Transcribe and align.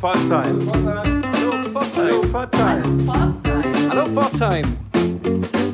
Pforzheim. 0.00 0.58
Hallo 0.72 1.62
Pforzheim. 1.62 2.32
Hallo 3.90 4.06
Pforzheim. 4.06 4.64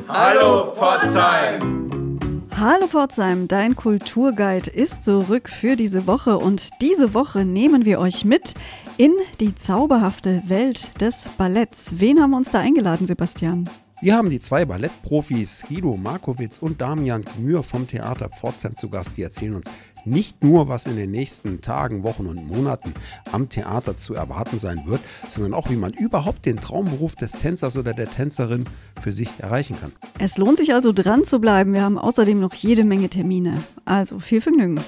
Hallo 0.09 0.73
Pforzheim. 0.73 2.19
Hallo 2.59 2.87
Pforzheim, 2.87 3.47
dein 3.47 3.77
Kulturguide 3.77 4.69
ist 4.69 5.03
zurück 5.03 5.47
für 5.47 5.77
diese 5.77 6.07
Woche 6.07 6.37
und 6.39 6.81
diese 6.81 7.13
Woche 7.13 7.45
nehmen 7.45 7.85
wir 7.85 7.99
euch 7.99 8.25
mit 8.25 8.55
in 8.97 9.13
die 9.39 9.55
zauberhafte 9.55 10.43
Welt 10.47 10.99
des 10.99 11.29
Balletts. 11.37 11.93
Wen 11.99 12.21
haben 12.21 12.31
wir 12.31 12.37
uns 12.37 12.51
da 12.51 12.59
eingeladen, 12.59 13.07
Sebastian? 13.07 13.69
Wir 14.01 14.17
haben 14.17 14.29
die 14.29 14.41
zwei 14.41 14.65
Ballettprofis 14.65 15.63
Guido 15.69 15.95
Markowitz 15.95 16.59
und 16.59 16.81
Damian 16.81 17.23
Gmür 17.23 17.63
vom 17.63 17.87
Theater 17.87 18.29
Pforzheim 18.29 18.75
zu 18.75 18.89
Gast. 18.89 19.15
Die 19.15 19.23
erzählen 19.23 19.55
uns 19.55 19.67
nicht 20.07 20.43
nur, 20.43 20.67
was 20.67 20.85
in 20.85 20.95
den 20.95 21.11
nächsten 21.11 21.61
Tagen, 21.61 22.03
Wochen 22.03 22.25
und 22.25 22.47
Monaten 22.47 22.93
am 23.31 23.49
Theater 23.49 23.97
zu 23.97 24.15
erwarten 24.15 24.57
sein 24.59 24.83
wird, 24.85 25.01
sondern 25.29 25.53
auch, 25.53 25.69
wie 25.69 25.75
man 25.75 25.93
überhaupt 25.93 26.45
den 26.45 26.57
Traumberuf 26.57 27.15
des 27.15 27.33
Tänzers 27.33 27.77
oder 27.77 27.93
der 27.93 28.09
Tänzerin 28.09 28.65
für 29.01 29.11
sich 29.11 29.29
erreichen 29.39 29.77
kann. 29.79 29.91
Es 30.19 30.37
lohnt 30.37 30.57
sich 30.57 30.73
also 30.73 30.93
dran 30.93 31.25
zu 31.25 31.39
bleiben. 31.39 31.73
Wir 31.73 31.83
haben 31.83 31.97
außerdem 31.97 32.39
noch 32.39 32.53
jede 32.53 32.83
Menge 32.83 33.09
Termine. 33.09 33.63
Also 33.85 34.19
viel 34.19 34.41
Vergnügen. 34.41 34.79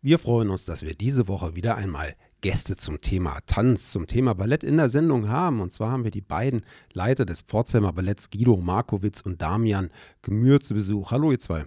Wir 0.00 0.18
freuen 0.18 0.48
uns, 0.48 0.64
dass 0.64 0.82
wir 0.82 0.94
diese 0.94 1.28
Woche 1.28 1.54
wieder 1.54 1.76
einmal 1.76 2.14
Gäste 2.40 2.76
zum 2.76 3.00
Thema 3.00 3.38
Tanz, 3.46 3.90
zum 3.90 4.06
Thema 4.06 4.34
Ballett 4.34 4.62
in 4.62 4.76
der 4.76 4.88
Sendung 4.88 5.28
haben. 5.28 5.60
Und 5.60 5.72
zwar 5.72 5.90
haben 5.90 6.04
wir 6.04 6.12
die 6.12 6.20
beiden 6.20 6.62
Leiter 6.92 7.24
des 7.24 7.42
Pforzheimer 7.42 7.92
Balletts, 7.92 8.30
Guido 8.30 8.56
Markowitz 8.56 9.22
und 9.22 9.42
Damian 9.42 9.90
Gemür, 10.22 10.60
zu 10.60 10.74
Besuch. 10.74 11.10
Hallo, 11.10 11.32
ihr 11.32 11.40
zwei. 11.40 11.66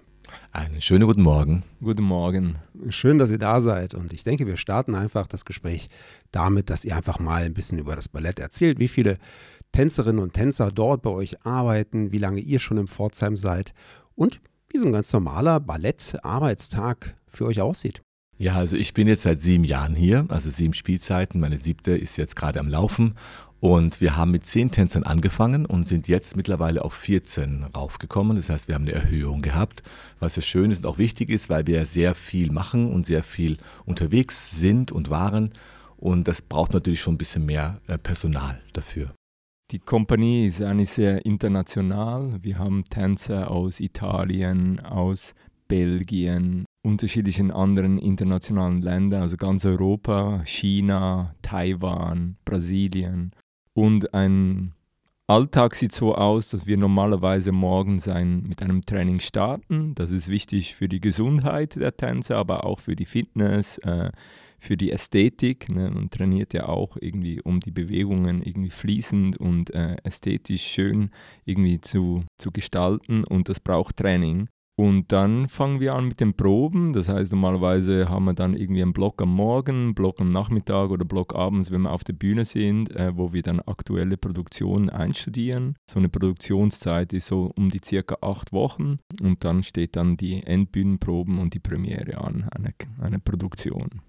Einen 0.53 0.79
schönen 0.79 1.07
guten 1.07 1.23
Morgen. 1.23 1.63
Guten 1.81 2.03
Morgen. 2.03 2.55
Schön, 2.87 3.17
dass 3.17 3.31
ihr 3.31 3.37
da 3.37 3.59
seid. 3.59 3.93
Und 3.93 4.13
ich 4.13 4.23
denke, 4.23 4.47
wir 4.47 4.55
starten 4.55 4.95
einfach 4.95 5.27
das 5.27 5.43
Gespräch 5.43 5.89
damit, 6.31 6.69
dass 6.69 6.85
ihr 6.85 6.95
einfach 6.95 7.19
mal 7.19 7.43
ein 7.43 7.53
bisschen 7.53 7.77
über 7.77 7.97
das 7.97 8.07
Ballett 8.07 8.39
erzählt, 8.39 8.79
wie 8.79 8.87
viele 8.87 9.17
Tänzerinnen 9.73 10.23
und 10.23 10.33
Tänzer 10.33 10.71
dort 10.71 11.01
bei 11.01 11.09
euch 11.09 11.45
arbeiten, 11.45 12.13
wie 12.13 12.17
lange 12.17 12.39
ihr 12.39 12.59
schon 12.59 12.77
im 12.77 12.87
Pforzheim 12.87 13.35
seid 13.35 13.73
und 14.15 14.39
wie 14.69 14.77
so 14.77 14.85
ein 14.85 14.93
ganz 14.93 15.11
normaler 15.11 15.59
Ballett-Arbeitstag 15.59 17.17
für 17.27 17.45
euch 17.45 17.59
aussieht. 17.59 18.01
Ja, 18.41 18.55
also 18.55 18.75
ich 18.75 18.95
bin 18.95 19.07
jetzt 19.07 19.21
seit 19.21 19.39
sieben 19.39 19.63
Jahren 19.63 19.93
hier, 19.93 20.25
also 20.29 20.49
sieben 20.49 20.73
Spielzeiten. 20.73 21.39
Meine 21.39 21.59
siebte 21.59 21.91
ist 21.91 22.17
jetzt 22.17 22.35
gerade 22.35 22.59
am 22.59 22.69
Laufen. 22.69 23.13
Und 23.59 24.01
wir 24.01 24.17
haben 24.17 24.31
mit 24.31 24.47
zehn 24.47 24.71
Tänzern 24.71 25.03
angefangen 25.03 25.67
und 25.67 25.87
sind 25.87 26.07
jetzt 26.07 26.35
mittlerweile 26.35 26.83
auf 26.83 26.95
14 26.95 27.65
raufgekommen. 27.75 28.37
Das 28.37 28.49
heißt, 28.49 28.67
wir 28.67 28.73
haben 28.73 28.87
eine 28.87 28.93
Erhöhung 28.93 29.43
gehabt, 29.43 29.83
was 30.19 30.37
ja 30.37 30.41
schön 30.41 30.71
ist 30.71 30.79
und 30.79 30.87
auch 30.87 30.97
wichtig 30.97 31.29
ist, 31.29 31.51
weil 31.51 31.67
wir 31.67 31.85
sehr 31.85 32.15
viel 32.15 32.51
machen 32.51 32.91
und 32.91 33.05
sehr 33.05 33.21
viel 33.21 33.57
unterwegs 33.85 34.59
sind 34.59 34.91
und 34.91 35.11
waren. 35.11 35.51
Und 35.97 36.27
das 36.27 36.41
braucht 36.41 36.73
natürlich 36.73 37.01
schon 37.01 37.13
ein 37.13 37.19
bisschen 37.19 37.45
mehr 37.45 37.79
äh, 37.85 37.99
Personal 37.99 38.59
dafür. 38.73 39.13
Die 39.69 39.77
Kompanie 39.77 40.47
ist 40.47 40.63
eigentlich 40.63 40.89
sehr 40.89 41.23
international. 41.27 42.39
Wir 42.41 42.57
haben 42.57 42.85
Tänzer 42.85 43.51
aus 43.51 43.79
Italien, 43.79 44.79
aus 44.79 45.35
Belgien, 45.67 46.65
unterschiedlichen 46.83 47.51
anderen 47.51 47.97
internationalen 47.97 48.81
Ländern, 48.81 49.21
also 49.21 49.37
ganz 49.37 49.65
Europa, 49.65 50.41
China, 50.45 51.35
Taiwan, 51.41 52.37
Brasilien. 52.43 53.31
Und 53.73 54.13
ein 54.13 54.73
Alltag 55.27 55.75
sieht 55.75 55.93
so 55.93 56.15
aus, 56.15 56.49
dass 56.49 56.65
wir 56.65 56.77
normalerweise 56.77 57.51
morgens 57.51 58.07
ein, 58.07 58.43
mit 58.43 58.61
einem 58.61 58.85
Training 58.85 59.19
starten. 59.19 59.95
Das 59.95 60.11
ist 60.11 60.27
wichtig 60.27 60.75
für 60.75 60.89
die 60.89 60.99
Gesundheit 60.99 61.77
der 61.77 61.95
Tänzer, 61.95 62.37
aber 62.37 62.65
auch 62.65 62.79
für 62.79 62.95
die 62.95 63.05
Fitness, 63.05 63.77
äh, 63.79 64.11
für 64.59 64.75
die 64.75 64.91
Ästhetik. 64.91 65.69
Ne? 65.69 65.89
Man 65.89 66.09
trainiert 66.09 66.53
ja 66.53 66.67
auch 66.67 66.97
irgendwie, 66.99 67.41
um 67.41 67.61
die 67.61 67.71
Bewegungen 67.71 68.43
irgendwie 68.43 68.71
fließend 68.71 69.37
und 69.37 69.73
äh, 69.73 69.95
ästhetisch 70.03 70.63
schön 70.63 71.11
irgendwie 71.45 71.79
zu, 71.79 72.25
zu 72.37 72.51
gestalten 72.51 73.23
und 73.23 73.47
das 73.47 73.59
braucht 73.59 73.97
Training. 73.97 74.49
Und 74.81 75.11
dann 75.11 75.47
fangen 75.47 75.79
wir 75.79 75.93
an 75.93 76.07
mit 76.07 76.19
den 76.21 76.33
Proben. 76.33 76.91
Das 76.91 77.07
heißt, 77.07 77.33
normalerweise 77.33 78.09
haben 78.09 78.25
wir 78.25 78.33
dann 78.33 78.55
irgendwie 78.55 78.81
einen 78.81 78.93
Block 78.93 79.21
am 79.21 79.31
Morgen, 79.31 79.75
einen 79.75 79.93
Block 79.93 80.19
am 80.19 80.31
Nachmittag 80.31 80.89
oder 80.89 81.01
einen 81.01 81.07
Block 81.07 81.35
abends, 81.35 81.69
wenn 81.69 81.83
wir 81.83 81.91
auf 81.91 82.03
der 82.03 82.13
Bühne 82.13 82.45
sind, 82.45 82.89
äh, 82.95 83.15
wo 83.15 83.31
wir 83.31 83.43
dann 83.43 83.59
aktuelle 83.59 84.17
Produktionen 84.17 84.89
einstudieren. 84.89 85.75
So 85.87 85.99
eine 85.99 86.09
Produktionszeit 86.09 87.13
ist 87.13 87.27
so 87.27 87.51
um 87.55 87.69
die 87.69 87.81
circa 87.85 88.17
acht 88.21 88.53
Wochen. 88.53 88.97
Und 89.21 89.43
dann 89.43 89.61
steht 89.61 89.95
dann 89.95 90.17
die 90.17 90.41
Endbühnenproben 90.41 91.37
und 91.37 91.53
die 91.53 91.59
Premiere 91.59 92.17
an, 92.17 92.49
eine, 92.49 92.73
eine 92.99 93.19
Produktion. 93.19 94.01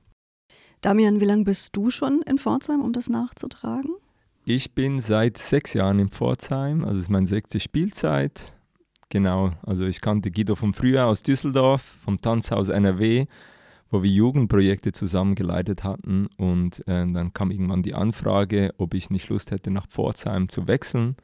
Damian, 0.81 1.21
wie 1.21 1.27
lange 1.27 1.45
bist 1.45 1.77
du 1.77 1.91
schon 1.91 2.23
in 2.23 2.39
Pforzheim, 2.39 2.81
um 2.81 2.95
das 2.95 3.11
nachzutragen? 3.11 3.91
Ich 4.47 4.75
bin 4.75 5.01
seit 5.01 5.37
sechs 5.37 5.75
Jahren 5.75 5.99
in 5.99 6.09
Pforzheim, 6.09 6.83
also 6.83 6.97
es 6.97 7.03
ist 7.03 7.11
meine 7.11 7.27
sechste 7.27 7.61
Spielzeit 7.61 8.57
Genau, 9.13 9.51
also 9.67 9.85
ich 9.85 10.01
kannte 10.01 10.31
Guido 10.31 10.55
vom 10.55 10.73
Frühjahr 10.73 11.09
aus 11.09 11.23
Düsseldorf, 11.23 11.83
vom 12.03 12.23
Tanzhaus 12.23 12.71
NRW, 12.71 13.27
wo 13.91 14.03
wir 14.03 14.11
Jugendprojekte 14.11 14.93
zusammengeleitet 14.93 15.85
hatten. 15.85 16.29
Und 16.39 16.81
äh, 16.89 17.05
dann 17.13 17.35
kam 17.35 17.51
irgendwann 17.51 17.83
die 17.83 17.93
Anfrage, 17.93 18.73
ob 18.79 18.95
ich 18.95 19.11
nicht 19.11 19.29
Lust 19.29 19.51
hätte, 19.51 19.71
nach 19.71 19.87
Pforzheim 19.87 20.49
zu 20.49 20.67
wechseln. 20.67 21.17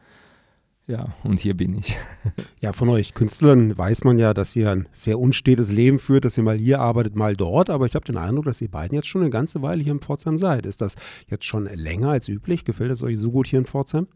Ja, 0.87 1.15
und 1.25 1.41
hier 1.41 1.57
bin 1.57 1.75
ich. 1.75 1.97
Ja, 2.61 2.75
von 2.75 2.91
euch 2.91 3.15
Künstlern 3.15 3.79
weiß 3.79 4.05
man 4.05 4.19
ja, 4.19 4.35
dass 4.35 4.55
ihr 4.55 4.71
ein 4.71 4.87
sehr 4.93 5.19
unstetes 5.19 5.73
Leben 5.73 5.99
führt, 5.99 6.27
dass 6.27 6.37
ihr 6.37 6.43
mal 6.43 6.59
hier 6.59 6.81
arbeitet, 6.81 7.17
mal 7.17 7.37
dort. 7.37 7.71
Aber 7.71 7.87
ich 7.87 7.95
habe 7.95 8.05
den 8.05 8.19
Eindruck, 8.19 8.45
dass 8.45 8.61
ihr 8.61 8.71
beiden 8.71 8.97
jetzt 8.97 9.09
schon 9.09 9.23
eine 9.23 9.31
ganze 9.31 9.63
Weile 9.63 9.83
hier 9.83 9.93
in 9.93 10.01
Pforzheim 10.01 10.37
seid. 10.37 10.67
Ist 10.67 10.83
das 10.83 10.97
jetzt 11.27 11.47
schon 11.47 11.65
länger 11.65 12.11
als 12.11 12.29
üblich? 12.29 12.65
Gefällt 12.65 12.91
es 12.91 13.03
euch 13.03 13.19
so 13.19 13.31
gut 13.31 13.47
hier 13.47 13.61
in 13.61 13.65
Pforzheim? 13.65 14.09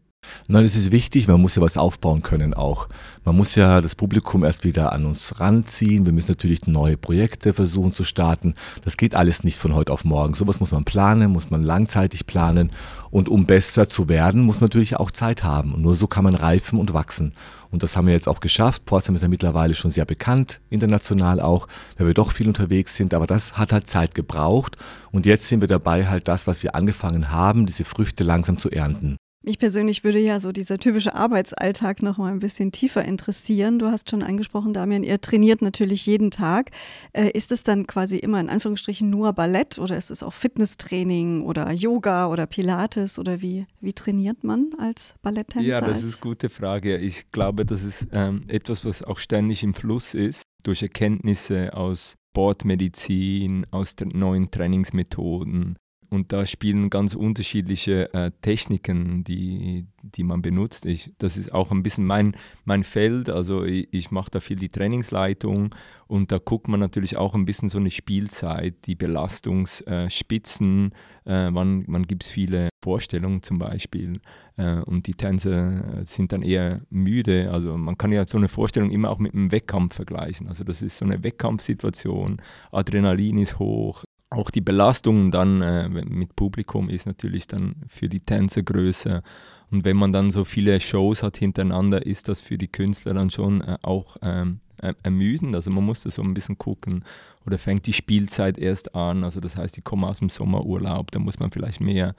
Nein, 0.47 0.65
es 0.65 0.75
ist 0.75 0.91
wichtig, 0.91 1.27
man 1.27 1.41
muss 1.41 1.55
ja 1.55 1.61
was 1.61 1.77
aufbauen 1.77 2.21
können 2.21 2.53
auch. 2.53 2.87
Man 3.25 3.37
muss 3.37 3.55
ja 3.55 3.79
das 3.79 3.95
Publikum 3.95 4.43
erst 4.43 4.63
wieder 4.63 4.91
an 4.91 5.05
uns 5.05 5.39
ranziehen. 5.39 6.05
Wir 6.05 6.13
müssen 6.13 6.31
natürlich 6.31 6.67
neue 6.67 6.97
Projekte 6.97 7.53
versuchen 7.53 7.93
zu 7.93 8.03
starten. 8.03 8.55
Das 8.83 8.97
geht 8.97 9.15
alles 9.15 9.43
nicht 9.43 9.57
von 9.57 9.73
heute 9.73 9.93
auf 9.93 10.03
morgen. 10.03 10.33
Sowas 10.33 10.59
muss 10.59 10.71
man 10.71 10.83
planen, 10.83 11.31
muss 11.31 11.49
man 11.49 11.63
langzeitig 11.63 12.25
planen. 12.25 12.71
Und 13.11 13.29
um 13.29 13.45
besser 13.45 13.87
zu 13.87 14.09
werden, 14.09 14.41
muss 14.41 14.59
man 14.59 14.65
natürlich 14.65 14.97
auch 14.97 15.11
Zeit 15.11 15.43
haben. 15.43 15.73
Und 15.73 15.81
nur 15.81 15.95
so 15.95 16.07
kann 16.07 16.23
man 16.23 16.35
reifen 16.35 16.79
und 16.79 16.93
wachsen. 16.93 17.33
Und 17.71 17.81
das 17.81 17.95
haben 17.95 18.07
wir 18.07 18.13
jetzt 18.13 18.27
auch 18.27 18.39
geschafft. 18.39 18.83
Pforzheim 18.85 19.15
ist 19.15 19.21
ja 19.21 19.27
mittlerweile 19.27 19.73
schon 19.73 19.89
sehr 19.89 20.05
bekannt, 20.05 20.59
international 20.69 21.39
auch, 21.39 21.67
weil 21.97 22.07
wir 22.07 22.13
doch 22.13 22.31
viel 22.31 22.47
unterwegs 22.47 22.95
sind. 22.95 23.13
Aber 23.13 23.25
das 23.25 23.57
hat 23.57 23.71
halt 23.71 23.89
Zeit 23.89 24.15
gebraucht. 24.15 24.77
Und 25.11 25.25
jetzt 25.25 25.47
sind 25.47 25.61
wir 25.61 25.67
dabei, 25.67 26.07
halt 26.07 26.27
das, 26.27 26.45
was 26.45 26.61
wir 26.61 26.75
angefangen 26.75 27.31
haben, 27.31 27.65
diese 27.65 27.85
Früchte 27.85 28.23
langsam 28.23 28.57
zu 28.57 28.69
ernten. 28.69 29.17
Mich 29.45 29.59
persönlich 29.59 30.05
würde 30.05 30.19
ja 30.19 30.39
so 30.39 30.53
dieser 30.53 30.77
typische 30.77 31.15
Arbeitsalltag 31.15 32.01
noch 32.01 32.17
mal 32.17 32.31
ein 32.31 32.39
bisschen 32.39 32.71
tiefer 32.71 33.03
interessieren. 33.03 33.77
Du 33.77 33.87
hast 33.87 34.09
schon 34.09 34.23
angesprochen, 34.23 34.71
Damian, 34.71 35.03
ihr 35.03 35.19
trainiert 35.19 35.61
natürlich 35.61 36.05
jeden 36.05 36.31
Tag. 36.31 36.71
Äh, 37.11 37.29
ist 37.31 37.51
es 37.51 37.61
dann 37.61 37.85
quasi 37.85 38.17
immer 38.17 38.39
in 38.39 38.47
Anführungsstrichen 38.47 39.09
nur 39.09 39.33
Ballett 39.33 39.79
oder 39.79 39.97
ist 39.97 40.11
es 40.11 40.23
auch 40.23 40.31
Fitnesstraining 40.31 41.41
oder 41.41 41.69
Yoga 41.73 42.27
oder 42.27 42.47
Pilates 42.47 43.19
oder 43.19 43.41
wie, 43.41 43.65
wie 43.81 43.91
trainiert 43.91 44.45
man 44.45 44.69
als 44.77 45.15
Balletttänzer? 45.21 45.67
Ja, 45.67 45.81
das 45.81 46.03
ist 46.03 46.13
eine 46.13 46.21
gute 46.21 46.47
Frage. 46.47 46.95
Ich 46.95 47.29
glaube, 47.33 47.65
das 47.65 47.83
ist 47.83 48.07
ähm, 48.13 48.45
etwas, 48.47 48.85
was 48.85 49.03
auch 49.03 49.19
ständig 49.19 49.61
im 49.63 49.73
Fluss 49.73 50.13
ist, 50.13 50.43
durch 50.63 50.81
Erkenntnisse 50.83 51.73
aus 51.73 52.15
Sportmedizin, 52.31 53.67
aus 53.71 53.95
neuen 54.13 54.49
Trainingsmethoden, 54.51 55.75
und 56.13 56.31
da 56.31 56.45
spielen 56.45 56.91
ganz 56.91 57.15
unterschiedliche 57.15 58.13
äh, 58.13 58.29
Techniken, 58.41 59.23
die, 59.23 59.87
die 60.03 60.23
man 60.23 60.43
benutzt. 60.43 60.85
Ich, 60.85 61.11
das 61.17 61.37
ist 61.37 61.51
auch 61.51 61.71
ein 61.71 61.81
bisschen 61.81 62.05
mein, 62.05 62.35
mein 62.65 62.83
Feld. 62.83 63.31
Also 63.31 63.63
ich, 63.63 63.87
ich 63.91 64.11
mache 64.11 64.29
da 64.29 64.39
viel 64.39 64.57
die 64.57 64.69
Trainingsleitung 64.69 65.73
und 66.05 66.31
da 66.31 66.37
guckt 66.37 66.67
man 66.67 66.79
natürlich 66.79 67.17
auch 67.17 67.33
ein 67.33 67.45
bisschen 67.45 67.69
so 67.69 67.79
eine 67.79 67.89
Spielzeit, 67.89 68.85
die 68.85 68.93
Belastungsspitzen, 68.93 70.91
äh, 71.25 71.47
äh, 71.47 71.49
wann, 71.51 71.83
wann 71.87 72.05
gibt 72.05 72.25
es 72.25 72.29
viele 72.29 72.69
Vorstellungen 72.83 73.41
zum 73.41 73.57
Beispiel. 73.57 74.19
Äh, 74.55 74.81
und 74.81 75.07
die 75.07 75.15
Tänzer 75.15 76.05
sind 76.05 76.31
dann 76.31 76.43
eher 76.43 76.81
müde. 76.91 77.49
Also 77.51 77.75
man 77.75 77.97
kann 77.97 78.11
ja 78.11 78.23
so 78.25 78.37
eine 78.37 78.49
Vorstellung 78.49 78.91
immer 78.91 79.09
auch 79.09 79.17
mit 79.17 79.33
einem 79.33 79.51
Wettkampf 79.51 79.95
vergleichen. 79.95 80.47
Also 80.47 80.63
das 80.63 80.83
ist 80.83 80.97
so 80.97 81.05
eine 81.05 81.23
Wettkampfsituation, 81.23 82.39
Adrenalin 82.71 83.39
ist 83.39 83.57
hoch, 83.57 84.03
auch 84.33 84.49
die 84.49 84.61
Belastung 84.61 85.31
dann 85.31 85.61
äh, 85.61 85.87
mit 85.87 86.35
Publikum 86.35 86.89
ist 86.89 87.05
natürlich 87.05 87.47
dann 87.47 87.75
für 87.87 88.09
die 88.09 88.19
Tänzer 88.19 88.63
größer. 88.63 89.23
Und 89.71 89.85
wenn 89.85 89.97
man 89.97 90.13
dann 90.13 90.31
so 90.31 90.45
viele 90.45 90.79
Shows 90.79 91.23
hat 91.23 91.37
hintereinander, 91.37 92.05
ist 92.05 92.27
das 92.27 92.41
für 92.41 92.57
die 92.57 92.67
Künstler 92.67 93.13
dann 93.13 93.29
schon 93.29 93.61
äh, 93.61 93.77
auch 93.81 94.17
ähm, 94.21 94.59
ermüdend. 95.03 95.55
Also 95.55 95.71
man 95.71 95.85
muss 95.85 96.03
da 96.03 96.11
so 96.11 96.21
ein 96.21 96.33
bisschen 96.33 96.57
gucken. 96.57 97.03
Oder 97.45 97.57
fängt 97.57 97.85
die 97.85 97.93
Spielzeit 97.93 98.57
erst 98.57 98.95
an. 98.95 99.23
Also 99.23 99.39
das 99.39 99.55
heißt, 99.55 99.75
die 99.77 99.81
kommen 99.81 100.03
aus 100.03 100.19
dem 100.19 100.29
Sommerurlaub, 100.29 101.11
da 101.11 101.19
muss 101.19 101.39
man 101.39 101.51
vielleicht 101.51 101.81
mehr, 101.81 102.15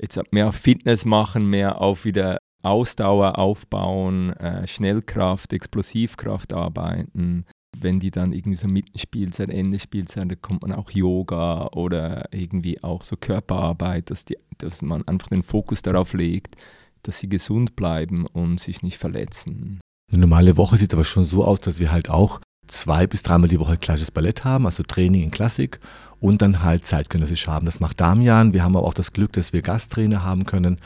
jetzt 0.00 0.18
mehr 0.32 0.52
Fitness 0.52 1.04
machen, 1.04 1.48
mehr 1.48 1.80
auf 1.80 2.04
wieder 2.04 2.38
Ausdauer 2.62 3.38
aufbauen, 3.38 4.30
äh, 4.36 4.66
Schnellkraft, 4.66 5.52
Explosivkraft 5.52 6.52
arbeiten. 6.52 7.44
Wenn 7.78 8.00
die 8.00 8.10
dann 8.10 8.32
irgendwie 8.32 8.58
so 8.58 8.68
mitten 8.68 8.98
Spielzeit, 8.98 9.50
Ende 9.50 9.78
Spielzeit, 9.78 10.30
da 10.30 10.34
kommt 10.34 10.62
man 10.62 10.72
auch 10.72 10.90
Yoga 10.90 11.68
oder 11.68 12.28
irgendwie 12.32 12.82
auch 12.82 13.02
so 13.02 13.16
Körperarbeit, 13.16 14.10
dass, 14.10 14.24
die, 14.24 14.36
dass 14.58 14.82
man 14.82 15.06
einfach 15.08 15.28
den 15.28 15.42
Fokus 15.42 15.82
darauf 15.82 16.12
legt, 16.12 16.56
dass 17.02 17.18
sie 17.18 17.28
gesund 17.28 17.74
bleiben 17.74 18.26
und 18.26 18.60
sich 18.60 18.82
nicht 18.82 18.98
verletzen. 18.98 19.80
Eine 20.10 20.20
normale 20.20 20.56
Woche 20.56 20.76
sieht 20.76 20.92
aber 20.92 21.04
schon 21.04 21.24
so 21.24 21.44
aus, 21.44 21.60
dass 21.60 21.78
wir 21.78 21.90
halt 21.90 22.10
auch 22.10 22.40
zwei 22.66 23.06
bis 23.06 23.22
dreimal 23.22 23.48
die 23.48 23.58
Woche 23.58 23.76
klassisches 23.76 24.10
Ballett 24.10 24.44
haben, 24.44 24.66
also 24.66 24.82
Training 24.82 25.22
in 25.22 25.30
Klassik 25.30 25.80
und 26.20 26.42
dann 26.42 26.62
halt 26.62 26.86
zeitgenössisch 26.86 27.48
haben. 27.48 27.66
Das 27.66 27.80
macht 27.80 28.00
Damian. 28.00 28.52
Wir 28.52 28.62
haben 28.62 28.76
aber 28.76 28.86
auch 28.86 28.94
das 28.94 29.12
Glück, 29.12 29.32
dass 29.32 29.52
wir 29.52 29.62
Gasttrainer 29.62 30.22
haben 30.22 30.46
können. 30.46 30.78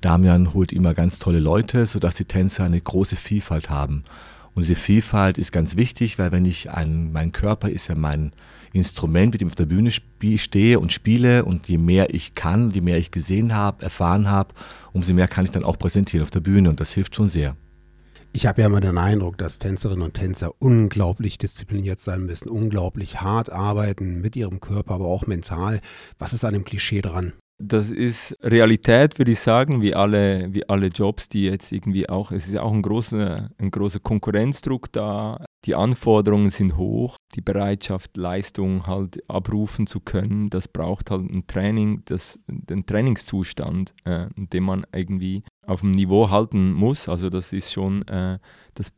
Damian 0.00 0.52
holt 0.54 0.72
immer 0.72 0.94
ganz 0.94 1.18
tolle 1.18 1.40
Leute, 1.40 1.86
sodass 1.86 2.14
die 2.14 2.26
Tänzer 2.26 2.64
eine 2.64 2.80
große 2.80 3.16
Vielfalt 3.16 3.70
haben. 3.70 4.04
Und 4.54 4.62
diese 4.62 4.76
Vielfalt 4.76 5.36
ist 5.36 5.52
ganz 5.52 5.76
wichtig, 5.76 6.18
weil 6.18 6.30
wenn 6.32 6.44
ich 6.44 6.70
ein, 6.70 7.12
mein 7.12 7.32
Körper 7.32 7.68
ist 7.68 7.88
ja 7.88 7.94
mein 7.94 8.32
Instrument, 8.72 9.32
mit 9.32 9.40
dem 9.40 9.48
ich 9.48 9.52
auf 9.52 9.56
der 9.56 9.66
Bühne 9.66 9.90
stehe 9.90 10.80
und 10.80 10.92
spiele 10.92 11.44
und 11.44 11.68
je 11.68 11.78
mehr 11.78 12.14
ich 12.14 12.34
kann, 12.34 12.70
je 12.70 12.80
mehr 12.80 12.98
ich 12.98 13.10
gesehen 13.10 13.54
habe, 13.54 13.82
erfahren 13.82 14.30
habe, 14.30 14.54
umso 14.92 15.12
mehr 15.14 15.28
kann 15.28 15.44
ich 15.44 15.50
dann 15.50 15.64
auch 15.64 15.78
präsentieren 15.78 16.24
auf 16.24 16.30
der 16.30 16.40
Bühne 16.40 16.70
und 16.70 16.80
das 16.80 16.92
hilft 16.92 17.14
schon 17.14 17.28
sehr. 17.28 17.56
Ich 18.32 18.46
habe 18.46 18.62
ja 18.62 18.66
immer 18.66 18.80
den 18.80 18.98
Eindruck, 18.98 19.38
dass 19.38 19.60
Tänzerinnen 19.60 20.02
und 20.02 20.14
Tänzer 20.14 20.52
unglaublich 20.58 21.38
diszipliniert 21.38 22.00
sein 22.00 22.26
müssen, 22.26 22.48
unglaublich 22.48 23.20
hart 23.20 23.50
arbeiten 23.52 24.20
mit 24.20 24.34
ihrem 24.34 24.58
Körper, 24.58 24.94
aber 24.94 25.06
auch 25.06 25.28
mental. 25.28 25.80
Was 26.18 26.32
ist 26.32 26.44
an 26.44 26.52
dem 26.52 26.64
Klischee 26.64 27.00
dran? 27.00 27.32
Das 27.58 27.90
ist 27.90 28.36
Realität, 28.42 29.16
würde 29.18 29.30
ich 29.30 29.38
sagen, 29.38 29.80
wie 29.80 29.94
alle, 29.94 30.52
wie 30.52 30.68
alle 30.68 30.88
Jobs, 30.88 31.28
die 31.28 31.44
jetzt 31.44 31.70
irgendwie 31.70 32.08
auch, 32.08 32.32
es 32.32 32.46
ist 32.46 32.54
ja 32.54 32.62
auch 32.62 32.72
ein 32.72 32.82
großer, 32.82 33.48
ein 33.58 33.70
großer 33.70 34.00
Konkurrenzdruck 34.00 34.90
da. 34.90 35.44
Die 35.64 35.76
Anforderungen 35.76 36.50
sind 36.50 36.76
hoch, 36.76 37.16
die 37.34 37.40
Bereitschaft, 37.40 38.16
Leistung 38.16 38.88
halt 38.88 39.22
abrufen 39.30 39.86
zu 39.86 40.00
können, 40.00 40.50
das 40.50 40.66
braucht 40.66 41.12
halt 41.12 41.30
ein 41.30 41.46
Training, 41.46 42.02
das, 42.06 42.40
den 42.48 42.86
Trainingszustand, 42.86 43.94
äh, 44.04 44.26
den 44.36 44.64
man 44.64 44.84
irgendwie 44.92 45.44
auf 45.64 45.80
dem 45.80 45.92
Niveau 45.92 46.30
halten 46.30 46.72
muss. 46.72 47.08
Also 47.08 47.30
das 47.30 47.52
ist 47.52 47.72
schon, 47.72 48.06
äh, 48.08 48.40
das 48.74 48.92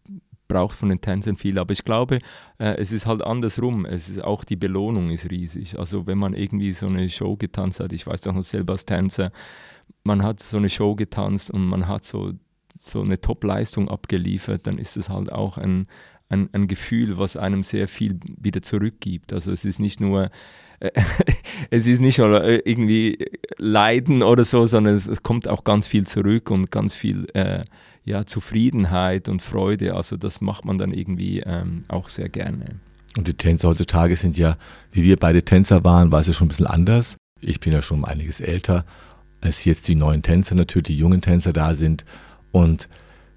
braucht 0.49 0.79
von 0.79 0.89
den 0.89 1.01
Tänzern 1.01 1.37
viel. 1.37 1.59
Aber 1.59 1.73
ich 1.73 1.85
glaube, 1.85 2.19
äh, 2.59 2.77
es 2.77 2.93
ist 2.93 3.07
halt 3.07 3.23
andersrum. 3.23 3.85
Es 3.85 4.09
ist 4.09 4.23
auch 4.23 4.45
die 4.45 4.57
Belohnung 4.57 5.11
ist 5.11 5.31
riesig. 5.31 5.79
Also 5.79 6.07
wenn 6.07 6.19
man 6.19 6.35
irgendwie 6.35 6.73
so 6.73 6.87
eine 6.87 7.09
Show 7.11 7.37
getanzt 7.37 7.81
hat, 7.81 7.93
ich 7.93 8.07
weiß 8.07 8.27
auch 8.27 8.35
noch 8.35 8.45
selber 8.45 8.75
als 8.75 8.85
Tänzer, 8.85 9.31
man 10.05 10.23
hat 10.23 10.41
so 10.41 10.57
eine 10.57 10.71
Show 10.71 10.95
getanzt 10.95 11.51
und 11.51 11.65
man 11.67 11.89
hat 11.89 12.05
so, 12.05 12.33
so 12.81 13.03
eine 13.03 13.21
Top-Leistung 13.21 13.89
abgeliefert, 13.89 14.67
dann 14.67 14.79
ist 14.79 14.97
es 14.97 15.09
halt 15.09 15.33
auch 15.33 15.59
ein, 15.59 15.85
ein, 16.29 16.49
ein 16.53 16.69
Gefühl, 16.69 17.19
was 17.19 17.37
einem 17.37 17.63
sehr 17.63 17.89
viel 17.89 18.19
wieder 18.41 18.63
zurückgibt. 18.63 19.33
Also 19.33 19.53
es 19.53 19.65
ist 19.65 19.79
nicht 19.79 20.01
nur 20.01 20.31
es 21.71 21.87
ist 21.87 22.01
nicht 22.01 22.19
nur 22.19 22.43
äh, 22.43 22.61
irgendwie 22.65 23.19
Leiden 23.59 24.23
oder 24.23 24.45
so, 24.45 24.67
sondern 24.67 24.97
es 24.97 25.23
kommt 25.23 25.49
auch 25.49 25.65
ganz 25.65 25.87
viel 25.87 26.07
zurück 26.07 26.51
und 26.51 26.71
ganz 26.71 26.95
viel 26.95 27.27
äh, 27.35 27.65
ja, 28.05 28.27
Zufriedenheit 28.27 29.29
und 29.29 29.43
Freude. 29.43 29.95
Also 29.95 30.17
das 30.17 30.41
macht 30.41 30.65
man 30.65 30.79
dann 30.79 30.93
irgendwie 30.93 31.41
ähm, 31.41 31.85
auch 31.89 32.09
sehr 32.09 32.29
gerne. 32.29 32.81
Und 33.17 33.29
die 33.29 33.35
Tänzer 33.35 33.69
heutzutage 33.69 34.17
sind 34.17 34.37
ja, 34.37 34.57
wie 34.93 35.03
wir 35.03 35.17
beide 35.17 35.43
Tänzer 35.43 35.85
waren, 35.85 36.13
war 36.13 36.21
es 36.21 36.27
ja 36.27 36.33
schon 36.33 36.47
ein 36.47 36.49
bisschen 36.49 36.67
anders. 36.67 37.17
Ich 37.41 37.61
bin 37.61 37.73
ja 37.73 37.81
schon 37.81 38.05
einiges 38.05 38.41
älter, 38.41 38.85
als 39.41 39.65
jetzt 39.65 39.89
die 39.89 39.95
neuen 39.95 40.23
Tänzer 40.23 40.55
natürlich, 40.55 40.89
die 40.89 40.99
jungen 40.99 41.23
Tänzer 41.23 41.53
da 41.53 41.75
sind. 41.75 42.05
Und 42.53 42.89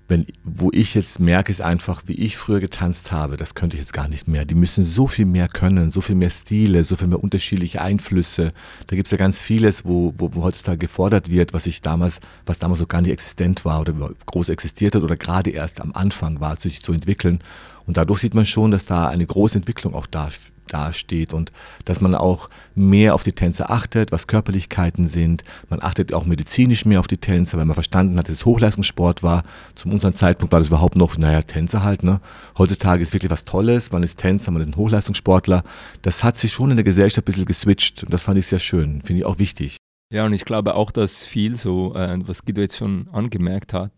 wenn, 0.10 0.26
wo 0.44 0.72
ich 0.74 0.96
jetzt 0.96 1.20
merke, 1.20 1.52
ist 1.52 1.62
einfach, 1.62 2.02
wie 2.08 2.16
ich 2.16 2.36
früher 2.36 2.60
getanzt 2.60 3.12
habe, 3.12 3.38
das 3.38 3.54
könnte 3.54 3.78
ich 3.78 3.82
jetzt 3.82 3.94
gar 3.94 4.08
nicht 4.08 4.28
mehr. 4.28 4.44
Die 4.44 4.56
müssen 4.56 4.84
so 4.84 5.06
viel 5.06 5.26
mehr 5.26 5.48
können, 5.48 5.92
so 5.92 6.02
viel 6.02 6.16
mehr 6.16 6.32
Stile, 6.32 6.84
so 6.84 6.96
viel 6.96 7.08
mehr 7.08 7.24
unterschiedliche 7.24 7.82
Einflüsse. 7.82 8.52
Da 8.88 8.96
gibt 8.96 9.08
es 9.08 9.12
ja 9.12 9.18
ganz 9.18 9.40
vieles, 9.40 9.86
wo, 9.86 10.14
wo, 10.18 10.34
wo, 10.34 10.44
heutzutage 10.44 10.80
gefordert 10.80 11.30
wird, 11.30 11.54
was 11.54 11.68
ich 11.68 11.82
damals, 11.82 12.20
was 12.48 12.58
damals 12.58 12.80
so 12.80 12.88
gar 12.88 13.02
nicht 13.02 13.12
existent 13.12 13.64
war 13.66 13.82
oder 13.82 13.94
groß 14.26 14.50
existiert 14.50 14.96
hat 14.96 15.04
oder 15.04 15.16
gerade 15.16 15.52
erst 15.52 15.80
am 15.80 15.94
Anfang 15.94 16.40
war, 16.40 16.60
sich 16.60 16.82
zu 16.82 16.92
entwickeln. 16.92 17.40
Und 17.86 17.98
dadurch 17.98 18.22
sieht 18.22 18.34
man 18.34 18.48
schon, 18.48 18.72
dass 18.72 18.86
da 18.86 19.08
eine 19.10 19.26
große 19.26 19.58
Entwicklung 19.60 19.94
auch 19.94 20.08
da 20.08 20.30
dasteht 20.70 21.34
und 21.34 21.52
dass 21.86 22.02
man 22.02 22.16
auch 22.16 22.50
mehr 22.76 23.16
auf 23.16 23.24
die 23.24 23.34
Tänzer 23.34 23.70
achtet, 23.70 24.12
was 24.12 24.28
Körperlichkeiten 24.28 25.08
sind. 25.08 25.44
Man 25.70 25.82
achtet 25.82 26.14
auch 26.14 26.26
medizinisch 26.26 26.86
mehr 26.86 27.00
auf 27.00 27.08
die 27.08 27.18
Tänzer, 27.18 27.58
weil 27.58 27.66
man 27.66 27.74
verstanden 27.74 28.18
hat, 28.18 28.28
dass 28.28 28.36
es 28.36 28.46
Hochleistungssport 28.46 29.24
war. 29.24 29.44
Zu 29.76 29.90
unserem 29.90 30.16
Zeitpunkt 30.16 30.52
war 30.52 30.60
das 30.60 30.70
überhaupt 30.70 30.96
noch, 30.96 31.18
naja, 31.18 31.42
Tänzer 31.42 31.84
halt. 31.84 32.04
Ne? 32.04 32.22
Heutzutage 32.58 33.04
ist 33.04 33.14
wirklich 33.14 33.32
was 33.32 33.46
Tolles. 33.46 33.92
Man 33.92 34.04
ist 34.04 34.18
Tänzer, 34.18 34.52
man 34.52 34.62
ist 34.62 34.68
ein 34.68 34.76
Hochleistungssportler. 34.76 35.64
Das 36.02 36.24
hat 36.24 36.38
sich 36.38 36.52
schon 36.52 36.72
in 36.72 36.78
der 36.78 36.84
Gesellschaft 36.84 37.24
ein 37.24 37.26
bisschen 37.26 37.46
geswitcht 37.46 38.04
und 38.04 38.14
das 38.14 38.24
fand 38.24 38.38
ich 38.38 38.48
sehr 38.48 38.60
schön. 38.60 39.02
Finde 39.02 39.22
ich 39.22 39.26
auch 39.26 39.40
wichtig. 39.40 39.78
Ja, 40.12 40.26
und 40.26 40.34
ich 40.34 40.46
glaube 40.46 40.76
auch, 40.76 40.90
dass 40.92 41.24
viel 41.24 41.56
so, 41.56 41.94
äh, 41.96 42.18
was 42.26 42.44
Guido 42.44 42.62
jetzt 42.62 42.78
schon 42.78 43.08
angemerkt 43.12 43.74
hat, 43.74 43.92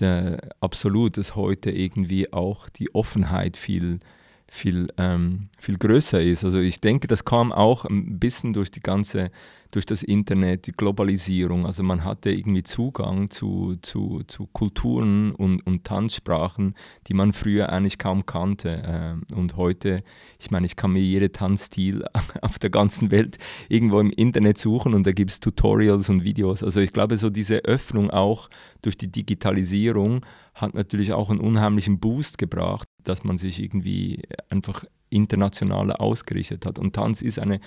der, 0.00 0.50
absolut, 0.60 1.16
dass 1.16 1.34
heute 1.34 1.70
irgendwie 1.70 2.32
auch 2.32 2.68
die 2.68 2.94
Offenheit 2.94 3.56
viel 3.56 3.98
viel, 4.48 4.88
ähm, 4.96 5.48
viel 5.58 5.78
größer 5.78 6.20
ist. 6.20 6.44
Also 6.44 6.60
ich 6.60 6.80
denke, 6.80 7.06
das 7.06 7.24
kam 7.24 7.52
auch 7.52 7.84
ein 7.84 8.18
bisschen 8.18 8.52
durch 8.52 8.70
die 8.70 8.80
ganze, 8.80 9.30
durch 9.70 9.86
das 9.86 10.02
Internet, 10.02 10.66
die 10.66 10.72
Globalisierung. 10.72 11.66
Also 11.66 11.82
man 11.82 12.04
hatte 12.04 12.30
irgendwie 12.30 12.62
Zugang 12.62 13.30
zu, 13.30 13.76
zu, 13.82 14.22
zu 14.26 14.46
Kulturen 14.52 15.32
und, 15.32 15.66
und 15.66 15.84
Tanzsprachen, 15.84 16.74
die 17.06 17.14
man 17.14 17.32
früher 17.32 17.70
eigentlich 17.70 17.98
kaum 17.98 18.26
kannte. 18.26 18.82
Ähm, 18.86 19.22
und 19.34 19.56
heute, 19.56 20.02
ich 20.38 20.50
meine, 20.50 20.66
ich 20.66 20.76
kann 20.76 20.92
mir 20.92 21.02
jeden 21.02 21.32
Tanzstil 21.32 22.04
auf 22.42 22.58
der 22.58 22.70
ganzen 22.70 23.10
Welt 23.10 23.38
irgendwo 23.68 24.00
im 24.00 24.10
Internet 24.10 24.58
suchen 24.58 24.94
und 24.94 25.06
da 25.06 25.12
gibt 25.12 25.30
es 25.30 25.40
Tutorials 25.40 26.08
und 26.08 26.24
Videos. 26.24 26.62
Also 26.62 26.80
ich 26.80 26.92
glaube, 26.92 27.16
so 27.18 27.30
diese 27.30 27.64
Öffnung 27.64 28.10
auch 28.10 28.48
durch 28.82 28.96
die 28.96 29.10
Digitalisierung 29.10 30.24
hat 30.54 30.74
natürlich 30.74 31.12
auch 31.12 31.30
einen 31.30 31.40
unheimlichen 31.40 32.00
Boost 32.00 32.38
gebracht, 32.38 32.88
dass 33.04 33.24
man 33.24 33.36
sich 33.36 33.62
irgendwie 33.62 34.22
einfach 34.48 34.84
international 35.10 35.92
ausgerichtet 35.92 36.66
hat. 36.66 36.78
Und 36.78 36.94
Tanz 36.94 37.22
ist 37.22 37.38
eine, 37.38 37.60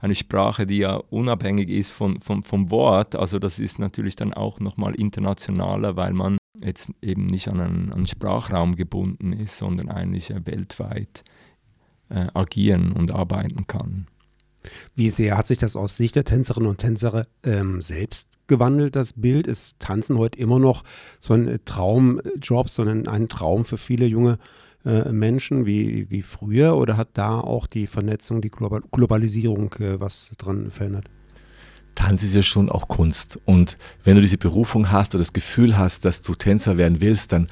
eine 0.00 0.14
Sprache, 0.14 0.66
die 0.66 0.78
ja 0.78 0.96
unabhängig 0.96 1.68
ist 1.68 1.90
von, 1.90 2.20
von, 2.20 2.42
vom 2.42 2.70
Wort. 2.70 3.16
Also 3.16 3.38
das 3.38 3.58
ist 3.58 3.78
natürlich 3.78 4.16
dann 4.16 4.34
auch 4.34 4.60
nochmal 4.60 4.94
internationaler, 4.94 5.96
weil 5.96 6.12
man 6.12 6.38
jetzt 6.62 6.90
eben 7.02 7.26
nicht 7.26 7.48
an 7.48 7.60
einen, 7.60 7.92
an 7.92 8.06
Sprachraum 8.06 8.76
gebunden 8.76 9.32
ist, 9.32 9.58
sondern 9.58 9.88
eigentlich 9.88 10.32
weltweit 10.44 11.24
äh, 12.08 12.26
agieren 12.34 12.92
und 12.92 13.12
arbeiten 13.12 13.66
kann. 13.66 14.06
Wie 14.94 15.10
sehr 15.10 15.36
hat 15.36 15.46
sich 15.46 15.58
das 15.58 15.76
aus 15.76 15.96
Sicht 15.96 16.16
der 16.16 16.24
Tänzerinnen 16.24 16.68
und 16.68 16.78
Tänzer 16.78 17.26
ähm, 17.44 17.80
selbst 17.80 18.28
gewandelt, 18.46 18.96
das 18.96 19.12
Bild? 19.12 19.46
Ist 19.46 19.78
Tanzen 19.78 20.18
heute 20.18 20.38
immer 20.38 20.58
noch 20.58 20.82
so 21.20 21.34
ein 21.34 21.48
äh, 21.48 21.58
Traumjob, 21.64 22.68
sondern 22.68 23.06
ein 23.06 23.28
Traum 23.28 23.64
für 23.64 23.78
viele 23.78 24.06
junge 24.06 24.38
äh, 24.86 25.10
Menschen 25.10 25.66
wie, 25.66 26.10
wie 26.10 26.22
früher? 26.22 26.76
Oder 26.76 26.96
hat 26.96 27.08
da 27.14 27.40
auch 27.40 27.66
die 27.66 27.86
Vernetzung, 27.86 28.40
die 28.40 28.50
Global 28.50 28.82
Globalisierung 28.92 29.72
äh, 29.80 30.00
was 30.00 30.32
dran 30.38 30.70
verändert? 30.70 31.10
Tanz 31.96 32.22
ist 32.22 32.36
ja 32.36 32.42
schon 32.42 32.70
auch 32.70 32.88
Kunst. 32.88 33.38
Und 33.44 33.78
wenn 34.04 34.14
du 34.14 34.22
diese 34.22 34.38
Berufung 34.38 34.92
hast 34.92 35.14
oder 35.14 35.24
das 35.24 35.32
Gefühl 35.32 35.76
hast, 35.76 36.04
dass 36.04 36.22
du 36.22 36.34
Tänzer 36.34 36.76
werden 36.76 37.00
willst, 37.00 37.32
dann 37.32 37.48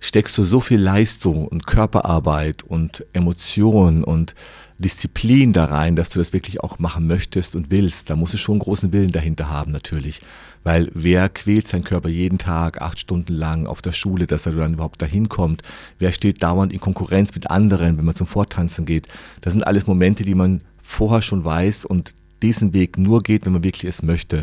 steckst 0.00 0.36
du 0.38 0.44
so 0.44 0.60
viel 0.60 0.80
Leistung 0.80 1.46
und 1.46 1.66
Körperarbeit 1.66 2.62
und 2.62 3.04
Emotion 3.12 4.02
und 4.02 4.34
Disziplin 4.78 5.52
da 5.52 5.66
rein, 5.66 5.96
dass 5.96 6.10
du 6.10 6.18
das 6.18 6.32
wirklich 6.32 6.60
auch 6.60 6.78
machen 6.78 7.06
möchtest 7.06 7.56
und 7.56 7.70
willst. 7.70 8.10
Da 8.10 8.16
musst 8.16 8.34
du 8.34 8.38
schon 8.38 8.58
großen 8.58 8.92
Willen 8.92 9.12
dahinter 9.12 9.48
haben 9.50 9.72
natürlich. 9.72 10.20
Weil 10.64 10.90
wer 10.94 11.28
quält 11.28 11.66
seinen 11.66 11.84
Körper 11.84 12.08
jeden 12.08 12.38
Tag 12.38 12.80
acht 12.80 12.98
Stunden 12.98 13.32
lang 13.32 13.66
auf 13.66 13.82
der 13.82 13.92
Schule, 13.92 14.26
dass 14.26 14.46
er 14.46 14.52
dann 14.52 14.74
überhaupt 14.74 15.02
dahin 15.02 15.28
kommt? 15.28 15.62
Wer 15.98 16.12
steht 16.12 16.42
dauernd 16.42 16.72
in 16.72 16.80
Konkurrenz 16.80 17.34
mit 17.34 17.50
anderen, 17.50 17.98
wenn 17.98 18.04
man 18.04 18.14
zum 18.14 18.26
Vortanzen 18.26 18.86
geht? 18.86 19.08
Das 19.40 19.52
sind 19.52 19.66
alles 19.66 19.86
Momente, 19.86 20.24
die 20.24 20.34
man 20.34 20.60
vorher 20.80 21.22
schon 21.22 21.44
weiß 21.44 21.84
und 21.84 22.14
diesen 22.42 22.74
Weg 22.74 22.98
nur 22.98 23.22
geht, 23.22 23.44
wenn 23.44 23.52
man 23.52 23.64
wirklich 23.64 23.84
es 23.84 24.02
möchte. 24.02 24.42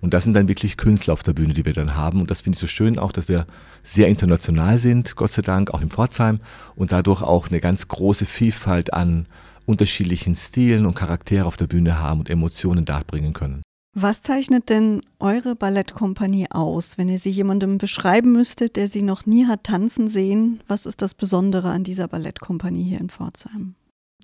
Und 0.00 0.14
das 0.14 0.24
sind 0.24 0.32
dann 0.32 0.48
wirklich 0.48 0.76
Künstler 0.76 1.12
auf 1.12 1.22
der 1.22 1.34
Bühne, 1.34 1.52
die 1.52 1.64
wir 1.64 1.74
dann 1.74 1.94
haben. 1.94 2.20
Und 2.20 2.30
das 2.30 2.40
finde 2.40 2.56
ich 2.56 2.60
so 2.60 2.66
schön 2.66 2.98
auch, 2.98 3.12
dass 3.12 3.28
wir 3.28 3.46
sehr 3.82 4.08
international 4.08 4.78
sind, 4.78 5.14
Gott 5.14 5.32
sei 5.32 5.42
Dank, 5.42 5.72
auch 5.72 5.82
in 5.82 5.90
Pforzheim 5.90 6.40
und 6.74 6.90
dadurch 6.90 7.22
auch 7.22 7.48
eine 7.48 7.60
ganz 7.60 7.86
große 7.86 8.24
Vielfalt 8.24 8.94
an 8.94 9.26
unterschiedlichen 9.70 10.36
Stilen 10.36 10.84
und 10.84 10.94
Charaktere 10.94 11.46
auf 11.46 11.56
der 11.56 11.66
Bühne 11.66 11.98
haben 11.98 12.20
und 12.20 12.30
Emotionen 12.30 12.84
darbringen 12.84 13.32
können. 13.32 13.62
Was 13.96 14.22
zeichnet 14.22 14.68
denn 14.68 15.02
eure 15.18 15.56
Ballettkompanie 15.56 16.46
aus, 16.50 16.96
wenn 16.96 17.08
ihr 17.08 17.18
sie 17.18 17.30
jemandem 17.30 17.78
beschreiben 17.78 18.32
müsstet, 18.32 18.76
der 18.76 18.86
sie 18.86 19.02
noch 19.02 19.26
nie 19.26 19.46
hat 19.46 19.64
tanzen 19.64 20.06
sehen? 20.06 20.62
Was 20.68 20.86
ist 20.86 21.02
das 21.02 21.14
Besondere 21.14 21.70
an 21.70 21.82
dieser 21.82 22.06
Ballettkompanie 22.06 22.84
hier 22.84 23.00
in 23.00 23.08
Pforzheim? 23.08 23.74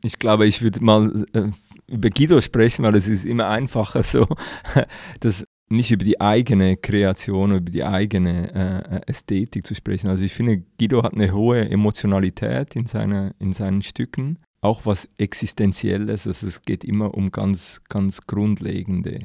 Ich 0.03 0.19
glaube, 0.19 0.47
ich 0.47 0.63
würde 0.63 0.85
mal 0.85 1.25
äh, 1.33 1.49
über 1.89 2.11
Guido 2.11 2.41
sprechen, 2.41 2.85
weil 2.85 2.95
es 2.95 3.09
ist 3.09 3.25
immer 3.25 3.49
einfacher 3.49 4.03
so. 4.03 4.29
Das 5.21 5.45
nicht 5.69 5.91
über 5.91 6.05
die 6.05 6.21
eigene 6.21 6.77
Kreation, 6.77 7.57
über 7.57 7.71
die 7.71 7.83
eigene 7.83 8.55
äh, 8.55 9.11
Ästhetik 9.11 9.67
zu 9.67 9.75
sprechen. 9.75 10.09
Also 10.09 10.23
ich 10.23 10.33
finde, 10.33 10.63
Guido 10.79 11.03
hat 11.03 11.15
eine 11.15 11.33
hohe 11.33 11.69
Emotionalität 11.69 12.77
in, 12.77 12.87
seine, 12.87 13.35
in 13.41 13.53
seinen 13.53 13.83
Stücken, 13.83 14.39
auch 14.67 14.85
was 14.85 15.09
Existenzielles. 15.17 16.27
Also 16.27 16.47
es 16.47 16.63
geht 16.63 16.85
immer 16.85 17.15
um 17.15 17.31
ganz, 17.31 17.81
ganz 17.89 18.27
grundlegende 18.27 19.21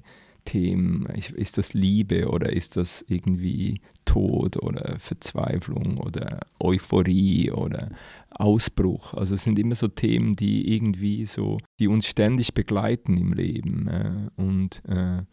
Themen. 0.46 1.08
Ist 1.08 1.58
das 1.58 1.74
Liebe 1.74 2.30
oder 2.30 2.54
ist 2.54 2.78
das 2.78 3.04
irgendwie 3.08 3.82
Tod 4.06 4.58
oder 4.58 5.00
Verzweiflung 5.00 5.98
oder 5.98 6.42
Euphorie 6.60 7.52
oder 7.52 7.90
Ausbruch? 8.30 9.16
Also 9.16 9.36
es 9.36 9.44
sind 9.44 9.58
immer 9.58 9.76
so 9.76 9.88
Themen, 9.88 10.36
die 10.36 10.76
irgendwie 10.76 11.26
so, 11.26 11.58
die 11.80 11.88
uns 11.88 12.06
ständig 12.06 12.54
begleiten 12.54 13.18
im 13.18 13.34
Leben. 13.34 13.88
Äh, 13.88 14.42
und 14.42 14.84
äh, 14.88 15.24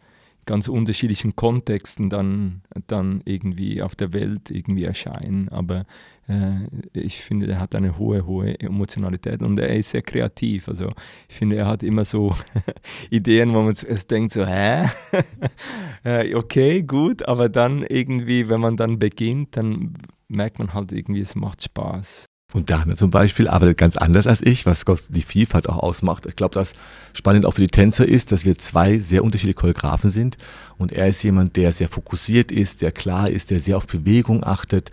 ganz 0.49 0.67
unterschiedlichen 0.67 1.35
Kontexten 1.35 2.09
dann, 2.09 2.63
dann 2.87 3.21
irgendwie 3.23 3.83
auf 3.83 3.95
der 3.95 4.13
Welt 4.13 4.49
irgendwie 4.49 4.83
erscheinen. 4.83 5.47
Aber 5.49 5.85
äh, 6.27 6.65
ich 6.91 7.21
finde, 7.21 7.45
er 7.45 7.59
hat 7.59 7.75
eine 7.75 7.99
hohe, 7.99 8.25
hohe 8.25 8.59
Emotionalität 8.59 9.43
und 9.43 9.59
er 9.59 9.75
ist 9.75 9.91
sehr 9.91 10.01
kreativ. 10.01 10.67
Also 10.67 10.89
ich 11.27 11.35
finde, 11.35 11.57
er 11.57 11.67
hat 11.67 11.83
immer 11.83 12.03
so 12.03 12.35
Ideen, 13.11 13.53
wo 13.53 13.61
man 13.61 13.73
es 13.73 14.07
denkt, 14.07 14.33
so, 14.33 14.45
hä? 14.45 14.89
Äh, 16.05 16.33
okay, 16.33 16.81
gut, 16.81 17.27
aber 17.27 17.49
dann 17.49 17.83
irgendwie, 17.83 18.47
wenn 18.47 18.61
man 18.61 18.77
dann 18.77 18.99
beginnt, 18.99 19.57
dann 19.57 19.95
merkt 20.29 20.57
man 20.57 20.73
halt 20.73 20.93
irgendwie, 20.93 21.19
es 21.19 21.35
macht 21.35 21.61
Spaß. 21.61 22.25
Und 22.51 22.71
Damian 22.71 22.97
zum 22.97 23.11
Beispiel 23.11 23.47
arbeitet 23.47 23.77
ganz 23.77 23.95
anders 23.95 24.25
als 24.25 24.41
ich, 24.41 24.65
was 24.65 24.83
die 25.09 25.21
Vielfalt 25.21 25.69
auch 25.69 25.77
ausmacht. 25.77 26.25
Ich 26.25 26.35
glaube, 26.35 26.55
das 26.55 26.73
spannend 27.13 27.45
auch 27.45 27.53
für 27.53 27.61
die 27.61 27.67
Tänzer 27.67 28.07
ist, 28.07 28.31
dass 28.31 28.43
wir 28.43 28.57
zwei 28.57 28.97
sehr 28.97 29.23
unterschiedliche 29.23 29.59
Choreografen 29.59 30.09
sind. 30.09 30.37
Und 30.79 30.91
er 30.91 31.07
ist 31.07 31.21
jemand, 31.21 31.57
der 31.57 31.71
sehr 31.71 31.89
fokussiert 31.89 32.51
ist, 32.51 32.81
der 32.81 32.91
klar 32.91 33.29
ist, 33.29 33.51
der 33.51 33.59
sehr 33.59 33.77
auf 33.77 33.85
Bewegung 33.85 34.43
achtet, 34.43 34.89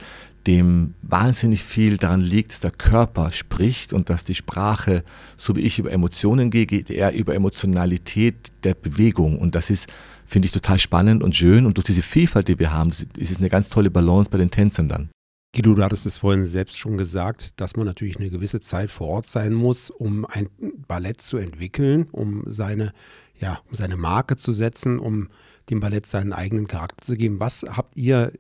dem 0.47 0.95
wahnsinnig 1.01 1.65
viel 1.65 1.97
daran 1.97 2.21
liegt, 2.21 2.53
dass 2.53 2.61
der 2.61 2.71
Körper 2.71 3.33
spricht 3.33 3.95
und 3.95 4.11
dass 4.11 4.23
die 4.23 4.35
Sprache, 4.35 5.03
so 5.37 5.57
wie 5.57 5.61
ich 5.61 5.79
über 5.79 5.91
Emotionen 5.91 6.51
gehe, 6.51 6.67
geht 6.67 6.91
er 6.91 7.13
über 7.13 7.35
Emotionalität 7.35 8.53
der 8.65 8.75
Bewegung. 8.75 9.39
Und 9.39 9.55
das 9.55 9.71
ist, 9.71 9.89
finde 10.27 10.47
ich, 10.47 10.53
total 10.53 10.79
spannend 10.79 11.23
und 11.23 11.35
schön. 11.35 11.65
Und 11.65 11.79
durch 11.79 11.87
diese 11.87 12.03
Vielfalt, 12.03 12.49
die 12.49 12.59
wir 12.59 12.71
haben, 12.71 12.91
ist 12.91 13.31
es 13.31 13.39
eine 13.39 13.49
ganz 13.49 13.71
tolle 13.71 13.91
Balance 13.91 14.29
bei 14.29 14.37
den 14.37 14.51
Tänzern 14.51 14.91
dann. 14.91 15.09
Guido, 15.57 15.73
du 15.73 15.83
hattest 15.83 16.05
es 16.05 16.19
vorhin 16.19 16.45
selbst 16.45 16.77
schon 16.77 16.99
gesagt, 16.99 17.59
dass 17.63 17.77
man 17.77 17.87
natürlich 17.87 18.19
eine 18.19 18.29
gewisse 18.29 18.61
Zeit 18.61 18.91
vor 18.91 19.09
Ort 19.09 19.27
sein 19.27 19.55
muss, 19.55 19.89
um 19.89 20.27
ein 20.27 20.51
Ballett 20.87 21.23
zu 21.23 21.39
entwickeln, 21.39 22.09
um 22.13 22.43
seine, 22.45 22.93
ja, 23.41 23.61
um 23.67 23.75
seine 23.75 23.97
Marke 23.97 24.37
zu 24.37 24.53
setzen, 24.53 24.99
um 24.99 25.29
dem 25.71 25.81
Ballett 25.81 26.05
seinen 26.05 26.35
eigenen 26.35 26.67
Charakter 26.67 27.03
zu 27.03 27.17
geben. 27.17 27.41
Was 27.41 27.63
habt 27.63 27.97
ihr 27.97 28.33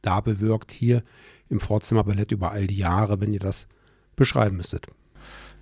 da 0.00 0.20
bewirkt 0.20 0.72
hier 0.72 1.04
im 1.48 1.60
Pforzimmer 1.60 2.02
Ballett 2.02 2.32
über 2.32 2.50
all 2.50 2.66
die 2.66 2.78
Jahre, 2.78 3.20
wenn 3.20 3.32
ihr 3.32 3.38
das 3.38 3.68
beschreiben 4.16 4.56
müsstet? 4.56 4.88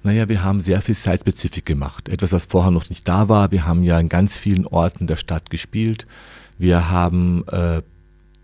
Naja, 0.02 0.30
wir 0.30 0.42
haben 0.42 0.62
sehr 0.62 0.80
viel 0.80 0.94
Site-Spezifik 0.94 1.66
gemacht. 1.66 2.08
Etwas, 2.08 2.32
was 2.32 2.46
vorher 2.46 2.70
noch 2.70 2.88
nicht 2.88 3.06
da 3.06 3.28
war. 3.28 3.50
Wir 3.50 3.66
haben 3.66 3.82
ja 3.82 4.00
in 4.00 4.08
ganz 4.08 4.38
vielen 4.38 4.66
Orten 4.66 5.06
der 5.06 5.16
Stadt 5.16 5.50
gespielt. 5.50 6.06
Wir 6.56 6.88
haben 6.88 7.44
äh, 7.48 7.82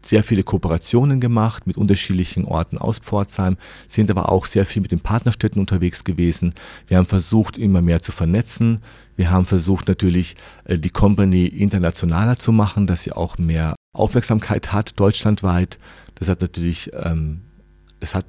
sehr 0.07 0.23
viele 0.23 0.43
Kooperationen 0.43 1.21
gemacht 1.21 1.67
mit 1.67 1.77
unterschiedlichen 1.77 2.45
Orten 2.45 2.79
aus 2.79 2.99
Pforzheim, 2.99 3.57
sind 3.89 4.11
aber 4.11 4.31
auch 4.31 4.47
sehr 4.47 4.67
viel 4.67 4.83
mit 4.83 4.93
den 4.93 5.01
Partnerstädten 5.01 5.61
unterwegs 5.61 6.05
gewesen. 6.05 6.55
Wir 6.87 6.99
haben 6.99 7.07
versucht, 7.07 7.59
immer 7.59 7.83
mehr 7.83 8.03
zu 8.03 8.13
vernetzen. 8.13 8.81
Wir 9.17 9.31
haben 9.31 9.47
versucht, 9.47 9.89
natürlich 9.89 10.37
äh, 10.65 10.79
die 10.79 10.91
Company 10.91 11.47
internationaler 11.47 12.37
zu 12.37 12.53
machen, 12.53 12.87
dass 12.87 13.03
sie 13.03 13.13
auch 13.13 13.39
mehr 13.39 13.75
Aufmerksamkeit 13.93 14.73
hat, 14.73 14.99
deutschlandweit. 15.01 15.79
Das 16.15 16.29
hat 16.29 16.41
natürlich, 16.41 16.91
ähm, 16.95 17.43
das 18.01 18.15
hat 18.15 18.27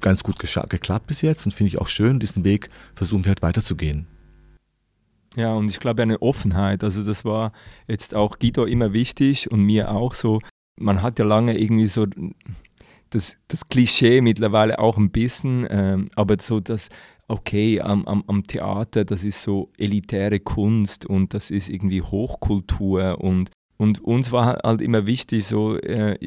ganz 0.00 0.22
gut 0.22 0.38
geklappt 0.38 1.06
bis 1.06 1.20
jetzt 1.22 1.44
und 1.44 1.52
finde 1.52 1.68
ich 1.68 1.78
auch 1.78 1.88
schön. 1.88 2.18
Diesen 2.18 2.44
Weg 2.44 2.70
versuchen 2.94 3.24
wir 3.24 3.30
halt 3.30 3.42
weiterzugehen. 3.42 4.06
Ja, 5.36 5.54
und 5.54 5.70
ich 5.70 5.78
glaube, 5.78 6.02
eine 6.02 6.20
Offenheit, 6.22 6.82
also 6.82 7.04
das 7.04 7.24
war 7.24 7.52
jetzt 7.86 8.14
auch 8.14 8.38
Guido 8.40 8.64
immer 8.64 8.92
wichtig 8.92 9.50
und 9.50 9.60
mir 9.60 9.92
auch 9.92 10.14
so, 10.14 10.40
man 10.80 11.02
hat 11.02 11.18
ja 11.18 11.24
lange 11.24 11.58
irgendwie 11.58 11.86
so 11.86 12.06
das, 13.10 13.36
das 13.48 13.68
Klischee 13.68 14.20
mittlerweile 14.20 14.78
auch 14.78 14.96
ein 14.96 15.10
bisschen, 15.10 15.66
ähm, 15.70 16.10
aber 16.14 16.36
so 16.40 16.60
das, 16.60 16.88
okay, 17.28 17.80
am, 17.80 18.04
am, 18.06 18.24
am 18.26 18.42
Theater, 18.44 19.04
das 19.04 19.24
ist 19.24 19.42
so 19.42 19.70
elitäre 19.78 20.40
Kunst 20.40 21.06
und 21.06 21.34
das 21.34 21.50
ist 21.50 21.68
irgendwie 21.68 22.02
Hochkultur 22.02 23.20
und, 23.20 23.50
und 23.76 24.02
uns 24.02 24.32
war 24.32 24.58
halt 24.62 24.80
immer 24.80 25.06
wichtig, 25.06 25.46
so, 25.46 25.76
äh, 25.78 26.18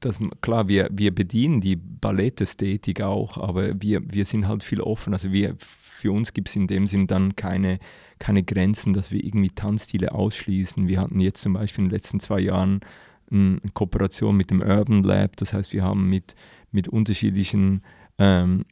dass, 0.00 0.18
klar, 0.40 0.68
wir, 0.68 0.88
wir 0.92 1.14
bedienen 1.14 1.60
die 1.60 1.76
Ballettästhetik 1.76 3.00
auch, 3.00 3.36
aber 3.36 3.80
wir, 3.82 4.00
wir 4.04 4.24
sind 4.24 4.46
halt 4.46 4.62
viel 4.62 4.80
offen. 4.80 5.12
Also 5.12 5.32
wir, 5.32 5.56
für 5.58 6.12
uns 6.12 6.32
gibt 6.32 6.48
es 6.48 6.56
in 6.56 6.68
dem 6.68 6.86
Sinn 6.86 7.08
dann 7.08 7.34
keine, 7.34 7.80
keine 8.20 8.44
Grenzen, 8.44 8.92
dass 8.92 9.10
wir 9.10 9.22
irgendwie 9.24 9.50
Tanzstile 9.50 10.12
ausschließen. 10.12 10.86
Wir 10.86 11.00
hatten 11.00 11.18
jetzt 11.18 11.42
zum 11.42 11.54
Beispiel 11.54 11.84
in 11.84 11.88
den 11.88 11.96
letzten 11.96 12.20
zwei 12.20 12.38
Jahren 12.40 12.80
in 13.30 13.60
Kooperation 13.74 14.36
mit 14.36 14.50
dem 14.50 14.60
Urban 14.60 15.02
Lab. 15.02 15.36
Das 15.36 15.52
heißt, 15.52 15.72
wir 15.72 15.82
haben 15.82 16.08
mit, 16.08 16.34
mit 16.70 16.88
unterschiedlichen 16.88 17.82
ähm, 18.18 18.64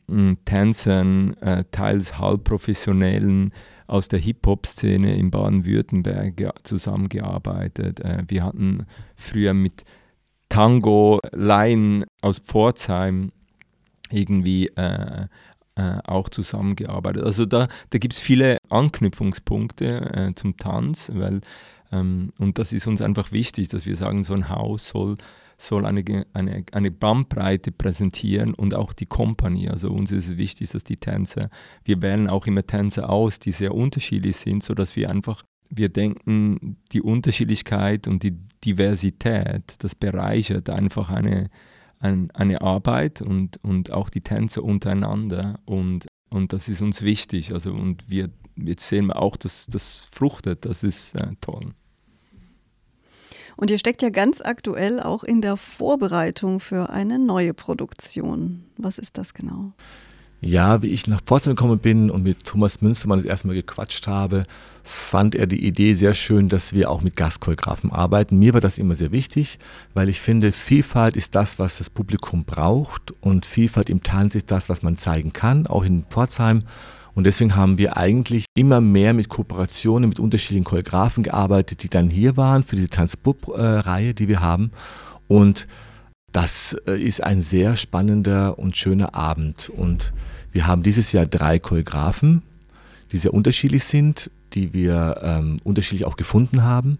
Tänzern, 0.45 1.35
äh, 1.35 1.65
teils 1.71 2.19
halbprofessionellen 2.19 3.53
aus 3.87 4.09
der 4.09 4.19
Hip-Hop-Szene 4.19 5.17
in 5.17 5.31
Baden-Württemberg 5.31 6.41
ja, 6.41 6.53
zusammengearbeitet. 6.65 8.01
Äh, 8.01 8.25
wir 8.27 8.43
hatten 8.45 8.87
früher 9.15 9.55
mit 9.55 9.85
Tango-Laien 10.49 12.05
aus 12.23 12.39
Pforzheim 12.39 13.31
irgendwie 14.11 14.69
äh, 14.77 15.27
äh, 15.77 15.99
auch 16.05 16.29
zusammengearbeitet. 16.29 17.23
Also 17.23 17.45
da, 17.47 17.69
da 17.91 17.99
gibt 17.99 18.15
es 18.15 18.21
viele 18.21 18.59
Anknüpfungspunkte 18.71 20.15
äh, 20.15 20.35
zum 20.35 20.57
Tanz, 20.57 21.11
weil 21.15 21.41
ähm, 22.01 22.31
und 22.39 22.59
das 22.59 22.73
ist 22.73 22.87
uns 22.87 23.01
einfach 23.01 23.33
wichtig, 23.33 23.69
dass 23.69 23.87
wir 23.87 23.97
sagen, 23.97 24.25
so 24.25 24.35
ein 24.35 24.49
Haus 24.49 24.89
soll, 24.89 25.17
soll 25.59 25.87
eine, 25.87 26.27
eine, 26.33 26.65
eine 26.73 26.91
Bandbreite 26.91 27.73
präsentieren 27.73 28.55
und 28.55 28.75
auch 28.75 28.93
die 28.93 29.07
Kompanie. 29.07 29.69
Also 29.69 29.91
uns 29.91 30.13
ist 30.13 30.29
es 30.29 30.37
wichtig, 30.37 30.71
dass 30.71 30.85
die 30.85 30.99
Tänzer, 30.99 31.51
wir 31.85 32.03
wählen 32.03 32.29
auch 32.29 32.47
immer 32.47 32.67
Tänzer 32.67 33.11
aus, 33.11 33.39
die 33.39 33.53
sehr 33.53 33.75
unterschiedlich 33.75 34.37
sind, 34.37 34.63
sodass 34.63 34.97
wir 34.97 35.11
einfach, 35.11 35.43
wir 35.69 35.89
denken, 35.89 36.77
die 36.93 37.03
Unterschiedlichkeit 37.03 38.07
und 38.07 38.23
die 38.23 38.37
Diversität, 38.65 39.75
das 39.79 39.95
bereichert 39.95 40.71
einfach 40.71 41.09
eine, 41.09 41.51
ein, 41.99 42.31
eine 42.33 42.61
Arbeit 42.61 43.23
und, 43.23 43.63
und 43.65 43.91
auch 43.91 44.11
die 44.11 44.21
Tänzer 44.21 44.63
untereinander. 44.63 45.59
Und, 45.65 46.07
und 46.29 46.53
das 46.53 46.69
ist 46.69 46.83
uns 46.83 47.03
wichtig. 47.03 47.53
Also, 47.53 47.73
und 47.73 48.09
wir 48.09 48.31
jetzt 48.57 48.87
sehen 48.87 49.07
wir 49.07 49.21
auch, 49.21 49.37
dass 49.37 49.67
das 49.67 50.09
fruchtet. 50.11 50.65
Das 50.65 50.83
ist 50.83 51.15
äh, 51.15 51.33
toll. 51.41 51.75
Und 53.57 53.71
ihr 53.71 53.79
steckt 53.79 54.03
ja 54.03 54.11
ganz 54.11 54.43
aktuell 54.43 55.01
auch 55.01 55.25
in 55.25 55.41
der 55.41 55.57
Vorbereitung 55.57 56.61
für 56.61 56.91
eine 56.91 57.19
neue 57.19 57.55
Produktion. 57.55 58.65
Was 58.77 58.99
ist 58.99 59.17
das 59.17 59.33
genau? 59.33 59.73
Ja, 60.43 60.83
wie 60.83 60.89
ich 60.89 61.07
nach 61.07 61.23
Pforzheim 61.23 61.57
gekommen 61.57 61.79
bin 61.79 62.11
und 62.11 62.23
mit 62.23 62.45
Thomas 62.45 62.83
Münstermann 62.83 63.19
das 63.19 63.27
erste 63.27 63.47
Mal 63.47 63.55
gequatscht 63.55 64.07
habe, 64.07 64.45
fand 64.85 65.35
er 65.35 65.47
die 65.47 65.65
Idee 65.65 65.95
sehr 65.95 66.13
schön, 66.13 66.51
dass 66.51 66.75
wir 66.75 66.91
auch 66.91 67.01
mit 67.01 67.17
Gastchoreografen 67.17 67.91
arbeiten. 67.91 68.39
Mir 68.39 68.53
war 68.53 68.61
das 68.61 68.77
immer 68.77 68.95
sehr 68.95 69.13
wichtig, 69.13 69.59
weil 69.95 70.11
ich 70.11 70.21
finde, 70.21 70.53
Vielfalt 70.53 71.17
ist 71.17 71.35
das, 71.35 71.59
was 71.59 71.79
das 71.79 71.89
Publikum 71.89 72.45
braucht 72.45 73.15
und 73.23 73.47
Vielfalt 73.47 73.89
im 73.89 74.03
Tanz 74.03 74.35
ist 74.35 74.51
das, 74.51 74.69
was 74.69 74.83
man 74.83 74.99
zeigen 74.99 75.33
kann, 75.33 75.67
auch 75.67 75.85
in 75.85 76.05
Pforzheim. 76.05 76.65
Und 77.17 77.25
deswegen 77.25 77.57
haben 77.57 77.79
wir 77.79 77.97
eigentlich 77.97 78.45
immer 78.55 78.83
mehr 78.83 79.15
mit 79.15 79.31
Kooperationen 79.31 80.11
mit 80.11 80.21
unterschiedlichen 80.21 80.65
Choreografen 80.65 81.23
gearbeitet, 81.23 81.83
die 81.83 81.89
dann 81.89 82.11
hier 82.11 82.37
waren 82.37 82.63
für 82.63 82.77
diese 82.77 82.91
Tanzbub-Reihe, 82.91 84.13
die 84.13 84.29
wir 84.29 84.41
haben. 84.41 84.71
Und 85.27 85.67
das 86.33 86.77
äh, 86.87 87.01
ist 87.03 87.23
ein 87.23 87.41
sehr 87.41 87.77
spannender 87.77 88.59
und 88.59 88.77
schöner 88.77 89.15
Abend. 89.15 89.71
Und 89.75 90.13
wir 90.53 90.67
haben 90.67 90.83
dieses 90.83 91.13
Jahr 91.13 91.25
drei 91.25 91.59
Choreografen, 91.59 92.43
die 93.13 93.17
sehr 93.17 93.33
unterschiedlich 93.33 93.85
sind, 93.85 94.31
die 94.53 94.75
wir 94.75 95.19
ähm, 95.23 95.57
unterschiedlich 95.65 96.05
auch 96.05 96.17
gefunden 96.17 96.65
haben. 96.65 96.99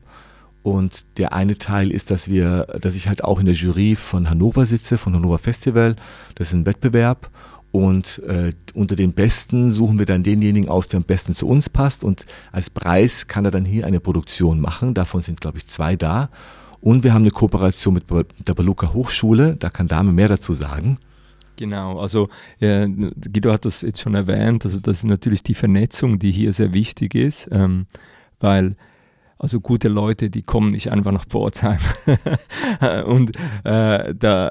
Und 0.63 1.05
der 1.19 1.35
eine 1.35 1.59
Teil 1.59 1.91
ist, 1.91 2.11
dass 2.11 2.31
wir, 2.31 2.67
dass 2.81 2.95
ich 2.95 3.07
halt 3.07 3.23
auch 3.23 3.39
in 3.39 3.45
der 3.45 3.55
Jury 3.55 3.97
von 3.97 4.31
Hannover 4.31 4.65
sitze, 4.65 4.97
von 4.97 5.13
Hannover 5.15 5.39
Festival. 5.39 5.95
Das 6.37 6.49
ist 6.49 6.55
ein 6.55 6.65
Wettbewerb. 6.65 7.31
Und 7.77 8.23
äh, 8.27 8.53
unter 8.73 8.97
den 8.97 9.13
Besten 9.13 9.71
suchen 9.71 9.99
wir 9.99 10.07
dann 10.07 10.23
denjenigen 10.23 10.71
aus, 10.71 10.89
der 10.89 10.97
am 10.97 11.05
besten 11.05 11.35
zu 11.35 11.47
uns 11.47 11.69
passt. 11.69 12.05
Und 12.05 12.25
als 12.51 12.71
Preis 12.71 13.27
kann 13.27 13.45
er 13.45 13.51
dann 13.51 13.67
hier 13.67 13.85
eine 13.85 14.01
Produktion 14.01 14.61
machen. 14.61 14.95
Davon 14.95 15.21
sind, 15.21 15.43
glaube 15.43 15.59
ich, 15.59 15.67
zwei 15.67 15.95
da. 15.95 16.31
Und 16.81 17.05
wir 17.05 17.13
haben 17.13 17.21
eine 17.21 17.33
Kooperation 17.33 17.93
mit 17.93 18.05
der 18.09 18.55
Baluka 18.55 18.95
Hochschule. 18.95 19.57
Da 19.57 19.69
kann 19.69 19.89
Dame 19.89 20.13
mehr 20.13 20.29
dazu 20.29 20.55
sagen. 20.55 20.97
Genau, 21.57 21.99
also 22.01 22.31
äh, 22.61 22.89
Guido 22.89 23.53
hat 23.53 23.67
das 23.67 23.83
jetzt 23.83 24.01
schon 24.01 24.15
erwähnt. 24.15 24.65
Also 24.65 24.81
das 24.81 25.01
ist 25.01 25.05
natürlich 25.05 25.43
die 25.43 25.55
Vernetzung, 25.55 26.19
die 26.19 26.33
hier 26.33 26.55
sehr 26.55 26.73
wichtig 26.73 27.15
ist, 27.15 27.47
ähm, 27.53 27.85
weil 28.41 28.77
also 29.39 29.61
gute 29.61 29.89
Leute, 29.89 30.31
die 30.31 30.43
kommen 30.43 30.71
nicht 30.71 30.91
einfach 30.91 31.13
nach 31.13 31.27
Pforzheim. 31.27 31.81
und 33.07 33.37
äh, 33.65 34.15
da 34.15 34.51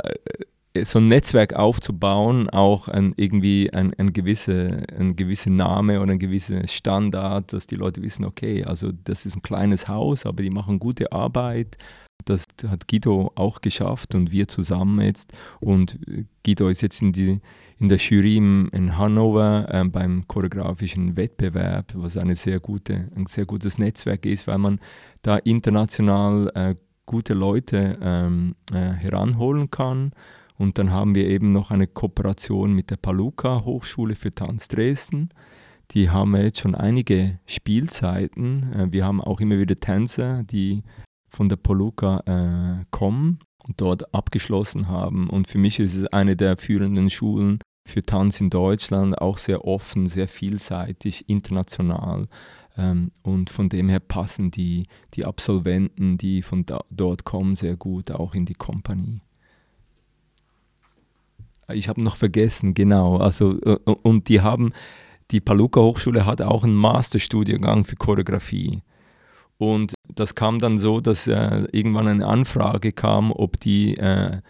so 0.84 1.00
ein 1.00 1.08
Netzwerk 1.08 1.54
aufzubauen, 1.54 2.50
auch 2.50 2.88
ein, 2.88 3.14
irgendwie 3.16 3.72
ein, 3.74 3.94
ein, 3.98 4.14
gewisse, 4.14 4.84
ein 4.98 5.16
gewisser 5.16 5.50
Name 5.50 6.02
oder 6.02 6.12
ein 6.12 6.20
gewisser 6.20 6.68
Standard, 6.68 7.54
dass 7.54 7.68
die 7.68 7.76
Leute 7.76 8.02
wissen, 8.02 8.26
okay, 8.26 8.64
also 8.64 8.92
das 8.92 9.26
ist 9.26 9.38
ein 9.38 9.42
kleines 9.42 9.88
Haus, 9.88 10.26
aber 10.26 10.44
die 10.44 10.50
machen 10.50 10.80
gute 10.80 11.12
Arbeit. 11.12 11.78
Das 12.26 12.46
hat 12.68 12.88
Guido 12.88 13.32
auch 13.36 13.62
geschafft 13.62 14.16
und 14.16 14.32
wir 14.32 14.48
zusammen 14.48 15.02
jetzt. 15.02 15.34
Und 15.60 16.00
Guido 16.44 16.70
ist 16.70 16.82
jetzt 16.82 17.02
in, 17.02 17.12
die, 17.12 17.40
in 17.78 17.90
der 17.90 17.98
Jury 17.98 18.38
in 18.38 18.98
Hannover 18.98 19.68
äh, 19.70 19.84
beim 19.84 20.28
choreografischen 20.28 21.16
Wettbewerb, 21.18 21.94
was 21.96 22.18
eine 22.18 22.36
sehr 22.36 22.60
gute, 22.60 23.10
ein 23.16 23.28
sehr 23.28 23.46
gutes 23.46 23.78
Netzwerk 23.78 24.26
ist, 24.26 24.48
weil 24.48 24.58
man 24.58 24.80
da 25.22 25.38
international 25.38 26.52
äh, 26.56 26.76
gute 27.06 27.34
Leute 27.34 27.98
ähm, 28.02 28.56
äh, 28.74 28.78
heranholen 28.78 29.70
kann 29.70 30.12
und 30.58 30.78
dann 30.78 30.92
haben 30.92 31.16
wir 31.16 31.28
eben 31.28 31.52
noch 31.52 31.72
eine 31.72 31.88
Kooperation 31.88 32.74
mit 32.74 32.90
der 32.90 32.98
Paluca 32.98 33.64
Hochschule 33.66 34.16
für 34.16 34.32
Tanz 34.32 34.68
Dresden. 34.68 35.30
Die 35.92 36.10
haben 36.10 36.36
jetzt 36.36 36.60
schon 36.60 36.76
einige 36.76 37.40
Spielzeiten. 37.46 38.74
Äh, 38.74 38.92
wir 38.92 39.06
haben 39.06 39.22
auch 39.22 39.40
immer 39.40 39.60
wieder 39.60 39.76
Tänzer, 39.76 40.44
die 40.44 40.84
von 41.30 41.50
der 41.50 41.58
Paluca 41.58 42.22
äh, 42.26 42.86
kommen 42.92 43.40
und 43.68 43.82
dort 43.82 44.14
abgeschlossen 44.14 44.88
haben. 44.88 45.30
Und 45.30 45.48
für 45.48 45.58
mich 45.58 45.80
ist 45.80 45.96
es 45.96 46.08
eine 46.08 46.36
der 46.36 46.58
führenden 46.58 47.10
Schulen 47.10 47.60
für 47.88 48.02
Tanz 48.02 48.42
in 48.42 48.50
Deutschland, 48.50 49.20
auch 49.20 49.38
sehr 49.38 49.66
offen, 49.66 50.08
sehr 50.08 50.28
vielseitig, 50.28 51.30
international. 51.30 52.28
Ähm, 52.78 53.12
und 53.22 53.50
von 53.50 53.70
dem 53.70 53.90
her 53.90 54.00
passen 54.00 54.52
die, 54.52 54.88
die 55.14 55.26
Absolventen, 55.26 56.18
die 56.18 56.42
von 56.42 56.66
dort 56.90 57.26
kommen, 57.26 57.56
sehr 57.56 57.78
gut 57.78 58.12
auch 58.12 58.34
in 58.34 58.46
die 58.46 58.56
Kompanie. 58.56 59.22
Ich 61.74 61.90
habe 61.90 62.04
noch 62.04 62.18
vergessen, 62.18 62.74
genau. 62.74 63.18
Also, 63.18 63.60
äh, 63.62 63.78
und 63.86 64.30
die 64.30 64.42
haben, 64.42 64.74
die 65.32 65.42
Paluca 65.42 65.82
Hochschule 65.82 66.26
hat 66.26 66.42
auch 66.42 66.64
einen 66.64 66.76
Masterstudiengang 66.76 67.86
für 67.86 67.96
Choreografie. 67.96 68.82
Und 69.58 69.94
das 70.14 70.36
kam 70.36 70.60
dann 70.60 70.78
so, 70.78 71.00
dass 71.00 71.28
äh, 71.28 71.66
irgendwann 71.72 72.08
eine 72.08 72.28
Anfrage 72.28 72.92
kam, 72.92 73.32
ob 73.32 73.60
die, 73.60 73.98
äh, 73.98 74.42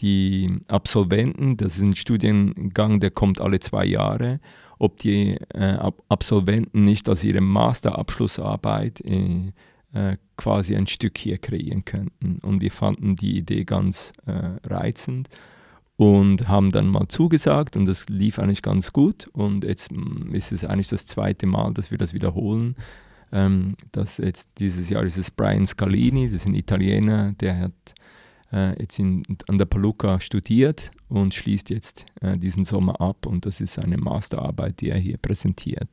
die 0.00 0.60
Absolventen, 0.68 1.56
das 1.56 1.76
ist 1.76 1.82
ein 1.82 1.94
Studiengang, 1.94 3.00
der 3.00 3.10
kommt 3.10 3.40
alle 3.40 3.60
zwei 3.60 3.84
Jahre, 3.84 4.40
ob 4.78 4.96
die 4.98 5.36
äh, 5.52 5.78
Absolventen 6.08 6.84
nicht 6.84 7.08
aus 7.08 7.24
ihrer 7.24 7.40
Masterabschlussarbeit 7.40 9.00
äh, 9.00 9.52
äh, 9.92 10.16
quasi 10.36 10.76
ein 10.76 10.86
Stück 10.86 11.18
hier 11.18 11.38
kreieren 11.38 11.84
könnten. 11.84 12.38
Und 12.42 12.60
wir 12.60 12.72
fanden 12.72 13.16
die 13.16 13.36
Idee 13.36 13.64
ganz 13.64 14.12
reizend 14.26 15.28
und 15.96 16.48
haben 16.48 16.72
dann 16.72 16.88
mal 16.88 17.08
zugesagt 17.08 17.76
und 17.76 17.86
das 17.86 18.08
lief 18.08 18.38
eigentlich 18.38 18.62
ganz 18.62 18.92
gut 18.92 19.28
und 19.32 19.64
jetzt 19.64 19.92
mm, 19.92 20.34
ist 20.34 20.52
es 20.52 20.64
eigentlich 20.64 20.88
das 20.88 21.06
zweite 21.06 21.46
Mal, 21.46 21.72
dass 21.72 21.90
wir 21.90 21.98
das 21.98 22.12
wiederholen. 22.12 22.76
Ähm, 23.32 23.74
das 23.92 24.18
jetzt 24.18 24.50
dieses 24.58 24.88
Jahr 24.88 25.04
ist 25.04 25.16
es 25.16 25.30
Brian 25.30 25.66
Scalini, 25.66 26.26
das 26.26 26.36
ist 26.36 26.46
ein 26.46 26.54
Italiener, 26.54 27.32
der 27.34 27.58
hat 27.58 27.94
äh, 28.52 28.80
jetzt 28.80 28.98
in, 28.98 29.22
an 29.48 29.58
der 29.58 29.66
Paluca 29.66 30.20
studiert 30.20 30.90
und 31.08 31.32
schließt 31.32 31.70
jetzt 31.70 32.06
äh, 32.20 32.36
diesen 32.36 32.64
Sommer 32.64 33.00
ab 33.00 33.26
und 33.26 33.46
das 33.46 33.60
ist 33.60 33.78
eine 33.78 33.96
Masterarbeit, 33.96 34.80
die 34.80 34.90
er 34.90 34.98
hier 34.98 35.18
präsentiert. 35.18 35.88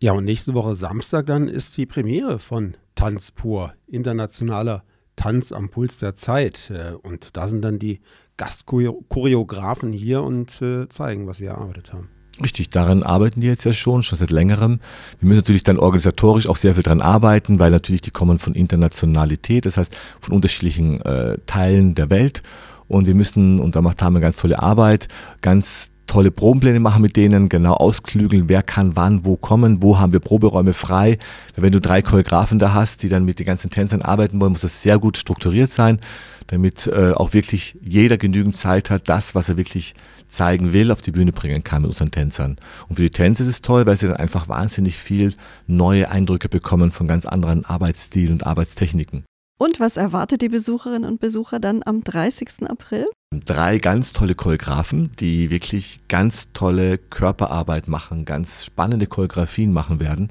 Ja, 0.00 0.12
und 0.12 0.24
nächste 0.24 0.52
Woche 0.52 0.74
Samstag 0.74 1.26
dann 1.26 1.48
ist 1.48 1.78
die 1.78 1.86
Premiere 1.86 2.38
von 2.38 2.76
Tanz 2.94 3.30
pur, 3.30 3.72
internationaler 3.86 4.84
Tanz 5.16 5.52
am 5.52 5.68
Puls 5.68 5.98
der 5.98 6.14
Zeit. 6.14 6.70
Äh, 6.70 6.94
und 6.94 7.36
da 7.36 7.48
sind 7.48 7.62
dann 7.62 7.78
die 7.78 8.00
Gastchoreografen 8.36 9.92
hier 9.92 10.22
und 10.22 10.60
äh, 10.60 10.88
zeigen, 10.88 11.26
was 11.26 11.38
sie 11.38 11.46
erarbeitet 11.46 11.92
haben. 11.92 12.08
Richtig, 12.42 12.70
daran 12.70 13.04
arbeiten 13.04 13.40
die 13.40 13.46
jetzt 13.46 13.64
ja 13.64 13.72
schon, 13.72 14.02
schon 14.02 14.18
seit 14.18 14.30
längerem. 14.30 14.80
Wir 15.20 15.28
müssen 15.28 15.38
natürlich 15.38 15.62
dann 15.62 15.78
organisatorisch 15.78 16.48
auch 16.48 16.56
sehr 16.56 16.74
viel 16.74 16.82
daran 16.82 17.00
arbeiten, 17.00 17.60
weil 17.60 17.70
natürlich 17.70 18.00
die 18.00 18.10
kommen 18.10 18.40
von 18.40 18.54
Internationalität, 18.54 19.66
das 19.66 19.76
heißt 19.76 19.94
von 20.20 20.34
unterschiedlichen 20.34 21.00
äh, 21.02 21.38
Teilen 21.46 21.94
der 21.94 22.10
Welt. 22.10 22.42
Und 22.88 23.06
wir 23.06 23.14
müssen, 23.14 23.60
und 23.60 23.76
da 23.76 23.82
macht 23.82 23.98
Tame 23.98 24.20
ganz 24.20 24.36
tolle 24.36 24.60
Arbeit, 24.60 25.06
ganz 25.42 25.92
tolle 26.06 26.30
Probenpläne 26.30 26.80
machen 26.80 27.02
mit 27.02 27.16
denen, 27.16 27.48
genau 27.48 27.74
ausklügeln, 27.74 28.48
wer 28.48 28.62
kann 28.62 28.96
wann, 28.96 29.24
wo 29.24 29.36
kommen, 29.36 29.82
wo 29.82 29.98
haben 29.98 30.12
wir 30.12 30.20
Proberäume 30.20 30.72
frei. 30.72 31.18
Wenn 31.56 31.72
du 31.72 31.80
drei 31.80 32.02
Choreografen 32.02 32.58
da 32.58 32.72
hast, 32.72 33.02
die 33.02 33.08
dann 33.08 33.24
mit 33.24 33.38
den 33.38 33.46
ganzen 33.46 33.70
Tänzern 33.70 34.02
arbeiten 34.02 34.40
wollen, 34.40 34.52
muss 34.52 34.60
das 34.60 34.82
sehr 34.82 34.98
gut 34.98 35.16
strukturiert 35.16 35.72
sein, 35.72 36.00
damit 36.48 36.86
äh, 36.86 37.12
auch 37.12 37.32
wirklich 37.32 37.76
jeder 37.82 38.16
genügend 38.16 38.56
Zeit 38.56 38.90
hat, 38.90 39.08
das, 39.08 39.34
was 39.34 39.48
er 39.48 39.56
wirklich 39.56 39.94
zeigen 40.28 40.72
will, 40.72 40.90
auf 40.90 41.00
die 41.00 41.12
Bühne 41.12 41.32
bringen 41.32 41.64
kann 41.64 41.82
mit 41.82 41.90
unseren 41.90 42.10
Tänzern. 42.10 42.56
Und 42.88 42.96
für 42.96 43.02
die 43.02 43.10
Tänzer 43.10 43.44
ist 43.44 43.48
es 43.48 43.62
toll, 43.62 43.86
weil 43.86 43.96
sie 43.96 44.06
dann 44.06 44.16
einfach 44.16 44.48
wahnsinnig 44.48 44.96
viel 44.96 45.34
neue 45.66 46.10
Eindrücke 46.10 46.48
bekommen 46.48 46.92
von 46.92 47.06
ganz 47.06 47.24
anderen 47.24 47.64
Arbeitsstilen 47.64 48.32
und 48.32 48.46
Arbeitstechniken. 48.46 49.24
Und 49.56 49.78
was 49.78 49.96
erwartet 49.96 50.42
die 50.42 50.48
Besucherinnen 50.48 51.08
und 51.08 51.20
Besucher 51.20 51.60
dann 51.60 51.82
am 51.84 52.02
30. 52.02 52.68
April? 52.68 53.06
Drei 53.30 53.78
ganz 53.78 54.12
tolle 54.12 54.34
Choreografen, 54.34 55.12
die 55.20 55.48
wirklich 55.48 56.00
ganz 56.08 56.48
tolle 56.52 56.98
Körperarbeit 56.98 57.86
machen, 57.86 58.24
ganz 58.24 58.64
spannende 58.64 59.06
Choreografien 59.06 59.72
machen 59.72 60.00
werden. 60.00 60.30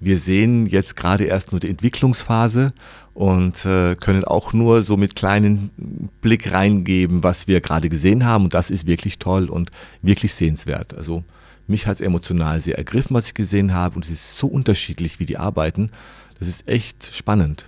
Wir 0.00 0.18
sehen 0.18 0.66
jetzt 0.66 0.96
gerade 0.96 1.24
erst 1.24 1.52
nur 1.52 1.60
die 1.60 1.70
Entwicklungsphase 1.70 2.72
und 3.14 3.64
äh, 3.64 3.94
können 3.94 4.24
auch 4.24 4.52
nur 4.52 4.82
so 4.82 4.96
mit 4.96 5.14
kleinen 5.14 5.70
Blick 6.20 6.52
reingeben, 6.52 7.22
was 7.22 7.46
wir 7.46 7.60
gerade 7.60 7.88
gesehen 7.88 8.24
haben. 8.24 8.44
Und 8.44 8.54
das 8.54 8.70
ist 8.70 8.86
wirklich 8.86 9.20
toll 9.20 9.48
und 9.48 9.70
wirklich 10.02 10.34
sehenswert. 10.34 10.94
Also 10.94 11.22
mich 11.68 11.86
hat 11.86 11.94
es 11.94 12.00
emotional 12.00 12.60
sehr 12.60 12.76
ergriffen, 12.76 13.14
was 13.14 13.28
ich 13.28 13.34
gesehen 13.34 13.72
habe. 13.72 13.94
Und 13.94 14.04
es 14.04 14.10
ist 14.10 14.36
so 14.36 14.48
unterschiedlich, 14.48 15.20
wie 15.20 15.26
die 15.26 15.38
arbeiten. 15.38 15.90
Das 16.40 16.48
ist 16.48 16.66
echt 16.66 17.14
spannend. 17.14 17.66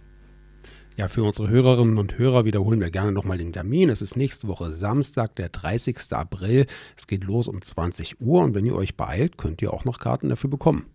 Ja, 0.97 1.09
für 1.09 1.25
unsere 1.25 1.51
Hörerinnen 1.51 1.99
und 1.99 2.17
Hörer 2.17 2.47
wiederholen 2.47 2.81
wir 2.81 2.91
gerne 2.91 3.13
nochmal 3.13 3.37
den 3.37 3.53
Termin. 3.53 3.91
Es 3.91 4.01
ist 4.01 4.17
nächste 4.17 4.49
Woche 4.49 4.73
Samstag, 4.73 5.37
der 5.37 5.51
30. 5.51 5.99
April. 6.13 6.65
Es 6.97 7.07
geht 7.07 7.23
los 7.23 7.49
um 7.49 7.61
20 7.61 8.19
Uhr 8.23 8.43
und 8.43 8.55
wenn 8.55 8.65
ihr 8.65 8.75
euch 8.75 8.97
beeilt, 8.97 9.37
könnt 9.37 9.61
ihr 9.61 9.75
auch 9.75 9.85
noch 9.85 9.99
Karten 9.99 10.31
dafür 10.31 10.49
bekommen. 10.49 10.87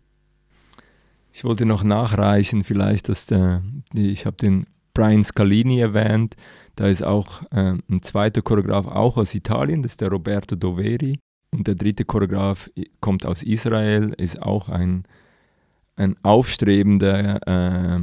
Ich 1.32 1.44
wollte 1.44 1.68
noch 1.68 1.84
nachreichen, 1.84 2.64
vielleicht, 2.64 3.10
dass 3.10 3.28
der, 3.28 3.62
ich 3.94 4.26
habe 4.26 4.38
den 4.38 4.66
Brian 4.96 5.22
Scalini 5.22 5.80
erwähnt. 5.80 6.36
Da 6.76 6.88
ist 6.88 7.04
auch 7.04 7.44
äh, 7.52 7.76
ein 7.88 8.02
zweiter 8.02 8.42
Choreograf 8.42 8.88
auch 8.88 9.18
aus 9.18 9.36
Italien, 9.36 9.84
das 9.84 9.94
ist 9.94 10.02
der 10.02 10.10
Roberto 10.10 10.56
Doveri. 10.56 11.20
Und 11.52 11.68
der 11.68 11.76
dritte 11.76 12.06
Choreograf 12.06 12.72
kommt 13.02 13.24
aus 13.28 13.44
Israel, 13.44 14.16
ist 14.18 14.42
auch 14.42 14.68
ein, 14.68 15.04
ein 15.96 16.16
aufstrebender 16.24 17.40
äh, 17.46 18.00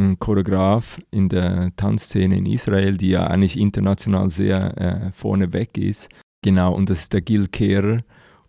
ein 0.00 0.18
Choreograf 0.18 1.00
in 1.10 1.28
der 1.28 1.70
Tanzszene 1.76 2.36
in 2.36 2.46
Israel, 2.46 2.96
die 2.96 3.10
ja 3.10 3.26
eigentlich 3.26 3.58
international 3.58 4.30
sehr 4.30 4.78
äh, 4.78 5.12
vorne 5.12 5.52
weg 5.52 5.78
ist. 5.78 6.08
Genau, 6.42 6.74
und 6.74 6.90
das 6.90 7.00
ist 7.00 7.12
der 7.12 7.20
Gil 7.20 7.46
Kehrer. 7.48 8.00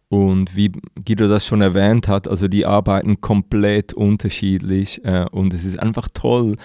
Und 0.09 0.55
wie 0.55 0.71
Guido 1.05 1.29
das 1.29 1.45
schon 1.45 1.61
erwähnt 1.61 2.07
hat, 2.07 2.27
also 2.27 2.47
die 2.47 2.65
arbeiten 2.65 3.21
komplett 3.21 3.93
unterschiedlich 3.93 5.05
äh, 5.05 5.25
und 5.31 5.53
es 5.53 5.63
ist 5.63 5.79
einfach 5.79 6.09
toll 6.13 6.57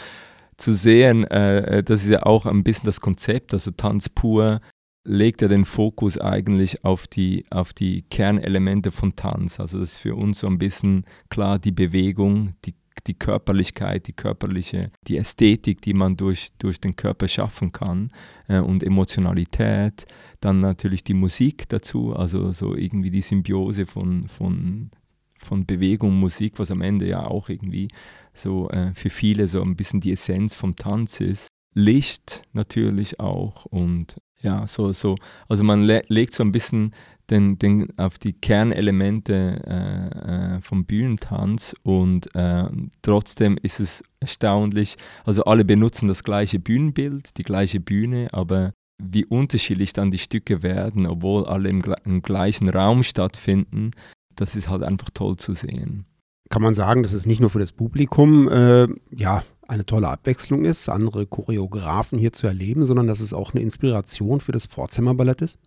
zu 0.57 0.73
sehen, 0.73 1.25
äh, 1.25 1.83
das 1.85 2.03
ist 2.03 2.11
ja 2.11 2.25
auch 2.25 2.47
ein 2.47 2.65
bisschen 2.65 2.87
das 2.87 3.01
Konzept, 3.01 3.55
also 3.55 3.71
Tanz 3.71 4.09
pur 4.09 4.61
legt 5.07 5.43
ja 5.43 5.49
den 5.49 5.65
Fokus 5.65 6.19
eigentlich 6.19 6.85
auf 6.85 7.07
die, 7.07 7.45
auf 7.51 7.73
die 7.73 8.03
Kernelemente 8.03 8.91
von 8.91 9.15
Tanz. 9.15 9.61
Also 9.61 9.79
das 9.79 9.93
ist 9.93 9.99
für 9.99 10.17
uns 10.17 10.41
so 10.41 10.49
ein 10.49 10.59
bisschen 10.59 11.05
klar 11.31 11.59
die 11.61 11.73
Bewegung, 11.73 12.55
die 12.65 12.75
die 13.05 13.15
Körperlichkeit, 13.15 14.07
die 14.07 14.13
körperliche, 14.13 14.91
die 15.07 15.17
Ästhetik, 15.17 15.81
die 15.83 15.95
man 15.95 16.17
durch, 16.17 16.51
durch 16.59 16.81
den 16.81 16.97
Körper 16.97 17.29
schaffen 17.29 17.73
kann 17.73 18.11
äh, 18.49 18.59
und 18.59 18.83
Emotionalität. 18.83 20.07
Dann 20.41 20.61
natürlich 20.61 21.05
die 21.05 21.15
Musik 21.15 21.69
dazu, 21.69 22.15
also 22.15 22.53
so 22.53 22.75
irgendwie 22.75 23.11
die 23.11 23.23
Symbiose 23.23 23.87
von, 23.87 24.29
von, 24.29 24.91
von 25.39 25.67
Bewegung, 25.67 26.15
Musik, 26.15 26.59
was 26.59 26.71
am 26.71 26.83
Ende 26.83 27.07
ja 27.07 27.27
auch 27.27 27.49
irgendwie 27.49 27.89
so 28.35 28.69
äh, 28.71 28.95
für 28.95 29.11
viele 29.11 29.49
so 29.49 29.63
ein 29.63 29.77
bisschen 29.77 30.01
die 30.01 30.13
Essenz 30.13 30.55
vom 30.55 30.77
Tanz 30.77 31.21
ist. 31.21 31.49
Licht 31.75 32.43
natürlich 32.53 33.21
auch 33.21 33.67
und 33.67 34.17
ja, 34.41 34.67
so, 34.67 34.93
so, 34.93 35.17
also 35.49 35.65
man 35.65 35.83
le 35.83 36.03
legt 36.09 36.35
so 36.35 36.43
ein 36.43 36.53
bisschen 36.53 36.95
den, 37.31 37.59
den, 37.59 37.99
auf 37.99 38.19
die 38.19 38.33
Kernelemente 38.33 39.63
äh, 39.67 40.57
äh, 40.57 40.61
vom 40.61 40.85
Bühnentanz 40.85 41.75
und 41.83 42.35
äh, 42.35 42.65
trotzdem 43.03 43.59
ist 43.63 43.81
es 43.81 44.03
erstaunlich, 44.21 44.97
also 45.25 45.45
alle 45.45 45.65
benutzen 45.65 46.09
das 46.09 46.23
gleiche 46.25 46.59
Bühnenbild, 46.59 47.37
die 47.37 47.43
gleiche 47.43 47.81
Bühne, 47.81 48.29
aber 48.33 48.73
wie 49.03 49.25
unterschiedlich 49.25 49.93
dann 49.93 50.11
die 50.11 50.19
Stücke 50.19 50.63
werden, 50.63 51.07
obwohl 51.07 51.47
alle 51.47 51.69
im, 51.69 51.83
im 52.05 52.23
gleichen 52.23 52.69
Raum 52.69 53.03
stattfinden, 53.03 53.91
das 54.35 54.57
ist 54.57 54.69
halt 54.69 54.83
einfach 54.83 55.11
toll 55.13 55.37
zu 55.37 55.55
sehen. 55.55 56.07
kann 56.51 56.63
man 56.63 56.75
sagen, 56.75 57.03
dass 57.03 57.13
es 57.13 57.27
nicht 57.27 57.41
nur 57.41 57.51
für 57.51 57.59
das 57.59 57.73
Publikum 57.73 58.49
äh, 58.49 58.89
ja 59.11 59.43
eine 59.69 59.85
tolle 59.85 60.09
Abwechslung 60.09 60.65
ist, 60.65 60.89
andere 60.89 61.27
Choreografen 61.27 62.19
hier 62.19 62.33
zu 62.33 62.47
erleben, 62.47 62.85
sondern 62.85 63.09
dass 63.09 63.21
es 63.21 63.35
auch 63.35 63.53
eine 63.53 63.63
Inspiration 63.63 64.41
für 64.41 64.53
das 64.53 64.67
Pforzheimer 64.67 65.15
Ballett 65.15 65.43
ist? 65.43 65.59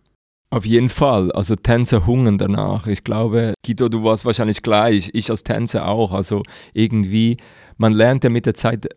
Auf 0.50 0.66
jeden 0.66 0.88
Fall. 0.88 1.30
Also 1.32 1.54
Tänzer 1.54 2.06
hungern 2.06 2.36
danach. 2.36 2.88
Ich 2.88 3.04
glaube, 3.04 3.54
Guido, 3.64 3.88
du 3.88 4.02
warst 4.02 4.24
wahrscheinlich 4.24 4.62
gleich. 4.62 5.10
Ich 5.12 5.30
als 5.30 5.44
Tänzer 5.44 5.86
auch. 5.86 6.12
Also 6.12 6.42
irgendwie, 6.74 7.36
man 7.76 7.92
lernt 7.92 8.24
ja 8.24 8.30
mit 8.30 8.46
der 8.46 8.54
Zeit 8.54 8.88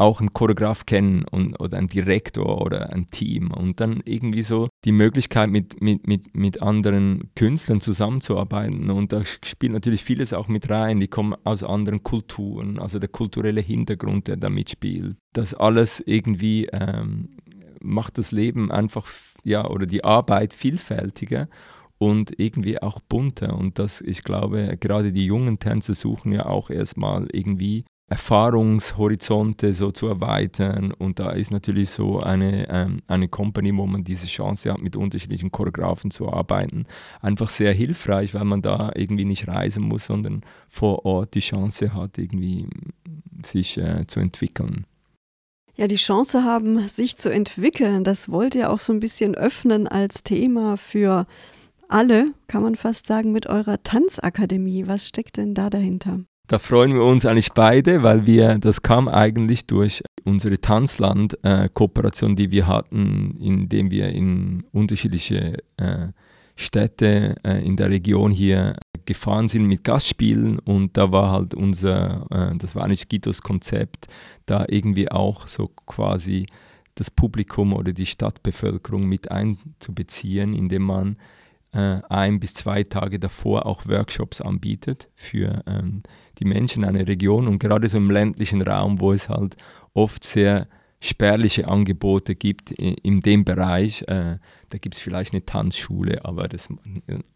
auch 0.00 0.20
einen 0.20 0.32
Choreograf 0.32 0.86
kennen 0.86 1.24
und, 1.30 1.60
oder 1.60 1.76
einen 1.76 1.88
Direktor 1.88 2.62
oder 2.62 2.90
ein 2.90 3.08
Team 3.08 3.52
und 3.52 3.80
dann 3.80 4.00
irgendwie 4.04 4.42
so 4.42 4.68
die 4.86 4.92
Möglichkeit 4.92 5.50
mit, 5.50 5.80
mit, 5.82 6.06
mit, 6.06 6.34
mit 6.34 6.62
anderen 6.62 7.30
Künstlern 7.36 7.82
zusammenzuarbeiten 7.82 8.90
und 8.90 9.12
da 9.12 9.22
spielt 9.44 9.72
natürlich 9.72 10.02
vieles 10.02 10.32
auch 10.32 10.48
mit 10.48 10.70
rein, 10.70 11.00
die 11.00 11.08
kommen 11.08 11.34
aus 11.44 11.62
anderen 11.62 12.02
Kulturen, 12.02 12.78
also 12.78 12.98
der 12.98 13.10
kulturelle 13.10 13.60
Hintergrund, 13.60 14.26
der 14.28 14.38
da 14.38 14.48
mitspielt. 14.48 15.16
Das 15.34 15.52
alles 15.52 16.02
irgendwie 16.06 16.66
ähm, 16.72 17.36
macht 17.82 18.16
das 18.16 18.32
Leben 18.32 18.70
einfach, 18.70 19.06
ja, 19.44 19.66
oder 19.68 19.86
die 19.86 20.04
Arbeit 20.04 20.52
vielfältiger 20.54 21.48
und 21.98 22.38
irgendwie 22.38 22.80
auch 22.80 23.00
bunter. 23.00 23.56
Und 23.56 23.78
das, 23.78 24.00
ich 24.00 24.24
glaube, 24.24 24.76
gerade 24.80 25.12
die 25.12 25.26
jungen 25.26 25.58
Tänzer 25.58 25.94
suchen 25.94 26.32
ja 26.32 26.46
auch 26.46 26.70
erstmal 26.70 27.28
irgendwie 27.32 27.84
Erfahrungshorizonte 28.10 29.72
so 29.72 29.92
zu 29.92 30.08
erweitern. 30.08 30.92
Und 30.92 31.20
da 31.20 31.30
ist 31.30 31.52
natürlich 31.52 31.90
so 31.90 32.18
eine, 32.18 32.68
ähm, 32.68 33.02
eine 33.06 33.28
Company, 33.28 33.74
wo 33.76 33.86
man 33.86 34.02
diese 34.02 34.26
Chance 34.26 34.72
hat, 34.72 34.82
mit 34.82 34.96
unterschiedlichen 34.96 35.52
Choreografen 35.52 36.10
zu 36.10 36.32
arbeiten, 36.32 36.86
einfach 37.20 37.48
sehr 37.48 37.72
hilfreich, 37.72 38.34
weil 38.34 38.44
man 38.44 38.62
da 38.62 38.90
irgendwie 38.96 39.24
nicht 39.24 39.46
reisen 39.46 39.84
muss, 39.84 40.06
sondern 40.06 40.42
vor 40.68 41.04
Ort 41.04 41.34
die 41.34 41.40
Chance 41.40 41.94
hat, 41.94 42.18
irgendwie 42.18 42.66
sich 43.44 43.78
äh, 43.78 44.06
zu 44.08 44.18
entwickeln. 44.18 44.86
Ja, 45.80 45.86
die 45.86 45.96
Chance 45.96 46.44
haben, 46.44 46.86
sich 46.88 47.16
zu 47.16 47.30
entwickeln, 47.30 48.04
das 48.04 48.30
wollt 48.30 48.54
ihr 48.54 48.70
auch 48.70 48.78
so 48.78 48.92
ein 48.92 49.00
bisschen 49.00 49.34
öffnen 49.34 49.88
als 49.88 50.22
Thema 50.22 50.76
für 50.76 51.24
alle, 51.88 52.26
kann 52.48 52.62
man 52.62 52.74
fast 52.74 53.06
sagen, 53.06 53.32
mit 53.32 53.46
eurer 53.46 53.82
Tanzakademie. 53.82 54.88
Was 54.88 55.08
steckt 55.08 55.38
denn 55.38 55.54
da 55.54 55.70
dahinter? 55.70 56.20
Da 56.48 56.58
freuen 56.58 56.92
wir 56.92 57.02
uns 57.02 57.24
eigentlich 57.24 57.52
beide, 57.52 58.02
weil 58.02 58.26
wir, 58.26 58.58
das 58.58 58.82
kam 58.82 59.08
eigentlich 59.08 59.64
durch 59.64 60.02
unsere 60.24 60.60
Tanzland-Kooperation, 60.60 62.36
die 62.36 62.50
wir 62.50 62.66
hatten, 62.66 63.38
indem 63.40 63.90
wir 63.90 64.10
in 64.10 64.64
unterschiedliche 64.72 65.62
äh, 65.78 66.08
Städte 66.60 67.36
äh, 67.42 67.64
in 67.64 67.76
der 67.76 67.88
Region 67.90 68.30
hier 68.30 68.76
gefahren 69.06 69.48
sind 69.48 69.64
mit 69.66 69.82
Gastspielen 69.82 70.58
und 70.58 70.96
da 70.96 71.10
war 71.10 71.32
halt 71.32 71.54
unser, 71.54 72.26
äh, 72.30 72.56
das 72.58 72.76
war 72.76 72.84
eigentlich 72.84 73.08
Gitos 73.08 73.40
Konzept, 73.40 74.08
da 74.44 74.66
irgendwie 74.68 75.10
auch 75.10 75.48
so 75.48 75.68
quasi 75.86 76.46
das 76.96 77.10
Publikum 77.10 77.72
oder 77.72 77.92
die 77.92 78.04
Stadtbevölkerung 78.04 79.08
mit 79.08 79.30
einzubeziehen, 79.30 80.52
indem 80.52 80.82
man 80.82 81.16
äh, 81.72 82.00
ein 82.10 82.40
bis 82.40 82.52
zwei 82.52 82.82
Tage 82.82 83.18
davor 83.18 83.64
auch 83.64 83.86
Workshops 83.86 84.42
anbietet 84.42 85.08
für 85.14 85.62
ähm, 85.66 86.02
die 86.38 86.44
Menschen 86.44 86.84
einer 86.84 87.06
Region 87.06 87.48
und 87.48 87.58
gerade 87.58 87.88
so 87.88 87.96
im 87.96 88.10
ländlichen 88.10 88.60
Raum, 88.60 89.00
wo 89.00 89.14
es 89.14 89.30
halt 89.30 89.56
oft 89.94 90.24
sehr 90.24 90.68
spärliche 91.00 91.66
Angebote 91.66 92.34
gibt 92.34 92.70
in, 92.72 92.94
in 92.94 93.20
dem 93.20 93.44
Bereich. 93.44 94.02
Äh, 94.02 94.38
da 94.68 94.78
gibt 94.78 94.94
es 94.94 95.00
vielleicht 95.00 95.32
eine 95.32 95.44
Tanzschule, 95.44 96.24
aber 96.24 96.46
das, 96.46 96.68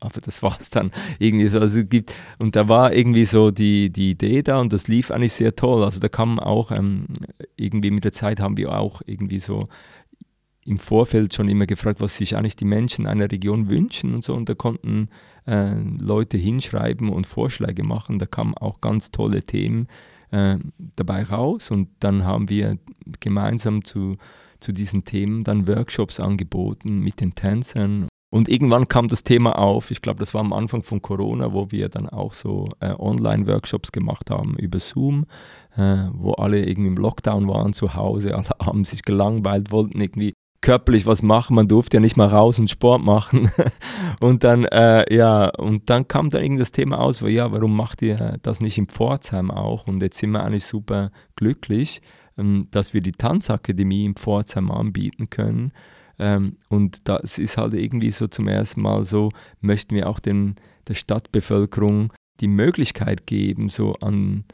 aber 0.00 0.20
das 0.20 0.42
war 0.42 0.56
es 0.60 0.70
dann 0.70 0.92
irgendwie 1.18 1.48
so. 1.48 1.58
Also 1.58 1.84
gibt, 1.84 2.14
und 2.38 2.56
da 2.56 2.68
war 2.68 2.92
irgendwie 2.92 3.24
so 3.24 3.50
die, 3.50 3.90
die 3.90 4.10
Idee 4.10 4.42
da 4.42 4.60
und 4.60 4.72
das 4.72 4.86
lief 4.86 5.10
eigentlich 5.10 5.32
sehr 5.32 5.56
toll. 5.56 5.82
Also 5.82 5.98
da 5.98 6.08
kam 6.08 6.38
auch 6.38 6.70
ähm, 6.70 7.06
irgendwie 7.56 7.90
mit 7.90 8.04
der 8.04 8.12
Zeit 8.12 8.38
haben 8.38 8.58
wir 8.58 8.78
auch 8.78 9.00
irgendwie 9.06 9.40
so 9.40 9.68
im 10.66 10.78
Vorfeld 10.78 11.34
schon 11.34 11.48
immer 11.48 11.66
gefragt, 11.66 12.00
was 12.00 12.16
sich 12.16 12.36
eigentlich 12.36 12.56
die 12.56 12.64
Menschen 12.64 13.06
einer 13.06 13.30
Region 13.30 13.68
wünschen 13.68 14.14
und 14.14 14.24
so. 14.24 14.34
Und 14.34 14.48
da 14.48 14.54
konnten 14.54 15.08
äh, 15.46 15.74
Leute 16.00 16.36
hinschreiben 16.36 17.08
und 17.08 17.26
Vorschläge 17.26 17.82
machen. 17.82 18.18
Da 18.18 18.26
kamen 18.26 18.54
auch 18.54 18.80
ganz 18.80 19.10
tolle 19.10 19.42
Themen 19.42 19.88
äh, 20.34 20.58
dabei 20.96 21.22
raus. 21.22 21.70
Und 21.70 21.88
dann 22.00 22.24
haben 22.24 22.48
wir 22.48 22.76
gemeinsam 23.20 23.84
zu, 23.84 24.16
zu 24.60 24.72
diesen 24.72 25.04
Themen 25.04 25.44
dann 25.44 25.68
Workshops 25.68 26.18
angeboten 26.18 26.98
mit 26.98 27.20
den 27.20 27.34
Tänzern. 27.34 28.08
Und 28.30 28.48
irgendwann 28.48 28.88
kam 28.88 29.06
das 29.06 29.22
Thema 29.22 29.56
auf, 29.56 29.92
ich 29.92 30.02
glaube, 30.02 30.18
das 30.18 30.34
war 30.34 30.40
am 30.40 30.52
Anfang 30.52 30.82
von 30.82 31.00
Corona, 31.00 31.52
wo 31.52 31.70
wir 31.70 31.88
dann 31.88 32.08
auch 32.08 32.34
so 32.34 32.68
äh, 32.80 32.92
Online-Workshops 32.98 33.92
gemacht 33.92 34.28
haben 34.28 34.56
über 34.56 34.80
Zoom, 34.80 35.26
äh, 35.76 36.06
wo 36.12 36.32
alle 36.32 36.66
irgendwie 36.66 36.88
im 36.88 36.96
Lockdown 36.96 37.46
waren 37.46 37.72
zu 37.74 37.94
Hause, 37.94 38.34
alle 38.36 38.44
haben 38.60 38.84
sich 38.84 39.02
gelangweilt, 39.02 39.70
wollten 39.70 40.00
irgendwie 40.00 40.34
körperlich 40.64 41.04
was 41.04 41.22
machen. 41.22 41.56
Man 41.56 41.68
durfte 41.68 41.98
ja 41.98 42.00
nicht 42.00 42.16
mal 42.16 42.26
raus 42.26 42.58
und 42.58 42.70
Sport 42.70 43.04
machen. 43.04 43.50
und 44.20 44.44
dann, 44.44 44.64
äh, 44.64 45.14
ja, 45.14 45.50
und 45.50 45.90
dann 45.90 46.08
kam 46.08 46.30
dann 46.30 46.42
irgendwie 46.42 46.60
das 46.60 46.72
Thema 46.72 47.00
aus, 47.00 47.22
wo, 47.22 47.26
ja, 47.26 47.52
warum 47.52 47.76
macht 47.76 48.00
ihr 48.00 48.38
das 48.40 48.62
nicht 48.62 48.78
in 48.78 48.88
Pforzheim 48.88 49.50
auch? 49.50 49.86
Und 49.86 50.02
jetzt 50.02 50.16
sind 50.16 50.30
wir 50.30 50.42
eigentlich 50.42 50.64
super 50.64 51.10
glücklich, 51.36 52.00
ähm, 52.38 52.68
dass 52.70 52.94
wir 52.94 53.02
die 53.02 53.12
Tanzakademie 53.12 54.06
in 54.06 54.14
Pforzheim 54.14 54.70
anbieten 54.70 55.28
können. 55.28 55.72
Ähm, 56.18 56.56
und 56.70 57.08
das 57.10 57.36
ist 57.38 57.58
halt 57.58 57.74
irgendwie 57.74 58.10
so 58.10 58.26
zum 58.26 58.48
ersten 58.48 58.80
Mal 58.80 59.04
so, 59.04 59.28
möchten 59.60 59.94
wir 59.94 60.08
auch 60.08 60.18
den, 60.18 60.54
der 60.88 60.94
Stadtbevölkerung 60.94 62.10
die 62.40 62.48
Möglichkeit 62.48 63.26
geben, 63.26 63.68
so 63.68 63.96
an 64.00 64.44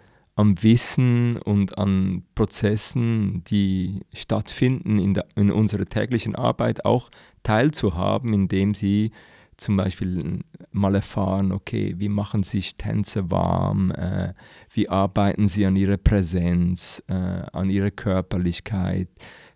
am 0.41 0.63
Wissen 0.63 1.37
und 1.37 1.77
an 1.77 2.23
Prozessen, 2.35 3.45
die 3.45 4.01
stattfinden 4.15 4.99
in, 4.99 5.13
der, 5.13 5.27
in 5.37 5.51
unserer 5.53 5.85
täglichen 5.85 6.35
Arbeit, 6.35 6.87
auch 6.87 7.11
teilzuhaben, 7.43 8.33
indem 8.33 8.73
sie 8.73 9.13
zum 9.59 9.77
Beispiel 9.77 10.41
mal 10.73 10.95
erfahren, 10.95 11.53
okay, 11.53 11.95
wie 11.99 12.09
machen 12.09 12.43
sich 12.43 12.77
Tänze 12.77 13.31
warm, 13.31 13.91
äh, 13.91 14.33
wie 14.73 14.89
arbeiten 14.89 15.47
sie 15.47 15.67
an 15.67 15.77
ihrer 15.77 15.99
Präsenz, 15.99 17.03
äh, 17.09 17.13
an 17.13 17.69
ihrer 17.69 17.91
Körperlichkeit, 17.91 19.09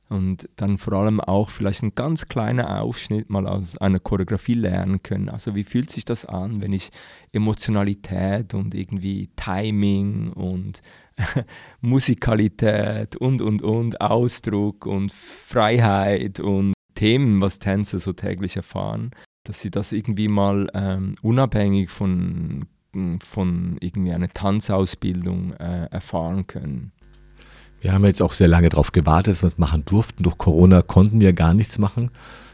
und 0.09 0.49
dann 0.57 0.79
vor 0.79 0.95
allem 0.95 1.21
auch 1.21 1.51
vielleicht 1.51 1.83
ein 1.83 1.95
ganz 1.95 2.27
kleiner 2.27 2.83
Ausschnitt 2.83 3.31
mal 3.31 3.47
aus 3.47 3.79
einer 3.79 3.99
Choreografie 3.99 4.55
lernen 4.55 5.03
können. 5.03 5.29
Also 5.29 5.55
wie 5.55 5.65
fühlt 5.65 5.91
sich 5.91 6.05
das 6.05 6.25
an, 6.25 6.61
wenn 6.61 6.73
ich 6.73 6.91
Emotionalität 7.33 8.55
und 8.55 8.75
irgendwie 8.75 9.31
Timing 9.37 10.33
und 10.33 10.83
Musikalität 11.81 13.17
und, 13.17 13.41
und, 13.41 13.63
und, 13.63 14.01
Ausdruck 14.01 14.87
und 14.87 15.13
Freiheit 15.13 16.41
und 16.41 16.75
Themen, 16.95 17.41
was 17.41 17.59
Tänzer 17.59 17.99
so 17.99 18.13
täglich 18.13 18.57
erfahren, 18.57 19.11
dass 19.45 19.61
sie 19.61 19.71
das 19.71 19.93
irgendwie 19.93 20.29
mal 20.29 20.69
ähm, 20.75 21.15
unabhängig 21.23 21.91
von, 21.91 22.67
von 23.21 23.77
irgendwie 23.81 24.13
einer 24.13 24.29
Tanzausbildung 24.29 25.53
äh, 25.55 25.87
erfahren 25.87 26.47
können. 26.47 26.93
Wir 27.85 27.93
haben 27.93 28.03
jetzt 28.07 28.23
auch 28.23 28.33
sehr 28.33 28.49
lange 28.49 28.71
darauf 28.71 28.93
gewartet, 28.93 29.35
dass 29.35 29.43
wir 29.43 29.49
es 29.49 29.59
machen 29.59 29.85
durften. 29.85 30.23
Durch 30.23 30.39
Corona 30.39 30.81
konnten 30.81 31.21
wir 31.21 31.35
gar 31.35 31.53
nichts 31.53 31.77
machen, 31.77 32.11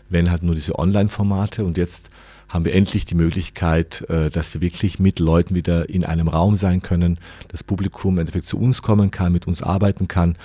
wenn 0.08 0.28
halt 0.28 0.42
nur 0.42 0.56
diese 0.56 0.76
Online-Formate. 0.76 1.64
Und 1.64 1.78
jetzt 1.78 2.10
haben 2.48 2.64
wir 2.64 2.74
endlich 2.74 3.04
die 3.04 3.14
Möglichkeit, 3.14 4.04
äh, 4.10 4.28
dass 4.28 4.52
wir 4.54 4.60
wirklich 4.60 4.98
mit 4.98 5.20
Leuten 5.20 5.54
wieder 5.54 5.88
in 5.88 6.04
einem 6.04 6.26
Raum 6.26 6.56
sein 6.56 6.82
können, 6.82 7.20
das 7.46 7.62
Publikum 7.62 8.14
im 8.14 8.18
Endeffekt 8.22 8.48
zu 8.48 8.58
uns 8.58 8.82
kommen 8.82 9.12
kann, 9.12 9.30
mit 9.30 9.46
uns 9.46 9.62
arbeiten 9.62 10.08
kann. 10.08 10.36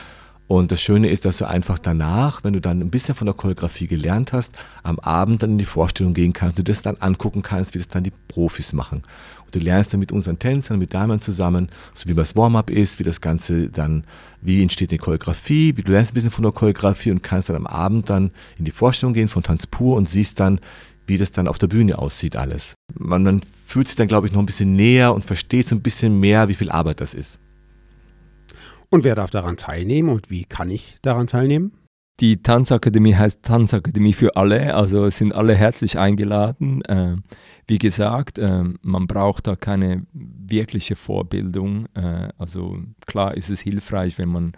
Und 0.46 0.72
das 0.72 0.82
Schöne 0.82 1.10
ist, 1.10 1.26
dass 1.26 1.40
du 1.40 1.48
einfach 1.48 1.80
danach, 1.80 2.44
wenn 2.44 2.54
du 2.54 2.62
dann 2.62 2.80
ein 2.80 2.92
bisschen 2.92 3.16
von 3.16 3.26
der 3.26 3.34
Choreografie 3.34 3.88
gelernt 3.88 4.34
hast, 4.34 4.54
am 4.84 5.00
Abend 5.00 5.42
dann 5.42 5.54
in 5.54 5.58
die 5.58 5.66
Vorstellung 5.66 6.14
gehen 6.14 6.34
kannst, 6.34 6.60
du 6.60 6.64
das 6.64 6.84
dann 6.84 6.98
angucken 6.98 7.42
kannst, 7.42 7.74
wie 7.74 7.80
das 7.80 7.88
dann 7.88 8.04
die 8.04 8.14
Profis 8.28 8.72
machen. 8.72 9.02
Du 9.52 9.60
lernst 9.60 9.94
dann 9.94 10.00
mit 10.00 10.12
unseren 10.12 10.38
Tänzern, 10.40 10.80
mit 10.80 10.94
Diamond 10.94 11.24
zusammen, 11.24 11.70
so 11.94 12.10
wie 12.10 12.14
das 12.14 12.36
Warm-up 12.36 12.70
ist, 12.70 13.00
wie 13.00 13.04
das 13.04 13.22
Ganze 13.22 13.70
dann, 13.70 14.04
wie 14.42 14.62
entsteht 14.62 14.92
eine 14.92 15.00
Choreografie, 15.00 15.78
wie 15.78 15.82
du 15.82 15.92
lernst 15.92 16.12
ein 16.12 16.16
bisschen 16.16 16.32
von 16.32 16.44
der 16.44 16.52
Choreografie 16.52 17.12
und 17.12 17.24
kannst 17.24 17.50
dann 17.50 17.56
am 17.56 17.68
Abend 17.68 18.10
dann 18.10 18.32
in 18.58 18.66
die 18.66 18.72
Vorstellung 18.72 19.14
gehen 19.14 19.30
von 19.30 19.44
Tanz 19.44 19.68
pur 19.68 19.96
und 19.96 20.10
siehst 20.10 20.40
dann, 20.40 20.60
wie 21.08 21.18
das 21.18 21.32
dann 21.32 21.48
auf 21.48 21.58
der 21.58 21.68
Bühne 21.68 22.00
aussieht 22.00 22.36
alles. 22.36 22.74
Man, 22.98 23.24
man 23.24 23.42
fühlt 23.66 23.88
sich 23.88 23.96
dann, 23.96 24.08
glaube 24.08 24.28
ich, 24.28 24.34
noch 24.34 24.40
ein 24.40 24.46
bisschen 24.46 24.76
näher 24.76 25.14
und 25.14 25.26
versteht 25.26 25.68
so 25.68 25.76
ein 25.76 25.82
bisschen 25.82 26.20
mehr, 26.20 26.50
wie 26.50 26.56
viel 26.56 26.72
Arbeit 26.72 27.02
das 27.02 27.14
ist. 27.14 27.40
Und 28.90 29.04
wer 29.04 29.16
darf 29.16 29.32
daran 29.32 29.58
teilnehmen 29.58 30.10
und 30.10 30.30
wie 30.30 30.46
kann 30.46 30.70
ich 30.70 30.98
daran 31.02 31.28
teilnehmen? 31.28 31.72
Die 32.22 32.42
Tanzakademie 32.42 33.16
heißt 33.16 33.44
Tanzakademie 33.44 34.14
für 34.14 34.38
alle, 34.38 34.74
also 34.74 35.10
sind 35.10 35.34
alle 35.34 35.54
herzlich 35.54 36.00
eingeladen. 36.00 36.82
Äh, 36.84 37.18
wie 37.68 37.78
gesagt, 37.78 38.40
äh, 38.40 38.64
man 38.82 39.08
braucht 39.08 39.48
da 39.48 39.58
keine 39.58 40.06
wirkliche 40.14 40.96
Vorbildung. 40.96 41.88
Äh, 41.94 42.30
also 42.38 42.78
klar 43.06 43.36
ist 43.36 43.50
es 43.50 43.60
hilfreich, 43.60 44.18
wenn 44.18 44.30
man 44.30 44.54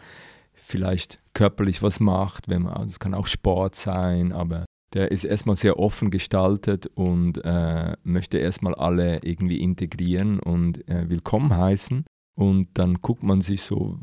vielleicht 0.54 1.20
körperlich 1.34 1.82
was 1.82 2.00
macht, 2.00 2.48
wenn 2.48 2.64
man, 2.64 2.74
also 2.74 2.92
es 2.92 3.00
kann 3.00 3.16
auch 3.16 3.26
Sport 3.26 3.74
sein, 3.74 4.34
aber 4.34 4.66
der 4.94 5.12
ist 5.12 5.24
erstmal 5.24 5.56
sehr 5.56 5.80
offen 5.80 6.12
gestaltet 6.12 6.86
und 6.94 7.44
äh, 7.44 7.96
möchte 8.04 8.38
erstmal 8.38 8.76
alle 8.76 9.20
irgendwie 9.24 9.62
integrieren 9.62 10.40
und 10.40 10.88
äh, 10.88 11.10
willkommen 11.10 11.56
heißen. 11.56 12.06
Und 12.36 12.68
dann 12.76 13.02
guckt 13.02 13.24
man 13.24 13.42
sich 13.42 13.64
so, 13.64 14.00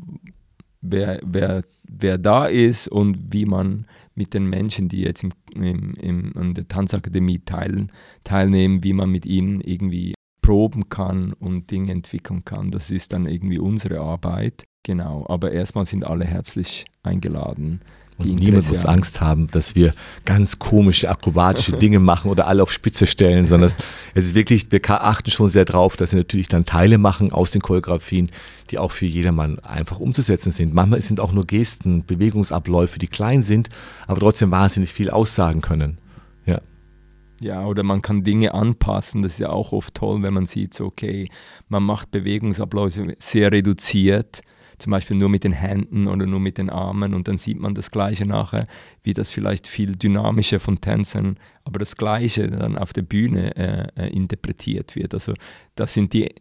wer, 0.89 1.19
wer, 1.23 1.61
wer 1.87 2.17
da 2.17 2.47
ist 2.47 2.87
und 2.87 3.33
wie 3.33 3.45
man 3.45 3.85
mit 4.15 4.33
den 4.33 4.45
Menschen, 4.49 4.87
die 4.87 5.01
jetzt 5.01 5.23
im, 5.23 5.31
im, 5.53 5.93
im, 5.99 6.37
an 6.37 6.53
der 6.53 6.67
Tanzakademie 6.67 7.39
teil, 7.39 7.87
teilnehmen, 8.23 8.83
wie 8.83 8.93
man 8.93 9.09
mit 9.09 9.25
ihnen 9.25 9.61
irgendwie 9.61 10.13
proben 10.41 10.89
kann 10.89 11.33
und 11.33 11.71
Dinge 11.71 11.91
entwickeln 11.91 12.45
kann. 12.45 12.71
Das 12.71 12.91
ist 12.91 13.13
dann 13.13 13.25
irgendwie 13.25 13.59
unsere 13.59 13.99
Arbeit. 13.99 14.63
Genau, 14.83 15.25
aber 15.27 15.51
erstmal 15.51 15.85
sind 15.85 16.05
alle 16.05 16.25
herzlich 16.25 16.85
eingeladen. 17.01 17.81
Und 18.17 18.35
niemand 18.35 18.67
muss 18.69 18.85
Angst 18.85 19.19
haben, 19.19 19.47
dass 19.47 19.75
wir 19.75 19.93
ganz 20.23 20.57
komische, 20.57 21.09
akrobatische 21.09 21.71
Dinge 21.77 21.99
machen 21.99 22.31
oder 22.31 22.47
alle 22.47 22.63
auf 22.63 22.71
Spitze 22.71 23.07
stellen, 23.07 23.47
sondern 23.47 23.71
es 24.13 24.25
ist 24.25 24.35
wirklich, 24.35 24.71
wir 24.71 24.81
achten 24.89 25.31
schon 25.31 25.49
sehr 25.49 25.65
drauf, 25.65 25.97
dass 25.97 26.13
wir 26.13 26.19
natürlich 26.19 26.47
dann 26.47 26.65
Teile 26.65 26.97
machen 26.97 27.33
aus 27.33 27.51
den 27.51 27.61
Choreografien, 27.61 28.31
die 28.71 28.77
auch 28.77 28.91
für 28.91 29.05
jedermann 29.05 29.59
einfach 29.59 29.99
umzusetzen 29.99 30.51
sind. 30.51 30.73
Manchmal 30.73 31.01
sind 31.01 31.19
auch 31.19 31.33
nur 31.33 31.45
Gesten, 31.45 32.05
Bewegungsabläufe, 32.05 32.99
die 32.99 33.07
klein 33.07 33.41
sind, 33.41 33.69
aber 34.07 34.21
trotzdem 34.21 34.49
wahnsinnig 34.49 34.93
viel 34.93 35.09
aussagen 35.09 35.59
können. 35.61 35.97
Ja. 36.45 36.61
Ja, 37.41 37.65
oder 37.65 37.83
man 37.83 38.01
kann 38.01 38.23
Dinge 38.23 38.53
anpassen. 38.53 39.23
Das 39.23 39.33
ist 39.33 39.39
ja 39.39 39.49
auch 39.49 39.73
oft 39.73 39.93
toll, 39.93 40.23
wenn 40.23 40.33
man 40.33 40.45
sieht, 40.45 40.73
so, 40.73 40.85
okay, 40.85 41.27
man 41.67 41.83
macht 41.83 42.11
Bewegungsabläufe 42.11 43.15
sehr 43.19 43.51
reduziert 43.51 44.41
zum 44.77 44.91
Beispiel 44.91 45.17
nur 45.17 45.29
mit 45.29 45.43
den 45.43 45.53
Händen 45.53 46.07
oder 46.07 46.25
nur 46.25 46.39
mit 46.39 46.57
den 46.57 46.69
Armen 46.69 47.13
und 47.13 47.27
dann 47.27 47.37
sieht 47.37 47.59
man 47.59 47.75
das 47.75 47.91
Gleiche 47.91 48.25
nachher, 48.25 48.67
wie 49.03 49.13
das 49.13 49.29
vielleicht 49.29 49.67
viel 49.67 49.95
dynamischer 49.95 50.59
von 50.59 50.81
Tänzern, 50.81 51.37
aber 51.63 51.79
das 51.79 51.95
Gleiche 51.95 52.49
dann 52.49 52.77
auf 52.77 52.93
der 52.93 53.03
Bühne 53.03 53.55
äh, 53.55 53.87
äh, 53.95 54.09
interpretiert 54.09 54.95
wird. 54.95 55.13
Also 55.13 55.33
das 55.75 55.93
sind 55.93 56.13
die 56.13 56.33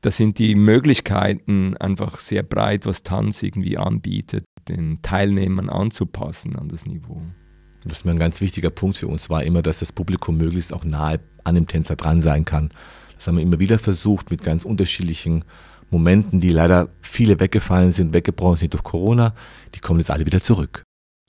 das 0.00 0.16
sind 0.16 0.38
die 0.38 0.54
Möglichkeiten 0.54 1.76
einfach 1.76 2.20
sehr 2.20 2.44
breit, 2.44 2.86
was 2.86 3.02
Tanz 3.02 3.42
irgendwie 3.42 3.78
anbietet, 3.78 4.44
den 4.68 5.02
Teilnehmern 5.02 5.68
anzupassen 5.68 6.54
an 6.54 6.68
das 6.68 6.86
Niveau. 6.86 7.20
Das 7.82 7.98
ist 7.98 8.04
mir 8.04 8.12
ein 8.12 8.18
ganz 8.18 8.40
wichtiger 8.40 8.70
Punkt 8.70 8.96
für 8.96 9.08
uns 9.08 9.28
war 9.30 9.42
immer, 9.42 9.62
dass 9.62 9.80
das 9.80 9.92
Publikum 9.92 10.36
möglichst 10.38 10.72
auch 10.72 10.84
nahe 10.84 11.20
an 11.44 11.54
dem 11.54 11.66
Tänzer 11.66 11.96
dran 11.96 12.20
sein 12.20 12.44
kann. 12.44 12.70
Das 13.16 13.26
haben 13.26 13.36
wir 13.36 13.42
immer 13.42 13.58
wieder 13.58 13.78
versucht 13.78 14.30
mit 14.30 14.44
ganz 14.44 14.64
unterschiedlichen 14.64 15.44
Momenten, 15.90 16.40
die 16.40 16.50
leider 16.50 16.88
viele 17.00 17.40
weggefallen 17.40 17.92
sind, 17.92 18.12
weggebrochen 18.12 18.56
sind 18.56 18.74
durch 18.74 18.82
Corona, 18.82 19.34
die 19.74 19.80
kommen 19.80 20.00
jetzt 20.00 20.10
alle 20.10 20.26
wieder 20.26 20.40
zurück. 20.40 20.82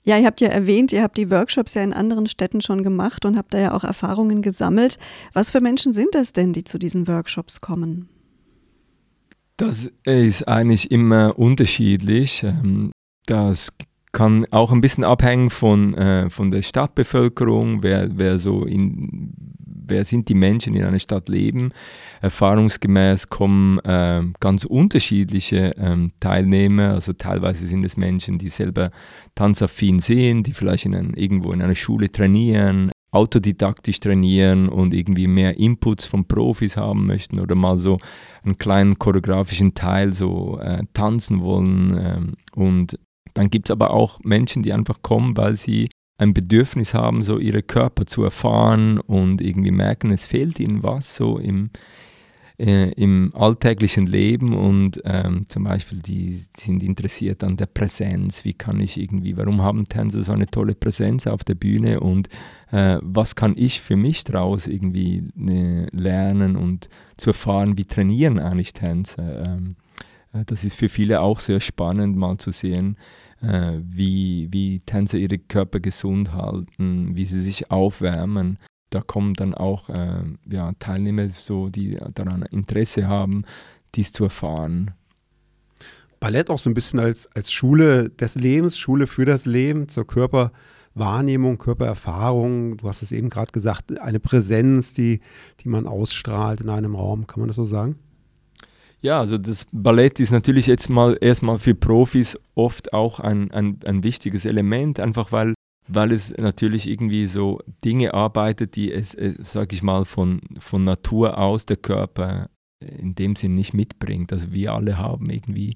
Ja, 0.04 0.18
ihr 0.18 0.26
habt 0.26 0.40
ja 0.40 0.48
erwähnt, 0.48 0.92
ihr 0.92 1.02
habt 1.02 1.18
die 1.18 1.30
Workshops 1.30 1.74
ja 1.74 1.82
in 1.82 1.92
anderen 1.92 2.26
Städten 2.26 2.60
schon 2.60 2.82
gemacht 2.82 3.24
und 3.24 3.36
habt 3.36 3.52
da 3.52 3.58
ja 3.58 3.74
auch 3.74 3.84
Erfahrungen 3.84 4.40
gesammelt. 4.40 4.98
Was 5.34 5.50
für 5.50 5.60
Menschen 5.60 5.92
sind 5.92 6.14
das 6.14 6.32
denn, 6.32 6.52
die 6.52 6.64
zu 6.64 6.78
diesen 6.78 7.06
Workshops 7.06 7.60
kommen? 7.60 8.08
Das 9.58 9.90
ist 10.04 10.48
eigentlich 10.48 10.90
immer 10.90 11.38
unterschiedlich. 11.38 12.42
Ähm, 12.42 12.92
das 13.26 13.72
kann 14.12 14.46
auch 14.50 14.72
ein 14.72 14.80
bisschen 14.80 15.04
abhängen 15.04 15.50
von, 15.50 15.94
äh, 15.94 16.30
von 16.30 16.50
der 16.50 16.62
Stadtbevölkerung, 16.62 17.82
wer, 17.82 18.08
wer 18.18 18.38
so 18.38 18.64
in 18.64 19.34
wer 19.90 20.04
sind 20.04 20.28
die 20.28 20.34
Menschen, 20.34 20.72
die 20.72 20.80
in 20.80 20.86
einer 20.86 20.98
Stadt 20.98 21.28
leben. 21.28 21.72
Erfahrungsgemäß 22.22 23.28
kommen 23.28 23.78
äh, 23.80 24.22
ganz 24.40 24.64
unterschiedliche 24.64 25.72
ähm, 25.76 26.12
Teilnehmer, 26.20 26.94
also 26.94 27.12
teilweise 27.12 27.66
sind 27.66 27.84
es 27.84 27.96
Menschen, 27.96 28.38
die 28.38 28.48
selber 28.48 28.90
tanzaffin 29.34 29.98
sind, 29.98 30.46
die 30.46 30.52
vielleicht 30.52 30.86
in 30.86 30.94
ein, 30.94 31.14
irgendwo 31.14 31.52
in 31.52 31.60
einer 31.60 31.74
Schule 31.74 32.10
trainieren, 32.10 32.90
autodidaktisch 33.12 34.00
trainieren 34.00 34.68
und 34.68 34.94
irgendwie 34.94 35.26
mehr 35.26 35.58
Inputs 35.58 36.04
von 36.04 36.26
Profis 36.26 36.76
haben 36.76 37.06
möchten 37.06 37.40
oder 37.40 37.54
mal 37.54 37.76
so 37.76 37.98
einen 38.44 38.58
kleinen 38.58 38.98
choreografischen 38.98 39.74
Teil 39.74 40.12
so 40.12 40.58
äh, 40.60 40.84
tanzen 40.92 41.40
wollen. 41.40 41.98
Ähm, 41.98 42.34
und 42.54 42.98
dann 43.34 43.50
gibt 43.50 43.68
es 43.68 43.70
aber 43.70 43.90
auch 43.90 44.20
Menschen, 44.22 44.62
die 44.62 44.72
einfach 44.72 45.02
kommen, 45.02 45.36
weil 45.36 45.56
sie 45.56 45.88
ein 46.20 46.34
Bedürfnis 46.34 46.92
haben, 46.92 47.22
so 47.22 47.38
ihre 47.38 47.62
Körper 47.62 48.04
zu 48.04 48.22
erfahren 48.24 48.98
und 48.98 49.40
irgendwie 49.40 49.70
merken, 49.70 50.10
es 50.10 50.26
fehlt 50.26 50.60
ihnen 50.60 50.82
was 50.82 51.16
so 51.16 51.38
im, 51.38 51.70
äh, 52.58 52.90
im 52.90 53.30
alltäglichen 53.32 54.06
Leben 54.06 54.52
und 54.52 55.00
ähm, 55.06 55.46
zum 55.48 55.64
Beispiel 55.64 56.00
die 56.00 56.42
sind 56.54 56.82
interessiert 56.82 57.42
an 57.42 57.56
der 57.56 57.64
Präsenz, 57.64 58.44
wie 58.44 58.52
kann 58.52 58.80
ich 58.80 59.00
irgendwie, 59.00 59.34
warum 59.38 59.62
haben 59.62 59.86
Tänzer 59.86 60.20
so 60.20 60.32
eine 60.32 60.44
tolle 60.44 60.74
Präsenz 60.74 61.26
auf 61.26 61.42
der 61.42 61.54
Bühne 61.54 62.00
und 62.00 62.28
äh, 62.70 62.98
was 63.00 63.34
kann 63.34 63.54
ich 63.56 63.80
für 63.80 63.96
mich 63.96 64.22
daraus 64.22 64.66
irgendwie 64.66 65.24
äh, 65.38 65.86
lernen 65.96 66.56
und 66.56 66.90
zu 67.16 67.30
erfahren, 67.30 67.78
wie 67.78 67.86
trainieren 67.86 68.38
eigentlich 68.38 68.74
Tänzer. 68.74 69.46
Ähm, 69.46 69.76
äh, 70.34 70.44
das 70.44 70.64
ist 70.64 70.74
für 70.74 70.90
viele 70.90 71.22
auch 71.22 71.40
sehr 71.40 71.60
spannend 71.60 72.14
mal 72.14 72.36
zu 72.36 72.50
sehen, 72.50 72.98
äh, 73.42 73.78
wie, 73.82 74.48
wie 74.50 74.80
Tänzer 74.80 75.18
ihre 75.18 75.38
Körper 75.38 75.80
gesund 75.80 76.32
halten, 76.32 77.16
wie 77.16 77.24
sie 77.24 77.40
sich 77.40 77.70
aufwärmen. 77.70 78.58
Da 78.90 79.00
kommen 79.00 79.34
dann 79.34 79.54
auch 79.54 79.88
äh, 79.88 80.24
ja, 80.48 80.72
Teilnehmer, 80.78 81.28
so, 81.28 81.68
die 81.68 81.96
daran 82.14 82.42
Interesse 82.42 83.06
haben, 83.06 83.44
dies 83.94 84.12
zu 84.12 84.24
erfahren. 84.24 84.92
Ballett 86.18 86.50
auch 86.50 86.58
so 86.58 86.68
ein 86.68 86.74
bisschen 86.74 87.00
als, 87.00 87.26
als 87.34 87.50
Schule 87.50 88.10
des 88.10 88.34
Lebens, 88.34 88.78
Schule 88.78 89.06
für 89.06 89.24
das 89.24 89.46
Leben, 89.46 89.88
zur 89.88 90.06
Körperwahrnehmung, 90.06 91.56
Körpererfahrung. 91.56 92.76
Du 92.76 92.88
hast 92.88 93.00
es 93.00 93.10
eben 93.10 93.30
gerade 93.30 93.52
gesagt, 93.52 93.98
eine 93.98 94.20
Präsenz, 94.20 94.92
die, 94.92 95.20
die 95.60 95.68
man 95.68 95.86
ausstrahlt 95.86 96.60
in 96.60 96.68
einem 96.68 96.94
Raum. 96.94 97.26
Kann 97.26 97.40
man 97.40 97.48
das 97.48 97.56
so 97.56 97.64
sagen? 97.64 97.98
Ja, 99.02 99.20
also 99.20 99.38
das 99.38 99.66
Ballett 99.72 100.20
ist 100.20 100.30
natürlich 100.30 100.66
jetzt 100.66 100.90
mal 100.90 101.16
erstmal 101.20 101.58
für 101.58 101.74
Profis 101.74 102.38
oft 102.54 102.92
auch 102.92 103.18
ein, 103.18 103.50
ein, 103.50 103.78
ein 103.86 104.02
wichtiges 104.02 104.44
Element, 104.44 105.00
einfach 105.00 105.32
weil, 105.32 105.54
weil 105.88 106.12
es 106.12 106.36
natürlich 106.36 106.88
irgendwie 106.88 107.26
so 107.26 107.60
Dinge 107.82 108.12
arbeitet, 108.12 108.76
die 108.76 108.92
es, 108.92 109.14
äh, 109.14 109.34
sag 109.40 109.72
ich 109.72 109.82
mal, 109.82 110.04
von, 110.04 110.42
von 110.58 110.84
Natur 110.84 111.38
aus 111.38 111.64
der 111.64 111.78
Körper 111.78 112.50
in 112.80 113.14
dem 113.14 113.36
Sinn 113.36 113.54
nicht 113.54 113.72
mitbringt. 113.72 114.32
Also 114.32 114.52
wir 114.52 114.74
alle 114.74 114.98
haben 114.98 115.30
irgendwie 115.30 115.74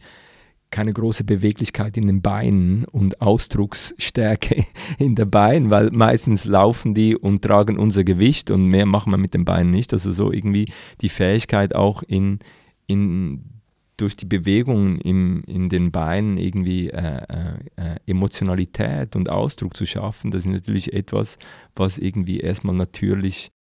keine 0.70 0.92
große 0.92 1.24
Beweglichkeit 1.24 1.96
in 1.96 2.08
den 2.08 2.20
Beinen 2.20 2.84
und 2.86 3.22
Ausdrucksstärke 3.22 4.64
in 4.98 5.14
der 5.14 5.26
Beinen, 5.26 5.70
weil 5.70 5.90
meistens 5.92 6.44
laufen 6.44 6.94
die 6.94 7.16
und 7.16 7.42
tragen 7.42 7.78
unser 7.78 8.04
Gewicht 8.04 8.50
und 8.50 8.66
mehr 8.66 8.84
machen 8.84 9.12
wir 9.12 9.16
mit 9.16 9.34
den 9.34 9.44
Beinen 9.44 9.70
nicht. 9.70 9.92
Also 9.92 10.12
so 10.12 10.32
irgendwie 10.32 10.66
die 11.00 11.08
Fähigkeit 11.08 11.74
auch 11.74 12.02
in, 12.02 12.40
in, 12.86 13.60
durch 13.96 14.16
die 14.16 14.26
Bewegungen 14.26 15.00
in 15.00 15.68
den 15.68 15.92
Beinen 15.92 16.36
irgendwie 16.36 16.90
äh, 16.90 17.22
äh, 17.28 17.54
äh, 17.76 17.96
Emotionalität 18.06 19.14
und 19.16 19.30
Ausdruck 19.30 19.76
zu 19.76 19.86
schaffen, 19.86 20.30
das 20.30 20.46
ist 20.46 20.52
natürlich 20.52 20.92
etwas, 20.92 21.38
was 21.76 21.98
irgendwie 21.98 22.40
erstmal 22.40 22.74
natürlich 22.74 23.52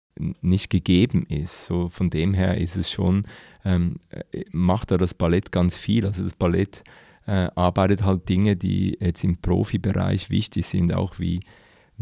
nicht 0.40 0.70
gegeben 0.70 1.24
ist. 1.28 1.66
So 1.66 1.88
von 1.88 2.10
dem 2.10 2.34
her 2.34 2.58
ist 2.58 2.76
es 2.76 2.90
schon, 2.90 3.22
ähm, 3.64 3.96
äh, 4.10 4.44
macht 4.52 4.90
da 4.90 4.96
das 4.96 5.14
Ballett 5.14 5.52
ganz 5.52 5.76
viel. 5.76 6.06
Also 6.06 6.24
das 6.24 6.34
Ballett 6.34 6.82
äh, 7.26 7.48
arbeitet 7.54 8.02
halt 8.02 8.28
Dinge, 8.28 8.56
die 8.56 8.96
jetzt 9.00 9.24
im 9.24 9.38
Profibereich 9.38 10.30
wichtig 10.30 10.66
sind, 10.66 10.92
auch 10.92 11.18
wie 11.18 11.40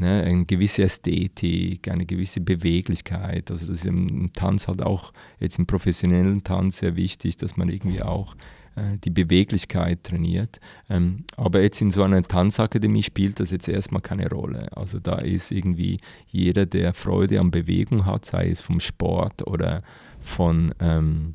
ne, 0.01 0.25
eine 0.25 0.47
gewisse 0.47 0.83
Ästhetik, 0.83 1.89
eine 1.89 2.07
gewisse 2.07 2.41
Beweglichkeit. 2.41 3.51
Also 3.51 3.67
das 3.67 3.77
ist 3.77 3.87
im 3.87 4.33
Tanz 4.33 4.67
halt 4.67 4.83
auch 4.83 5.13
jetzt 5.39 5.59
im 5.59 5.67
professionellen 5.67 6.43
Tanz 6.43 6.79
sehr 6.79 6.97
wichtig, 6.97 7.37
dass 7.37 7.57
man 7.57 7.69
irgendwie 7.69 8.03
auch 8.03 8.35
äh, 8.77 8.97
die 9.05 9.11
Beweglichkeit 9.11 10.03
trainiert. 10.03 10.59
Ähm, 10.89 11.25
aber 11.37 11.61
jetzt 11.61 11.81
in 11.81 11.91
so 11.91 12.03
einer 12.03 12.23
Tanzakademie 12.23 13.03
spielt 13.03 13.39
das 13.41 13.51
jetzt 13.51 13.69
erstmal 13.69 14.03
keine 14.03 14.29
Rolle. 14.29 14.75
Also 14.77 14.99
da 14.99 15.17
ist 15.17 15.53
irgendwie 15.53 15.99
jeder, 16.27 16.67
der 16.67 16.95
Freude 16.95 17.39
an 17.39 17.51
Bewegung 17.51 18.07
hat, 18.07 18.25
sei 18.25 18.49
es 18.49 18.63
vom 18.63 18.81
Sport 18.81 19.47
oder 19.47 19.83
von 20.21 20.75
ähm, 20.81 21.35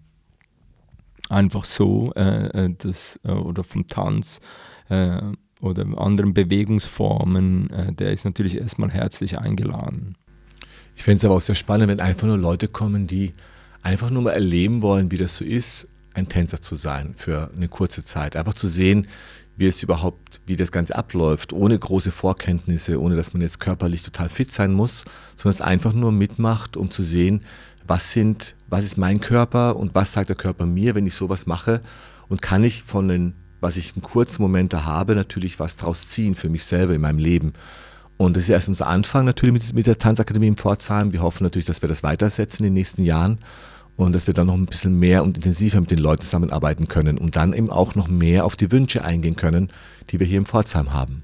einfach 1.30 1.64
so 1.64 2.12
äh, 2.16 2.66
äh 2.66 2.76
das, 2.78 3.20
äh, 3.24 3.32
oder 3.32 3.64
vom 3.64 3.88
Tanz 3.88 4.42
äh, 4.90 5.22
oder 5.62 5.86
anderen 5.98 6.34
Bewegungsformen, 6.34 7.70
äh, 7.70 7.94
der 7.94 8.12
ist 8.12 8.26
natürlich 8.26 8.58
erstmal 8.58 8.92
herzlich 8.92 9.38
eingeladen. 9.38 10.16
Ich 10.96 11.04
finde 11.04 11.18
es 11.20 11.26
aber 11.26 11.36
auch 11.36 11.42
sehr 11.42 11.56
spannend, 11.56 11.90
wenn 11.90 12.00
einfach 12.00 12.28
nur 12.28 12.38
Leute 12.38 12.68
kommen, 12.68 13.08
die 13.08 13.34
einfach 13.82 14.10
nur 14.10 14.24
mal 14.24 14.32
erleben 14.32 14.82
wollen, 14.82 15.12
wie 15.12 15.18
das 15.18 15.38
so 15.38 15.46
ist, 15.46 15.88
ein 16.14 16.30
Tänzer 16.30 16.62
zu 16.62 16.76
sein 16.76 17.14
für 17.16 17.52
eine 17.56 17.68
kurze 17.68 18.06
Zeit. 18.06 18.36
Einfach 18.36 18.54
zu 18.54 18.68
sehen, 18.68 19.08
wie 19.58 19.68
es 19.68 19.84
überhaupt, 19.84 20.42
wie 20.46 20.56
das 20.56 20.72
Ganze 20.72 20.96
abläuft, 20.96 21.54
ohne 21.54 21.78
große 21.78 22.12
Vorkenntnisse, 22.12 23.00
ohne 23.00 23.16
dass 23.16 23.34
man 23.34 23.42
jetzt 23.42 23.60
körperlich 23.60 24.04
total 24.04 24.30
fit 24.30 24.52
sein 24.52 24.74
muss, 24.74 25.06
sondern 25.36 25.62
es 25.62 25.66
einfach 25.66 25.94
nur 25.94 26.12
mitmacht, 26.12 26.78
um 26.78 26.92
zu 26.92 27.04
sehen, 27.04 27.42
was 27.88 28.12
sind, 28.12 28.56
was 28.68 28.84
ist 28.84 28.98
mein 28.98 29.22
Körper 29.22 29.76
und 29.76 29.96
was 29.96 30.14
sagt 30.14 30.30
der 30.30 30.36
Körper 30.36 30.66
mir, 30.66 30.96
wenn 30.96 31.08
ich 31.08 31.16
sowas 31.16 31.46
mache 31.46 31.82
und 32.28 32.42
kann 32.42 32.64
ich 32.64 32.84
von 32.84 33.08
den 33.08 33.34
was 33.62 33.78
ich 33.78 33.96
in 33.96 34.02
kurzen 34.02 34.42
Momenten 34.42 34.86
habe, 34.86 35.16
natürlich 35.16 35.60
was 35.60 35.76
draus 35.76 36.08
ziehen 36.08 36.36
für 36.36 36.50
mich 36.50 36.64
selber 36.64 36.94
in 36.94 37.02
meinem 37.02 37.20
Leben. 37.20 37.54
Und 38.18 38.38
das 38.38 38.44
ist 38.44 38.50
erst 38.50 38.70
unser 38.70 38.88
Anfang 38.88 39.26
natürlich 39.26 39.74
mit, 39.74 39.88
der 39.88 39.98
Tanzakademie 39.98 40.48
in 40.48 40.56
Pforzheim. 40.56 41.12
Wir 41.12 41.22
hoffen 41.22 41.44
natürlich, 41.44 41.66
dass 41.66 41.82
wir 41.82 41.90
das 41.90 42.04
weitersetzen 42.04 42.66
in 42.66 42.72
den 42.72 42.76
nächsten 42.76 43.04
Jahren 43.04 43.40
und 43.98 44.14
dass 44.14 44.28
wir 44.28 44.34
dann 44.34 44.48
noch 44.48 44.56
ein 44.56 44.66
bisschen 44.66 45.00
mehr 45.00 45.24
und 45.24 45.38
intensiver 45.38 45.80
mit 45.82 45.92
den 45.92 46.00
Leuten 46.00 46.24
zusammenarbeiten 46.24 46.88
können 46.88 47.18
und 47.18 47.36
dann 47.36 47.54
eben 47.54 47.70
auch 47.70 47.96
noch 47.96 48.08
mehr 48.08 48.46
auf 48.46 48.56
die 48.56 48.72
Wünsche 48.72 49.04
eingehen 49.04 49.36
können, 49.36 49.70
die 50.10 50.20
wir 50.20 50.28
hier 50.28 50.38
in 50.38 50.46
Pforzheim 50.46 50.94
haben. 50.94 51.24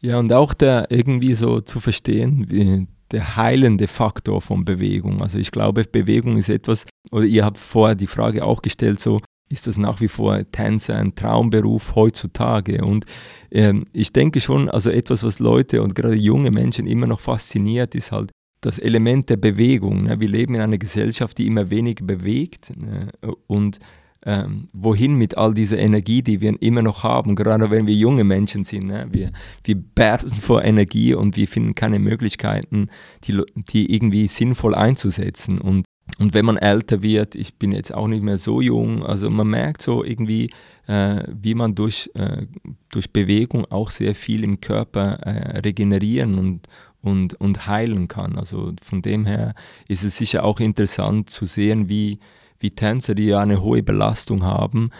Ja, 0.00 0.18
und 0.18 0.32
auch 0.32 0.54
der 0.54 0.90
irgendwie 0.90 1.34
so 1.34 1.60
zu 1.60 1.80
verstehen, 1.80 2.46
wie 2.48 2.86
der 3.10 3.36
heilende 3.36 3.88
Faktor 3.88 4.42
von 4.42 4.64
Bewegung. 4.64 5.22
Also 5.22 5.38
ich 5.38 5.50
glaube, 5.50 5.84
Bewegung 5.84 6.36
ist 6.36 6.48
etwas, 6.48 6.86
oder 7.10 7.24
ihr 7.24 7.44
habt 7.44 7.58
vorher 7.58 7.94
die 7.94 8.06
Frage 8.06 8.44
auch 8.44 8.62
gestellt, 8.62 9.00
so 9.00 9.20
ist 9.48 9.66
das 9.66 9.78
nach 9.78 10.00
wie 10.00 10.08
vor 10.08 10.40
Tänzer 10.50 10.96
ein 10.96 11.14
Traumberuf 11.14 11.94
heutzutage? 11.94 12.84
Und 12.84 13.04
ähm, 13.50 13.84
ich 13.92 14.12
denke 14.12 14.40
schon, 14.40 14.68
also 14.68 14.90
etwas, 14.90 15.22
was 15.22 15.38
Leute 15.38 15.82
und 15.82 15.94
gerade 15.94 16.16
junge 16.16 16.50
Menschen 16.50 16.86
immer 16.86 17.06
noch 17.06 17.20
fasziniert, 17.20 17.94
ist 17.94 18.12
halt 18.12 18.30
das 18.60 18.78
Element 18.78 19.28
der 19.28 19.36
Bewegung. 19.36 20.04
Ne? 20.04 20.20
Wir 20.20 20.28
leben 20.28 20.54
in 20.54 20.60
einer 20.60 20.78
Gesellschaft, 20.78 21.38
die 21.38 21.46
immer 21.46 21.70
weniger 21.70 22.04
bewegt 22.04 22.72
ne? 22.76 23.12
und 23.46 23.78
ähm, 24.24 24.66
wohin 24.74 25.14
mit 25.14 25.38
all 25.38 25.54
dieser 25.54 25.78
Energie, 25.78 26.20
die 26.20 26.40
wir 26.40 26.60
immer 26.60 26.82
noch 26.82 27.04
haben, 27.04 27.36
gerade 27.36 27.70
wenn 27.70 27.86
wir 27.86 27.94
junge 27.94 28.24
Menschen 28.24 28.64
sind. 28.64 28.86
Ne? 28.88 29.06
Wir, 29.12 29.30
wir 29.62 29.76
bersten 29.76 30.34
vor 30.34 30.64
Energie 30.64 31.14
und 31.14 31.36
wir 31.36 31.46
finden 31.46 31.76
keine 31.76 32.00
Möglichkeiten, 32.00 32.88
die, 33.24 33.40
die 33.70 33.94
irgendwie 33.94 34.26
sinnvoll 34.26 34.74
einzusetzen. 34.74 35.60
Und, 35.60 35.84
und 36.18 36.32
wenn 36.34 36.46
man 36.46 36.56
älter 36.56 37.02
wird, 37.02 37.34
ich 37.34 37.54
bin 37.56 37.72
jetzt 37.72 37.92
auch 37.92 38.06
nicht 38.06 38.22
mehr 38.22 38.38
so 38.38 38.60
jung, 38.60 39.04
also 39.04 39.28
man 39.28 39.48
merkt 39.48 39.82
so 39.82 40.02
irgendwie, 40.02 40.50
äh, 40.86 41.24
wie 41.28 41.54
man 41.54 41.74
durch, 41.74 42.10
äh, 42.14 42.46
durch 42.90 43.12
Bewegung 43.12 43.66
auch 43.70 43.90
sehr 43.90 44.14
viel 44.14 44.42
im 44.42 44.60
Körper 44.60 45.14
äh, 45.20 45.58
regenerieren 45.58 46.38
und, 46.38 46.68
und, 47.02 47.34
und 47.34 47.66
heilen 47.66 48.08
kann. 48.08 48.38
Also 48.38 48.72
von 48.82 49.02
dem 49.02 49.26
her 49.26 49.54
ist 49.88 50.04
es 50.04 50.16
sicher 50.16 50.44
auch 50.44 50.60
interessant 50.60 51.28
zu 51.28 51.44
sehen, 51.44 51.88
wie, 51.88 52.20
wie 52.60 52.70
Tänzer, 52.70 53.14
die 53.14 53.26
ja 53.26 53.40
eine 53.40 53.60
hohe 53.60 53.82
Belastung 53.82 54.42
haben, 54.42 54.90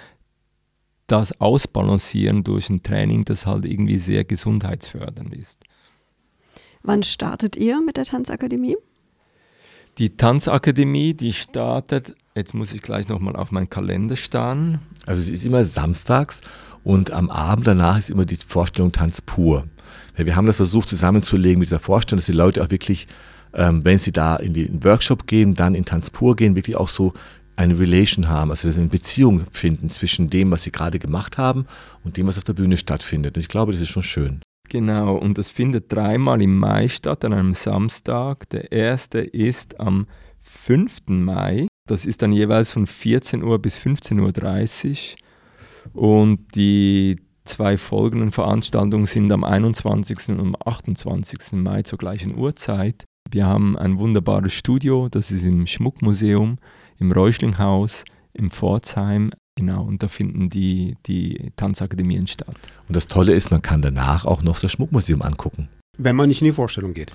das 1.07 1.41
ausbalancieren 1.41 2.45
durch 2.45 2.69
ein 2.69 2.83
Training, 2.83 3.25
das 3.25 3.47
halt 3.47 3.65
irgendwie 3.65 3.99
sehr 3.99 4.25
gesundheitsfördernd 4.25 5.35
ist. 5.35 5.63
Wann 6.83 7.03
startet 7.03 7.57
ihr 7.57 7.81
mit 7.81 7.97
der 7.97 8.05
Tanzakademie? 8.05 8.77
Die 9.99 10.15
Tanzakademie, 10.15 11.15
die 11.15 11.33
startet, 11.33 12.15
jetzt 12.35 12.53
muss 12.53 12.75
ich 12.75 12.83
gleich 12.83 13.09
nochmal 13.09 13.35
auf 13.35 13.51
meinen 13.51 13.71
Kalender 13.71 14.17
starren. 14.17 14.81
Also 15.07 15.23
es 15.23 15.29
ist 15.31 15.47
immer 15.47 15.65
samstags 15.65 16.43
und 16.85 17.13
am 17.13 17.31
Abend 17.31 17.67
danach 17.67 17.97
ist 17.97 18.11
immer 18.11 18.27
die 18.27 18.37
Vorstellung 18.37 18.93
Tanz 18.93 19.23
pur. 19.23 19.67
Wir 20.15 20.37
haben 20.37 20.47
das 20.47 20.59
versucht 20.59 20.91
zusammenzulegen 20.91 21.61
mit 21.61 21.69
dieser 21.69 21.79
Vorstellung, 21.79 22.19
dass 22.19 22.27
die 22.27 22.33
Leute 22.33 22.63
auch 22.63 22.71
wirklich, 22.71 23.09
ähm, 23.55 23.87
wenn 23.87 23.99
sie 23.99 24.13
da 24.13 24.37
in 24.37 24.53
den 24.53 24.85
Workshop 24.85 25.27
gehen, 25.27 25.55
dann 25.55 25.75
in 25.75 25.87
Tanz 25.87 26.11
pur 26.11 26.37
gehen, 26.37 26.57
wirklich 26.57 26.77
auch 26.77 26.89
so 26.89 27.15
eine 27.57 27.79
Relation 27.79 28.29
haben, 28.29 28.51
also 28.51 28.69
eine 28.69 28.89
Beziehung 28.89 29.47
finden 29.51 29.89
zwischen 29.89 30.29
dem, 30.29 30.51
was 30.51 30.65
sie 30.65 30.73
gerade 30.73 30.99
gemacht 30.99 31.39
haben 31.39 31.65
und 32.05 32.19
dem, 32.19 32.27
was 32.27 32.37
auf 32.37 32.45
der 32.45 32.53
Bühne 32.53 32.77
stattfindet. 32.77 33.37
Und 33.37 33.41
ich 33.41 33.49
glaube, 33.49 33.73
das 33.73 33.81
ist 33.81 33.89
schon 33.89 34.03
schön. 34.03 34.43
Genau, 34.69 35.17
und 35.17 35.39
das 35.39 35.51
findet 35.51 35.93
dreimal 35.93 36.43
im 36.43 36.59
Mai 36.59 36.89
statt, 36.89 37.25
an 37.25 37.33
einem 37.33 37.55
Samstag. 37.55 38.49
Der 38.51 38.73
erste 38.73 39.21
ist 39.21 39.81
am 39.81 40.07
5. 40.41 41.09
Mai. 41.09 41.69
Das 41.89 42.05
ist 42.05 42.23
dann 42.23 42.33
jeweils 42.33 42.73
von 42.73 42.87
14 42.87 43.43
Uhr 43.43 43.59
bis 43.59 43.79
15.30 43.79 45.17
Uhr. 45.95 46.03
Und 46.03 46.55
die 46.55 47.17
zwei 47.45 47.79
folgenden 47.79 48.33
Veranstaltungen 48.33 49.07
sind 49.07 49.31
am 49.33 49.45
21. 49.45 50.31
und 50.31 50.41
am 50.41 50.57
28. 50.65 51.53
Mai 51.53 51.83
zur 51.83 51.99
gleichen 51.99 52.37
Uhrzeit. 52.37 53.05
Wir 53.31 53.47
haben 53.47 53.77
ein 53.77 53.99
wunderbares 53.99 54.53
Studio, 54.53 55.09
das 55.09 55.31
ist 55.31 55.45
im 55.45 55.67
Schmuckmuseum 55.67 56.59
im 56.99 57.13
Reuschlinghaus, 57.13 58.05
im 58.33 58.51
Pforzheim. 58.51 59.31
Genau, 59.59 59.83
und 59.83 60.03
da 60.03 60.09
finden 60.09 60.51
die, 60.51 60.97
die 61.07 61.51
Tanzakademien 61.57 62.27
statt. 62.27 62.55
Und 62.89 62.95
das 62.95 63.07
Tolle 63.07 63.33
ist, 63.33 63.51
man 63.51 63.63
kann 63.63 63.81
danach 63.81 64.27
auch 64.27 64.43
noch 64.43 64.61
das 64.61 64.73
Schmuckmuseum 64.73 65.23
angucken. 65.23 65.69
Wenn 65.97 66.15
man 66.15 66.29
nicht 66.29 66.43
in 66.43 66.47
die 66.47 66.53
Vorstellung 66.53 66.93
geht. 66.93 67.11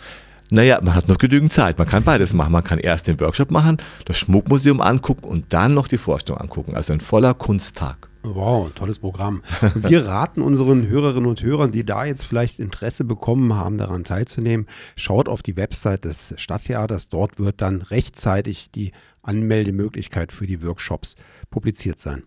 Naja, 0.49 0.80
man 0.82 0.95
hat 0.95 1.08
noch 1.08 1.17
genügend 1.17 1.54
Zeit. 1.54 1.77
Man 1.77 1.88
kann 1.88 2.04
beides 2.04 2.34
machen. 2.34 2.51
Man 2.51 2.63
kann 2.63 2.80
erst 2.80 3.08
den 3.08 3.19
Workshop 3.19 3.51
machen, 3.51 3.77
das 4.06 4.17
Schmuckmuseum 4.17 4.82
angucken 4.82 5.25
und 5.25 5.54
dann 5.54 5.73
noch 5.73 5.88
die 5.88 5.97
Vorstellung 5.97 6.41
angucken. 6.41 6.75
Also 6.75 6.91
ein 6.91 6.99
voller 6.99 7.34
Kunsttag. 7.34 8.10
Wow, 8.23 8.71
tolles 8.73 8.99
Programm. 8.99 9.43
Wir 9.75 10.06
raten 10.08 10.41
unseren 10.41 10.88
Hörerinnen 10.88 11.30
und 11.30 11.41
Hörern, 11.41 11.71
die 11.71 11.86
da 11.86 12.06
jetzt 12.06 12.25
vielleicht 12.25 12.60
Interesse 12.60 13.04
bekommen 13.04 13.56
haben, 13.56 13.77
daran 13.77 14.04
teilzunehmen, 14.04 14.67
schaut 14.95 15.30
auf 15.30 15.41
die 15.41 15.56
Website 15.56 16.06
des 16.06 16.34
Stadttheaters. 16.38 17.10
Dort 17.10 17.39
wird 17.39 17.62
dann 17.62 17.82
rechtzeitig 17.82 18.71
die 18.71 18.91
Anmeldemöglichkeit 19.21 20.32
für 20.32 20.47
die 20.47 20.62
Workshops 20.63 21.15
publiziert 21.49 21.99
sein. 21.99 22.23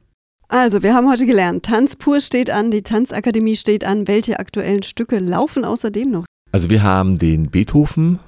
Also, 0.48 0.82
wir 0.82 0.94
haben 0.94 1.08
heute 1.08 1.26
gelernt, 1.26 1.64
Tanzpur 1.64 2.20
steht 2.20 2.50
an, 2.50 2.70
die 2.70 2.82
Tanzakademie 2.82 3.56
steht 3.56 3.84
an. 3.84 4.06
Welche 4.06 4.38
aktuellen 4.38 4.82
Stücke 4.82 5.18
laufen 5.18 5.64
außerdem 5.64 6.10
noch? 6.10 6.24
Also, 6.52 6.70
wir 6.70 6.82
haben 6.82 7.18
den 7.18 7.50
Beethoven, 7.50 8.20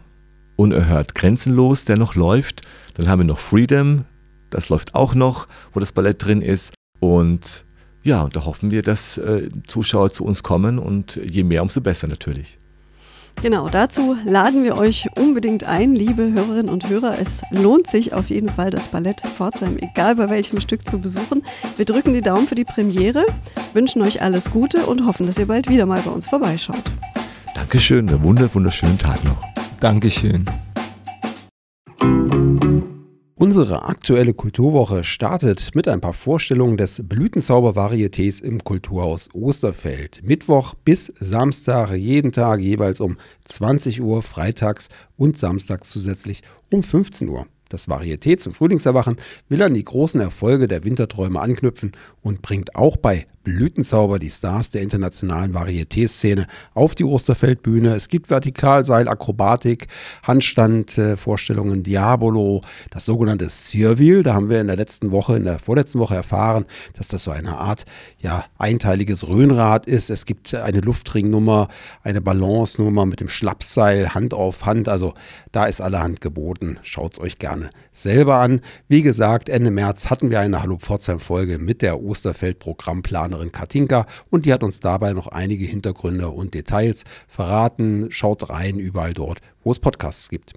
Unerhört 0.57 1.15
Grenzenlos, 1.15 1.85
der 1.85 1.99
noch 1.99 2.15
läuft. 2.15 2.63
Dann 2.95 3.09
haben 3.09 3.21
wir 3.21 3.27
noch 3.27 3.39
Freedom, 3.39 4.07
das 4.51 4.71
läuft 4.71 4.95
auch 4.95 5.15
noch, 5.15 5.47
wo 5.75 5.81
das 5.81 5.93
Ballett 5.93 6.25
drin 6.25 6.41
ist. 6.41 6.73
Und 6.99 7.67
ja, 8.03 8.23
und 8.23 8.37
da 8.37 8.45
hoffen 8.45 8.71
wir, 8.71 8.83
dass 8.83 9.19
äh, 9.19 9.49
Zuschauer 9.67 10.13
zu 10.13 10.25
uns 10.25 10.43
kommen 10.43 10.79
und 10.79 11.17
je 11.17 11.43
mehr, 11.43 11.63
umso 11.63 11.81
besser 11.81 12.07
natürlich. 12.07 12.59
Genau, 13.43 13.69
dazu 13.69 14.17
laden 14.25 14.65
wir 14.65 14.77
euch 14.77 15.07
unbedingt 15.19 15.65
ein, 15.65 15.93
liebe 15.93 16.33
Hörerinnen 16.33 16.69
und 16.69 16.89
Hörer. 16.89 17.19
Es 17.21 17.43
lohnt 17.51 17.87
sich 17.87 18.13
auf 18.13 18.29
jeden 18.29 18.49
Fall, 18.49 18.71
das 18.71 18.89
Ballett 18.89 19.21
Pforzheim, 19.21 19.77
egal 19.79 20.17
bei 20.17 20.31
welchem 20.31 20.61
Stück, 20.61 20.89
zu 20.89 20.99
besuchen. 20.99 21.43
Wir 21.77 21.85
drücken 21.85 22.15
die 22.15 22.23
Daumen 22.23 22.49
für 22.49 22.55
die 22.55 22.65
Premiere, 22.65 23.25
wünschen 23.73 24.03
euch 24.03 24.23
alles 24.23 24.51
Gute 24.51 24.87
und 24.87 25.07
hoffen, 25.07 25.27
dass 25.27 25.39
ihr 25.39 25.47
bald 25.47 25.69
wieder 25.69 25.87
mal 25.87 26.01
bei 26.01 26.11
uns 26.11 26.27
vorbeischaut. 26.27 26.83
Dankeschön, 27.55 28.09
einen 28.09 28.23
wunderschönen 28.23 28.99
Tag 28.99 29.23
noch. 29.25 29.39
Dankeschön. 29.81 30.45
Unsere 33.39 33.83
aktuelle 33.83 34.33
Kulturwoche 34.33 35.05
startet 35.05 35.75
mit 35.75 35.89
ein 35.89 36.01
paar 36.01 36.15
Vorstellungen 36.15 36.79
des 36.79 37.03
Blütenzauber-Varietés 37.07 38.43
im 38.43 38.65
Kulturhaus 38.65 39.29
Osterfeld. 39.35 40.23
Mittwoch 40.25 40.73
bis 40.73 41.13
Samstag, 41.21 41.93
jeden 41.93 42.33
Tag 42.33 42.61
jeweils 42.61 42.99
um 42.99 43.19
20 43.45 44.01
Uhr, 44.01 44.23
freitags 44.23 44.89
und 45.19 45.37
samstags 45.37 45.91
zusätzlich 45.91 46.41
um 46.73 46.83
15 46.83 47.29
Uhr. 47.29 47.47
Das 47.69 47.89
Varieté 47.89 48.39
zum 48.39 48.55
Frühlingserwachen 48.55 49.17
will 49.51 49.63
an 49.63 49.75
die 49.75 49.85
großen 49.85 50.23
Erfolge 50.23 50.67
der 50.67 50.85
Winterträume 50.85 51.39
anknüpfen 51.39 51.93
und 52.23 52.41
bringt 52.41 52.75
auch 52.75 52.97
bei 52.97 53.27
Blütenzauber 53.47 54.19
die 54.19 54.29
Stars 54.29 54.71
der 54.71 54.83
internationalen 54.83 55.55
Varieté-Szene 55.55 56.49
auf 56.75 56.97
die 56.97 57.05
Osterfeldbühne. 57.05 57.95
Es 57.95 58.09
gibt 58.09 58.29
Vertikalseil, 58.29 59.07
Akrobatik, 59.07 59.87
Handstandvorstellungen, 60.25 61.85
Diabolo, 61.85 62.63
das 62.91 63.05
sogenannte 63.05 63.49
Cirwheel. 63.49 64.25
Da 64.25 64.35
haben 64.35 64.51
wir 64.51 64.61
in 64.61 64.67
der 64.67 64.75
letzten 64.75 65.13
Woche, 65.13 65.37
in 65.37 65.45
der 65.45 65.61
vorletzten 65.61 66.01
Woche 66.01 66.17
erfahren, 66.17 66.65
dass 66.95 67.07
das 67.07 67.23
so 67.23 67.31
eine 67.31 67.57
Art 67.57 67.85
ja, 68.19 68.45
einteiliges 68.59 69.29
Röhnrad 69.29 69.87
ist. 69.87 70.11
Es 70.11 70.27
gibt 70.27 70.53
eine 70.53 70.81
Luftringnummer, 70.81 71.69
eine 72.03 72.21
Balance-Nummer 72.21 73.07
mit 73.07 73.21
dem 73.21 73.29
Schlappseil, 73.29 74.13
Hand 74.13 74.35
auf 74.35 74.67
Hand. 74.67 74.89
Also 74.89 75.15
da 75.53 75.67
ist 75.67 75.81
allerhand 75.81 76.21
geboten. 76.21 76.81
Schaut 76.83 77.13
es 77.13 77.21
euch 77.21 77.39
gerne 77.39 77.71
selber 77.93 78.39
an. 78.39 78.61
Wie 78.89 79.03
gesagt, 79.03 79.49
Ende 79.49 79.71
März 79.71 80.11
hatten 80.11 80.33
wir 80.33 80.41
eine 80.41 80.63
Hallo 80.63 80.79
Pforzheim-Folge 80.79 81.61
mit 81.61 81.81
der 81.81 82.03
Osterfeld-Programmplanerin 83.37 83.53
Katinka 83.53 84.07
und 84.31 84.47
die 84.47 84.53
hat 84.53 84.63
uns 84.63 84.81
dabei 84.81 85.13
noch 85.13 85.29
einige 85.29 85.65
Hintergründe 85.67 86.29
und 86.29 86.55
Details 86.55 87.05
verraten. 87.29 88.11
Schaut 88.11 88.51
rein 88.51 88.79
überall 88.79 89.13
dort, 89.13 89.41
wo 89.63 89.73
es 89.73 89.79
Podcasts 89.79 90.29
gibt. 90.29 90.55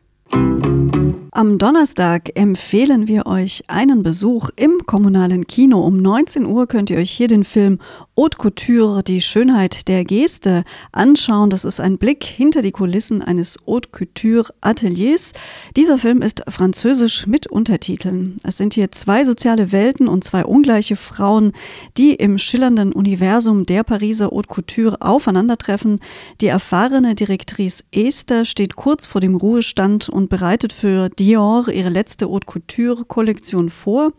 Am 1.31 1.59
Donnerstag 1.59 2.31
empfehlen 2.33 3.07
wir 3.07 3.27
euch 3.27 3.61
einen 3.67 4.01
Besuch 4.01 4.49
im 4.55 4.79
kommunalen 4.87 5.45
Kino. 5.45 5.85
Um 5.85 5.97
19 5.97 6.43
Uhr 6.43 6.65
könnt 6.65 6.89
ihr 6.89 6.97
euch 6.97 7.11
hier 7.11 7.27
den 7.27 7.43
Film 7.43 7.77
Haute 8.17 8.37
Couture, 8.39 9.03
die 9.03 9.21
Schönheit 9.21 9.87
der 9.87 10.05
Geste 10.05 10.63
anschauen. 10.91 11.51
Das 11.51 11.65
ist 11.65 11.79
ein 11.79 11.99
Blick 11.99 12.23
hinter 12.23 12.63
die 12.63 12.71
Kulissen 12.71 13.21
eines 13.21 13.59
Haute 13.67 13.89
Couture 13.91 14.51
Ateliers. 14.61 15.33
Dieser 15.77 15.99
Film 15.99 16.23
ist 16.23 16.43
französisch 16.49 17.27
mit 17.27 17.45
Untertiteln. 17.45 18.37
Es 18.43 18.57
sind 18.57 18.73
hier 18.73 18.91
zwei 18.91 19.23
soziale 19.23 19.71
Welten 19.71 20.07
und 20.07 20.23
zwei 20.23 20.43
ungleiche 20.43 20.95
Frauen, 20.95 21.51
die 21.95 22.15
im 22.15 22.39
schillernden 22.39 22.91
Universum 22.91 23.67
der 23.67 23.83
Pariser 23.83 24.31
Haute 24.31 24.49
Couture 24.49 24.97
aufeinandertreffen. 24.99 25.99
Die 26.41 26.47
erfahrene 26.47 27.13
Direktrice 27.13 27.83
Esther 27.91 28.45
steht 28.45 28.75
kurz 28.75 29.05
vor 29.05 29.21
dem 29.21 29.35
Ruhestand 29.35 30.09
und 30.09 30.29
bereitet 30.29 30.73
für 30.73 31.09
Dior 31.19 31.67
ihre 31.67 31.89
letzte 31.89 32.27
Haute 32.29 32.45
Couture 32.47 33.03
Kollektion 33.03 33.67
vor. 33.69 34.13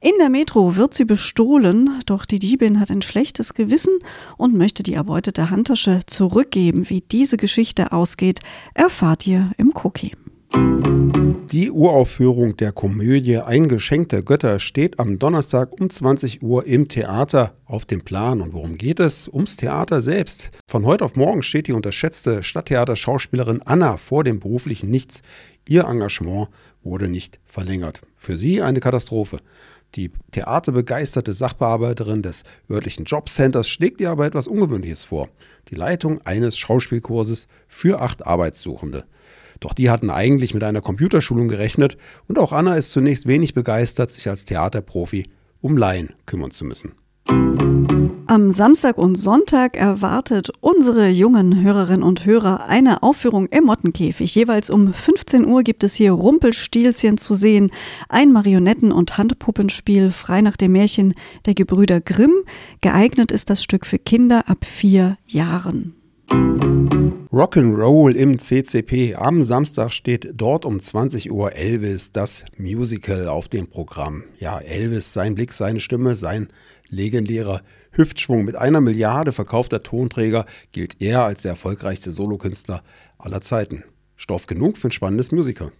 In 0.00 0.12
der 0.18 0.30
Metro 0.30 0.76
wird 0.76 0.94
sie 0.94 1.04
bestohlen, 1.04 2.00
doch 2.06 2.24
die 2.24 2.38
Diebin 2.38 2.80
hat 2.80 2.90
ein 2.90 3.02
schlechtes 3.02 3.52
Gewissen 3.52 3.92
und 4.38 4.56
möchte 4.56 4.82
die 4.82 4.94
erbeutete 4.94 5.50
Handtasche 5.50 6.00
zurückgeben. 6.06 6.88
Wie 6.88 7.02
diese 7.02 7.36
Geschichte 7.36 7.92
ausgeht, 7.92 8.40
erfahrt 8.72 9.26
ihr 9.26 9.52
im 9.58 9.74
Cookie. 9.84 10.12
Die 11.52 11.70
Uraufführung 11.70 12.56
der 12.56 12.72
Komödie 12.72 13.38
Ein 13.38 13.68
Geschenk 13.68 14.08
der 14.08 14.22
Götter 14.22 14.58
steht 14.60 14.98
am 14.98 15.18
Donnerstag 15.18 15.78
um 15.78 15.90
20 15.90 16.42
Uhr 16.42 16.66
im 16.66 16.88
Theater 16.88 17.54
auf 17.66 17.84
dem 17.84 18.02
Plan. 18.02 18.40
Und 18.40 18.54
worum 18.54 18.78
geht 18.78 19.00
es? 19.00 19.28
Ums 19.28 19.56
Theater 19.56 20.00
selbst. 20.00 20.50
Von 20.66 20.86
heute 20.86 21.04
auf 21.04 21.16
morgen 21.16 21.42
steht 21.42 21.66
die 21.66 21.72
unterschätzte 21.72 22.42
Stadttheaterschauspielerin 22.42 23.62
Anna 23.62 23.98
vor 23.98 24.24
dem 24.24 24.40
beruflichen 24.40 24.90
Nichts. 24.90 25.22
Ihr 25.68 25.84
Engagement 25.84 26.48
wurde 26.82 27.08
nicht 27.08 27.40
verlängert. 27.44 28.00
Für 28.16 28.38
sie 28.38 28.62
eine 28.62 28.80
Katastrophe. 28.80 29.38
Die 29.94 30.10
theaterbegeisterte 30.32 31.34
Sachbearbeiterin 31.34 32.22
des 32.22 32.44
örtlichen 32.70 33.04
Jobcenters 33.04 33.68
schlägt 33.68 34.00
ihr 34.00 34.10
aber 34.10 34.24
etwas 34.24 34.48
Ungewöhnliches 34.48 35.04
vor. 35.04 35.28
Die 35.68 35.74
Leitung 35.74 36.22
eines 36.22 36.56
Schauspielkurses 36.56 37.48
für 37.66 38.00
acht 38.00 38.26
Arbeitssuchende. 38.26 39.04
Doch 39.60 39.74
die 39.74 39.90
hatten 39.90 40.08
eigentlich 40.08 40.54
mit 40.54 40.64
einer 40.64 40.80
Computerschulung 40.80 41.48
gerechnet 41.48 41.98
und 42.28 42.38
auch 42.38 42.52
Anna 42.52 42.76
ist 42.76 42.90
zunächst 42.90 43.26
wenig 43.26 43.52
begeistert, 43.52 44.10
sich 44.10 44.26
als 44.30 44.46
Theaterprofi 44.46 45.28
um 45.60 45.76
Laien 45.76 46.14
kümmern 46.24 46.50
zu 46.50 46.64
müssen. 46.64 46.94
Am 48.30 48.52
Samstag 48.52 48.98
und 48.98 49.16
Sonntag 49.16 49.76
erwartet 49.76 50.52
unsere 50.60 51.08
jungen 51.08 51.62
Hörerinnen 51.62 52.02
und 52.02 52.24
Hörer 52.24 52.66
eine 52.66 53.02
Aufführung 53.02 53.46
im 53.46 53.64
Mottenkäfig. 53.64 54.34
Jeweils 54.34 54.68
um 54.68 54.92
15 54.92 55.46
Uhr 55.46 55.62
gibt 55.62 55.82
es 55.82 55.94
hier 55.94 56.12
Rumpelstilzchen 56.12 57.16
zu 57.16 57.34
sehen, 57.34 57.70
ein 58.08 58.30
Marionetten- 58.30 58.92
und 58.92 59.18
Handpuppenspiel 59.18 60.10
frei 60.10 60.42
nach 60.42 60.56
dem 60.56 60.72
Märchen 60.72 61.14
der 61.46 61.54
Gebrüder 61.54 62.00
Grimm. 62.00 62.34
Geeignet 62.82 63.32
ist 63.32 63.50
das 63.50 63.62
Stück 63.62 63.86
für 63.86 63.98
Kinder 63.98 64.48
ab 64.48 64.64
vier 64.64 65.16
Jahren. 65.26 65.97
Rock'n'Roll 67.38 68.16
im 68.16 68.36
CCP. 68.36 69.14
Am 69.14 69.44
Samstag 69.44 69.92
steht 69.92 70.28
dort 70.34 70.64
um 70.64 70.80
20 70.80 71.30
Uhr 71.30 71.52
Elvis, 71.52 72.10
das 72.10 72.44
Musical 72.56 73.28
auf 73.28 73.46
dem 73.46 73.68
Programm. 73.68 74.24
Ja, 74.40 74.58
Elvis, 74.58 75.12
sein 75.12 75.36
Blick, 75.36 75.52
seine 75.52 75.78
Stimme, 75.78 76.16
sein 76.16 76.48
legendärer 76.88 77.62
Hüftschwung. 77.92 78.44
Mit 78.44 78.56
einer 78.56 78.80
Milliarde 78.80 79.30
verkaufter 79.30 79.84
Tonträger 79.84 80.46
gilt 80.72 81.00
er 81.00 81.22
als 81.22 81.42
der 81.42 81.50
erfolgreichste 81.52 82.10
Solokünstler 82.10 82.82
aller 83.18 83.40
Zeiten. 83.40 83.84
Stoff 84.16 84.48
genug 84.48 84.76
für 84.76 84.88
ein 84.88 84.90
spannendes 84.90 85.30
Musical. 85.30 85.70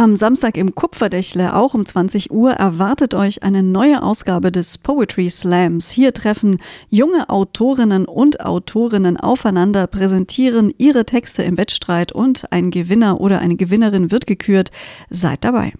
Am 0.00 0.16
Samstag 0.16 0.56
im 0.56 0.74
Kupferdächle, 0.74 1.54
auch 1.54 1.74
um 1.74 1.84
20 1.84 2.30
Uhr, 2.30 2.52
erwartet 2.52 3.12
euch 3.12 3.42
eine 3.42 3.62
neue 3.62 4.02
Ausgabe 4.02 4.50
des 4.50 4.78
Poetry 4.78 5.28
Slams. 5.28 5.90
Hier 5.90 6.14
treffen 6.14 6.56
junge 6.88 7.28
Autorinnen 7.28 8.06
und 8.06 8.40
Autorinnen 8.40 9.18
aufeinander, 9.18 9.86
präsentieren 9.86 10.72
ihre 10.78 11.04
Texte 11.04 11.42
im 11.42 11.58
Wettstreit 11.58 12.12
und 12.12 12.50
ein 12.50 12.70
Gewinner 12.70 13.20
oder 13.20 13.40
eine 13.40 13.56
Gewinnerin 13.56 14.10
wird 14.10 14.26
gekürt. 14.26 14.70
Seid 15.10 15.44
dabei. 15.44 15.74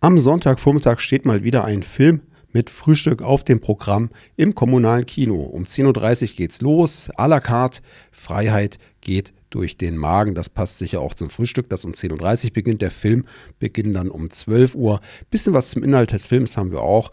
Am 0.00 0.18
Sonntagvormittag 0.18 0.98
steht 1.00 1.26
mal 1.26 1.44
wieder 1.44 1.66
ein 1.66 1.82
Film 1.82 2.22
mit 2.54 2.70
Frühstück 2.70 3.20
auf 3.20 3.44
dem 3.44 3.60
Programm 3.60 4.08
im 4.36 4.54
kommunalen 4.54 5.04
Kino. 5.04 5.42
Um 5.42 5.64
10.30 5.64 6.22
Uhr 6.22 6.36
geht's 6.36 6.62
los. 6.62 7.10
À 7.18 7.28
la 7.28 7.40
carte. 7.40 7.82
Freiheit 8.10 8.78
geht 9.02 9.34
durch 9.54 9.76
den 9.76 9.96
Magen. 9.96 10.34
Das 10.34 10.50
passt 10.50 10.78
sicher 10.78 11.00
auch 11.00 11.14
zum 11.14 11.30
Frühstück, 11.30 11.68
das 11.68 11.84
um 11.84 11.92
10.30 11.92 12.46
Uhr 12.46 12.52
beginnt. 12.52 12.82
Der 12.82 12.90
Film 12.90 13.24
beginnt 13.58 13.94
dann 13.94 14.10
um 14.10 14.30
12 14.30 14.74
Uhr. 14.74 15.00
Bisschen 15.30 15.52
was 15.52 15.70
zum 15.70 15.82
Inhalt 15.82 16.12
des 16.12 16.26
Films 16.26 16.56
haben 16.56 16.72
wir 16.72 16.82
auch. 16.82 17.10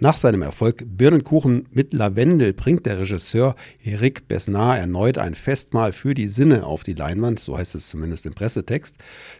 Nach 0.00 0.16
seinem 0.16 0.42
Erfolg 0.42 0.82
Birnenkuchen 0.84 1.68
mit 1.70 1.94
Lavendel 1.94 2.52
bringt 2.52 2.84
der 2.84 2.98
Regisseur 2.98 3.54
Eric 3.84 4.26
Besnard 4.26 4.80
erneut 4.80 5.18
ein 5.18 5.36
Festmahl 5.36 5.92
für 5.92 6.14
die 6.14 6.26
Sinne 6.26 6.66
auf 6.66 6.82
die 6.82 6.94
Leinwand, 6.94 7.38
so 7.38 7.56
heißt 7.56 7.76
es 7.76 7.90
zumindest 7.90 8.26
im 8.26 8.34
Pressetext. 8.34 8.96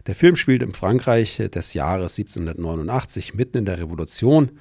Der 0.07 0.15
Film 0.15 0.37
spielt 0.37 0.63
im 0.63 0.73
Frankreich 0.73 1.37
des 1.53 1.73
Jahres 1.73 2.17
1789 2.17 3.33
mitten 3.33 3.57
in 3.57 3.65
der 3.65 3.79
Revolution 3.79 4.53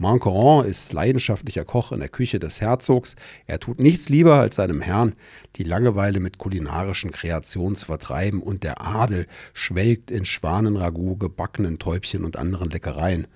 Mancoran 0.00 0.64
ist 0.64 0.94
leidenschaftlicher 0.94 1.66
Koch 1.66 1.92
in 1.92 2.00
der 2.00 2.08
Küche 2.08 2.38
des 2.38 2.62
Herzogs. 2.62 3.16
Er 3.46 3.60
tut 3.60 3.78
nichts 3.78 4.08
lieber, 4.08 4.36
als 4.36 4.56
seinem 4.56 4.80
Herrn 4.80 5.12
die 5.56 5.62
Langeweile 5.62 6.20
mit 6.20 6.38
kulinarischen 6.38 7.10
Kreationen 7.10 7.74
zu 7.74 7.84
vertreiben 7.84 8.40
und 8.40 8.64
der 8.64 8.80
Adel 8.80 9.26
schwelgt 9.52 10.10
in 10.10 10.24
Schwanenragout, 10.24 11.16
gebackenen 11.16 11.78
Täubchen 11.78 12.24
und 12.24 12.38
anderen 12.38 12.70
Leckereien. 12.70 13.26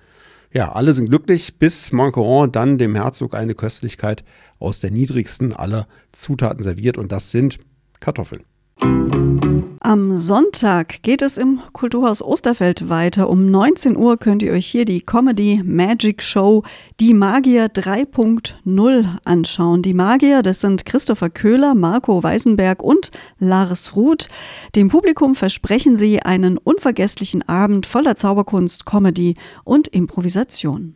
Ja, 0.51 0.71
alle 0.71 0.95
sind 0.95 1.09
glücklich, 1.09 1.59
bis 1.59 1.91
Mancoran 1.91 2.51
dann 2.51 2.79
dem 2.79 2.95
Herzog 2.95 3.35
eine 3.35 3.53
Köstlichkeit 3.53 4.23
aus 4.57 4.79
der 4.79 4.89
niedrigsten 4.89 5.53
aller 5.53 5.87
Zutaten 6.13 6.63
serviert 6.63 6.97
und 6.97 7.11
das 7.11 7.29
sind 7.29 7.59
Kartoffeln. 7.99 8.43
Am 9.85 10.17
Sonntag 10.17 11.03
geht 11.03 11.21
es 11.21 11.37
im 11.37 11.61
Kulturhaus 11.71 12.23
Osterfeld 12.23 12.89
weiter. 12.89 13.29
Um 13.29 13.51
19 13.51 13.95
Uhr 13.95 14.17
könnt 14.17 14.41
ihr 14.41 14.51
euch 14.51 14.65
hier 14.65 14.83
die 14.83 15.01
Comedy 15.01 15.61
Magic 15.63 16.23
Show 16.23 16.63
Die 16.99 17.13
Magier 17.13 17.67
3.0 17.67 19.05
anschauen. 19.25 19.83
Die 19.83 19.93
Magier, 19.93 20.41
das 20.41 20.61
sind 20.61 20.87
Christopher 20.87 21.29
Köhler, 21.29 21.75
Marco 21.75 22.23
Weisenberg 22.23 22.81
und 22.81 23.11
Lars 23.37 23.95
Ruth. 23.95 24.27
Dem 24.75 24.87
Publikum 24.87 25.35
versprechen 25.35 25.95
sie 25.97 26.19
einen 26.19 26.57
unvergesslichen 26.57 27.47
Abend 27.47 27.85
voller 27.85 28.15
Zauberkunst, 28.15 28.87
Comedy 28.87 29.35
und 29.65 29.87
Improvisation. 29.89 30.95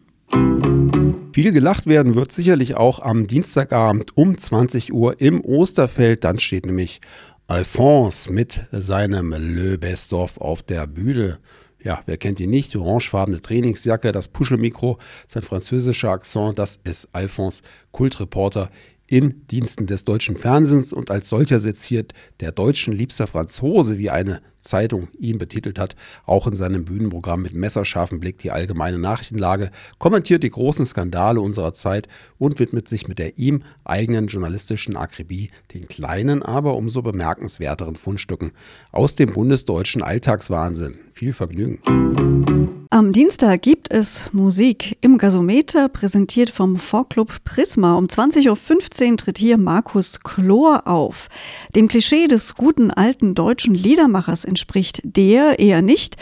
Viel 1.31 1.51
gelacht 1.51 1.85
werden 1.85 2.15
wird 2.15 2.31
sicherlich 2.31 2.75
auch 2.75 2.99
am 2.99 3.27
Dienstagabend 3.27 4.17
um 4.17 4.37
20 4.37 4.91
Uhr 4.93 5.21
im 5.21 5.45
Osterfeld. 5.45 6.23
Dann 6.23 6.39
steht 6.39 6.65
nämlich 6.65 7.01
Alphonse 7.49 8.31
mit 8.31 8.61
seinem 8.71 9.31
Le 9.31 9.79
Best-of 9.79 10.37
auf 10.39 10.61
der 10.61 10.85
Bühne. 10.85 11.39
Ja, 11.83 11.99
wer 12.05 12.15
kennt 12.17 12.39
ihn 12.39 12.51
nicht? 12.51 12.75
Die 12.75 12.77
orangefarbene 12.77 13.41
Trainingsjacke, 13.41 14.11
das 14.11 14.27
Puschelmikro, 14.27 14.99
sein 15.25 15.41
französischer 15.41 16.11
Akzent, 16.11 16.59
das 16.59 16.79
ist 16.83 17.09
Alphonse, 17.11 17.63
Kultreporter 17.91 18.69
in 19.07 19.47
Diensten 19.47 19.87
des 19.87 20.05
deutschen 20.05 20.37
Fernsehens 20.37 20.93
und 20.93 21.09
als 21.09 21.29
solcher 21.29 21.59
seziert 21.59 22.13
der 22.39 22.51
deutschen 22.51 22.93
liebster 22.93 23.25
Franzose, 23.25 23.97
wie 23.97 24.11
eine 24.11 24.43
Zeitung 24.59 25.07
ihn 25.19 25.37
betitelt 25.37 25.79
hat, 25.79 25.95
auch 26.25 26.47
in 26.47 26.55
seinem 26.55 26.85
Bühnenprogramm 26.85 27.41
mit 27.41 27.53
messerscharfem 27.53 28.19
Blick 28.19 28.37
die 28.39 28.51
allgemeine 28.51 28.97
Nachrichtenlage, 28.97 29.71
kommentiert 29.97 30.43
die 30.43 30.49
großen 30.49 30.85
Skandale 30.85 31.41
unserer 31.41 31.73
Zeit 31.73 32.07
und 32.37 32.59
widmet 32.59 32.87
sich 32.87 33.07
mit 33.07 33.19
der 33.19 33.37
ihm 33.37 33.63
eigenen 33.83 34.27
journalistischen 34.27 34.95
Akribie 34.95 35.51
den 35.73 35.87
kleinen, 35.87 36.43
aber 36.43 36.75
umso 36.75 37.01
bemerkenswerteren 37.01 37.95
Fundstücken 37.95 38.51
aus 38.91 39.15
dem 39.15 39.33
bundesdeutschen 39.33 40.01
Alltagswahnsinn. 40.01 40.99
Viel 41.19 41.33
Vergnügen. 41.33 42.87
Am 42.91 43.11
Dienstag 43.11 43.61
gibt 43.61 43.91
es 43.91 44.29
Musik 44.31 44.97
im 45.01 45.17
Gasometer, 45.17 45.89
präsentiert 45.89 46.49
vom 46.49 46.77
Vorclub 46.77 47.43
Prisma. 47.43 47.95
Um 47.95 48.05
20.15 48.05 49.11
Uhr 49.11 49.17
tritt 49.17 49.37
hier 49.37 49.57
Markus 49.57 50.21
Chlor 50.21 50.87
auf. 50.87 51.27
Dem 51.75 51.89
Klischee 51.89 52.27
des 52.27 52.55
guten 52.55 52.89
alten 52.91 53.35
deutschen 53.35 53.75
Liedermachers 53.75 54.45
entspricht 54.45 55.01
der 55.03 55.59
eher 55.59 55.81
nicht, 55.81 56.15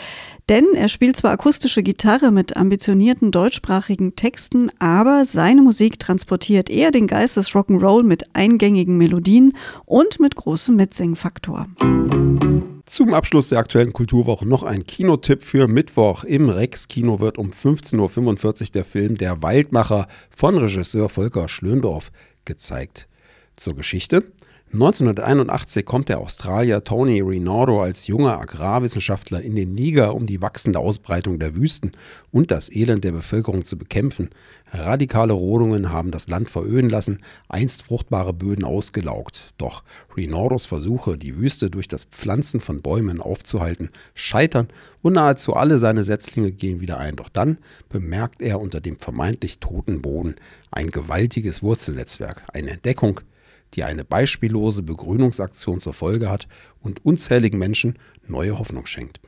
denn 0.48 0.66
er 0.74 0.88
spielt 0.88 1.16
zwar 1.16 1.30
akustische 1.30 1.84
Gitarre 1.84 2.32
mit 2.32 2.56
ambitionierten 2.56 3.30
deutschsprachigen 3.30 4.16
Texten, 4.16 4.68
aber 4.80 5.24
seine 5.24 5.62
Musik 5.62 6.00
transportiert 6.00 6.70
eher 6.70 6.90
den 6.90 7.06
Geist 7.06 7.36
des 7.36 7.50
Rock'n'Roll 7.50 8.02
mit 8.02 8.24
eingängigen 8.34 8.98
Melodien 8.98 9.52
und 9.86 10.18
mit 10.18 10.34
großem 10.34 10.74
Mitsingfaktor. 10.74 11.68
Zum 12.88 13.12
Abschluss 13.12 13.50
der 13.50 13.58
aktuellen 13.58 13.92
Kulturwoche 13.92 14.48
noch 14.48 14.62
ein 14.62 14.86
Kinotipp 14.86 15.44
für 15.44 15.68
Mittwoch. 15.68 16.24
Im 16.24 16.48
Rex-Kino 16.48 17.20
wird 17.20 17.36
um 17.36 17.50
15.45 17.50 18.62
Uhr 18.62 18.66
der 18.72 18.84
Film 18.86 19.18
Der 19.18 19.42
Waldmacher 19.42 20.08
von 20.34 20.56
Regisseur 20.56 21.10
Volker 21.10 21.50
Schlöndorff 21.50 22.10
gezeigt. 22.46 23.06
Zur 23.56 23.76
Geschichte. 23.76 24.32
1981 24.70 25.86
kommt 25.86 26.10
der 26.10 26.18
Australier 26.18 26.84
Tony 26.84 27.22
Rinaldo 27.22 27.80
als 27.82 28.06
junger 28.06 28.38
Agrarwissenschaftler 28.38 29.40
in 29.40 29.56
den 29.56 29.74
Niger, 29.74 30.14
um 30.14 30.26
die 30.26 30.42
wachsende 30.42 30.78
Ausbreitung 30.78 31.38
der 31.38 31.56
Wüsten 31.56 31.92
und 32.32 32.50
das 32.50 32.70
Elend 32.70 33.02
der 33.02 33.12
Bevölkerung 33.12 33.64
zu 33.64 33.78
bekämpfen. 33.78 34.28
Radikale 34.70 35.32
Rodungen 35.32 35.90
haben 35.90 36.10
das 36.10 36.28
Land 36.28 36.50
veröden 36.50 36.90
lassen, 36.90 37.20
einst 37.48 37.82
fruchtbare 37.82 38.34
Böden 38.34 38.62
ausgelaugt. 38.62 39.54
Doch 39.56 39.84
Rinaldos 40.14 40.66
Versuche, 40.66 41.16
die 41.16 41.38
Wüste 41.38 41.70
durch 41.70 41.88
das 41.88 42.04
Pflanzen 42.04 42.60
von 42.60 42.82
Bäumen 42.82 43.22
aufzuhalten, 43.22 43.88
scheitern 44.12 44.68
und 45.00 45.14
nahezu 45.14 45.54
alle 45.54 45.78
seine 45.78 46.04
Setzlinge 46.04 46.52
gehen 46.52 46.82
wieder 46.82 46.98
ein. 46.98 47.16
Doch 47.16 47.30
dann 47.30 47.56
bemerkt 47.88 48.42
er 48.42 48.60
unter 48.60 48.82
dem 48.82 48.98
vermeintlich 48.98 49.60
toten 49.60 50.02
Boden 50.02 50.34
ein 50.70 50.90
gewaltiges 50.90 51.62
Wurzelnetzwerk, 51.62 52.44
eine 52.52 52.72
Entdeckung, 52.72 53.22
die 53.74 53.84
eine 53.84 54.04
beispiellose 54.04 54.82
Begrünungsaktion 54.82 55.78
zur 55.78 55.94
Folge 55.94 56.30
hat 56.30 56.48
und 56.80 57.04
unzähligen 57.04 57.58
Menschen 57.58 57.98
neue 58.26 58.58
Hoffnung 58.58 58.86
schenkt. 58.86 59.20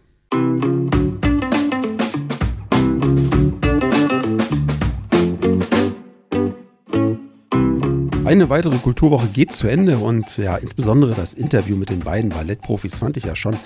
Eine 8.31 8.49
weitere 8.49 8.77
Kulturwoche 8.77 9.27
geht 9.27 9.51
zu 9.51 9.67
Ende 9.67 9.99
und 9.99 10.39
ja, 10.39 10.57
insbesondere 10.57 11.15
das 11.17 11.35
Interview 11.35 11.77
mit 11.77 11.91
den 11.91 11.99
beiden 11.99 12.31
Ballettprofis 12.31 12.97
fand 12.99 13.17
ich 13.17 13.25
ja 13.25 13.35
schon 13.35 13.57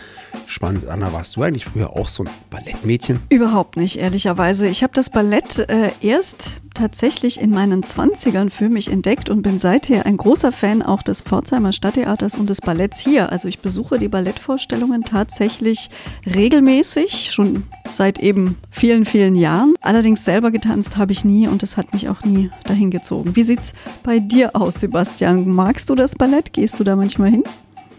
spannend. 0.46 0.88
Anna, 0.88 1.12
warst 1.12 1.36
du 1.36 1.42
eigentlich 1.42 1.66
früher 1.66 1.90
auch 1.90 2.08
so 2.08 2.24
ein 2.24 2.30
Ballettmädchen? 2.48 3.20
Überhaupt 3.28 3.76
nicht, 3.76 3.98
ehrlicherweise. 3.98 4.66
Ich 4.66 4.82
habe 4.82 4.94
das 4.94 5.10
Ballett 5.10 5.58
äh, 5.68 5.90
erst 6.00 6.60
tatsächlich 6.74 7.40
in 7.40 7.50
meinen 7.50 7.82
20ern 7.82 8.50
für 8.50 8.68
mich 8.68 8.90
entdeckt 8.90 9.30
und 9.30 9.42
bin 9.42 9.58
seither 9.58 10.06
ein 10.06 10.16
großer 10.16 10.52
Fan 10.52 10.82
auch 10.82 11.02
des 11.02 11.22
Pforzheimer 11.22 11.72
Stadttheaters 11.72 12.36
und 12.36 12.50
des 12.50 12.60
Balletts 12.60 12.98
hier. 12.98 13.32
Also 13.32 13.48
ich 13.48 13.60
besuche 13.60 13.98
die 13.98 14.08
Ballettvorstellungen 14.08 15.02
tatsächlich 15.02 15.88
regelmäßig, 16.26 17.30
schon 17.32 17.64
seit 17.88 18.18
eben 18.18 18.56
vielen, 18.70 19.04
vielen 19.04 19.36
Jahren. 19.36 19.74
Allerdings 19.80 20.24
selber 20.24 20.50
getanzt 20.50 20.96
habe 20.96 21.12
ich 21.12 21.24
nie 21.24 21.48
und 21.48 21.62
es 21.62 21.76
hat 21.76 21.92
mich 21.92 22.08
auch 22.08 22.24
nie 22.24 22.50
dahin 22.64 22.90
gezogen. 22.90 23.36
Wie 23.36 23.44
sieht's 23.44 23.72
bei 24.02 24.18
dir 24.18 24.54
aus, 24.54 24.80
Sebastian? 24.80 25.48
Magst 25.48 25.88
du 25.88 25.94
das 25.94 26.14
Ballett? 26.14 26.52
Gehst 26.52 26.78
du 26.80 26.84
da 26.84 26.96
manchmal 26.96 27.30
hin? 27.30 27.44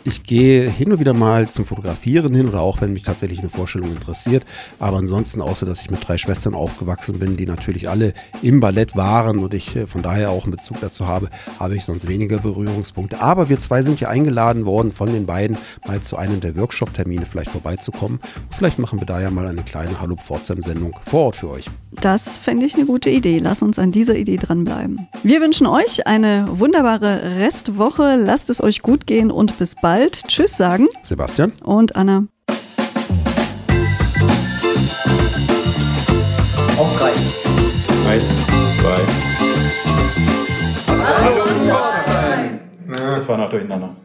Ich 0.07 0.21
gehe 0.21 0.69
hin 0.69 0.91
und 0.91 0.99
wieder 0.99 1.15
mal 1.15 1.49
zum 1.49 1.65
Fotografieren 1.65 2.31
hin 2.31 2.47
oder 2.47 2.61
auch 2.61 2.79
wenn 2.79 2.93
mich 2.93 3.01
tatsächlich 3.01 3.39
eine 3.39 3.49
Vorstellung 3.49 3.89
interessiert. 3.89 4.43
Aber 4.77 4.97
ansonsten, 4.97 5.41
außer 5.41 5.65
dass 5.65 5.81
ich 5.81 5.89
mit 5.89 6.07
drei 6.07 6.19
Schwestern 6.19 6.53
aufgewachsen 6.53 7.17
bin, 7.17 7.35
die 7.35 7.47
natürlich 7.47 7.89
alle 7.89 8.13
im 8.43 8.59
Ballett 8.59 8.95
waren 8.95 9.39
und 9.39 9.55
ich 9.55 9.75
äh, 9.75 9.87
von 9.87 10.03
daher 10.03 10.29
auch 10.29 10.43
einen 10.43 10.51
Bezug 10.51 10.79
dazu 10.79 11.07
habe, 11.07 11.29
habe 11.59 11.75
ich 11.75 11.85
sonst 11.85 12.07
weniger 12.07 12.37
Berührungspunkte. 12.37 13.19
Aber 13.19 13.49
wir 13.49 13.57
zwei 13.57 13.81
sind 13.81 13.99
ja 13.99 14.09
eingeladen 14.09 14.65
worden 14.65 14.91
von 14.91 15.11
den 15.11 15.25
beiden, 15.25 15.57
mal 15.87 15.99
zu 16.01 16.17
einem 16.17 16.39
der 16.39 16.55
Workshop-Termine 16.55 17.25
vielleicht 17.25 17.49
vorbeizukommen. 17.49 18.19
Vielleicht 18.55 18.77
machen 18.77 19.01
wir 19.01 19.07
da 19.07 19.19
ja 19.19 19.31
mal 19.31 19.47
eine 19.47 19.63
kleine 19.63 19.99
Hallo 19.99 20.17
Pforzheim-Sendung 20.17 20.95
vor 21.09 21.25
Ort 21.25 21.37
für 21.37 21.49
euch. 21.49 21.65
Das 21.99 22.37
fände 22.37 22.67
ich 22.67 22.75
eine 22.75 22.85
gute 22.85 23.09
Idee. 23.09 23.39
Lass 23.39 23.63
uns 23.63 23.79
an 23.79 23.91
dieser 23.91 24.15
Idee 24.15 24.37
dranbleiben. 24.37 25.07
Wir 25.23 25.41
wünschen 25.41 25.65
euch 25.65 26.05
eine 26.05 26.45
wunderbare 26.51 27.39
Restwoche. 27.39 28.21
Lasst 28.23 28.51
es 28.51 28.61
euch 28.61 28.83
gut 28.83 29.07
gehen 29.07 29.31
und 29.31 29.57
bis 29.57 29.73
bald 29.73 29.94
bald 29.95 30.27
Tschüss 30.27 30.57
sagen. 30.57 30.89
Sebastian. 31.03 31.53
Und 31.63 31.95
Anna. 31.95 32.27
Auf 36.77 36.97
drei. 36.97 37.11
Eins, 38.09 38.25
zwei. 38.81 38.99
Hallo, 40.87 41.05
Hallo 41.07 41.43
Pforzheim. 41.65 42.59
Das 42.89 43.27
war 43.29 43.37
noch 43.37 43.49
durcheinander. 43.49 43.95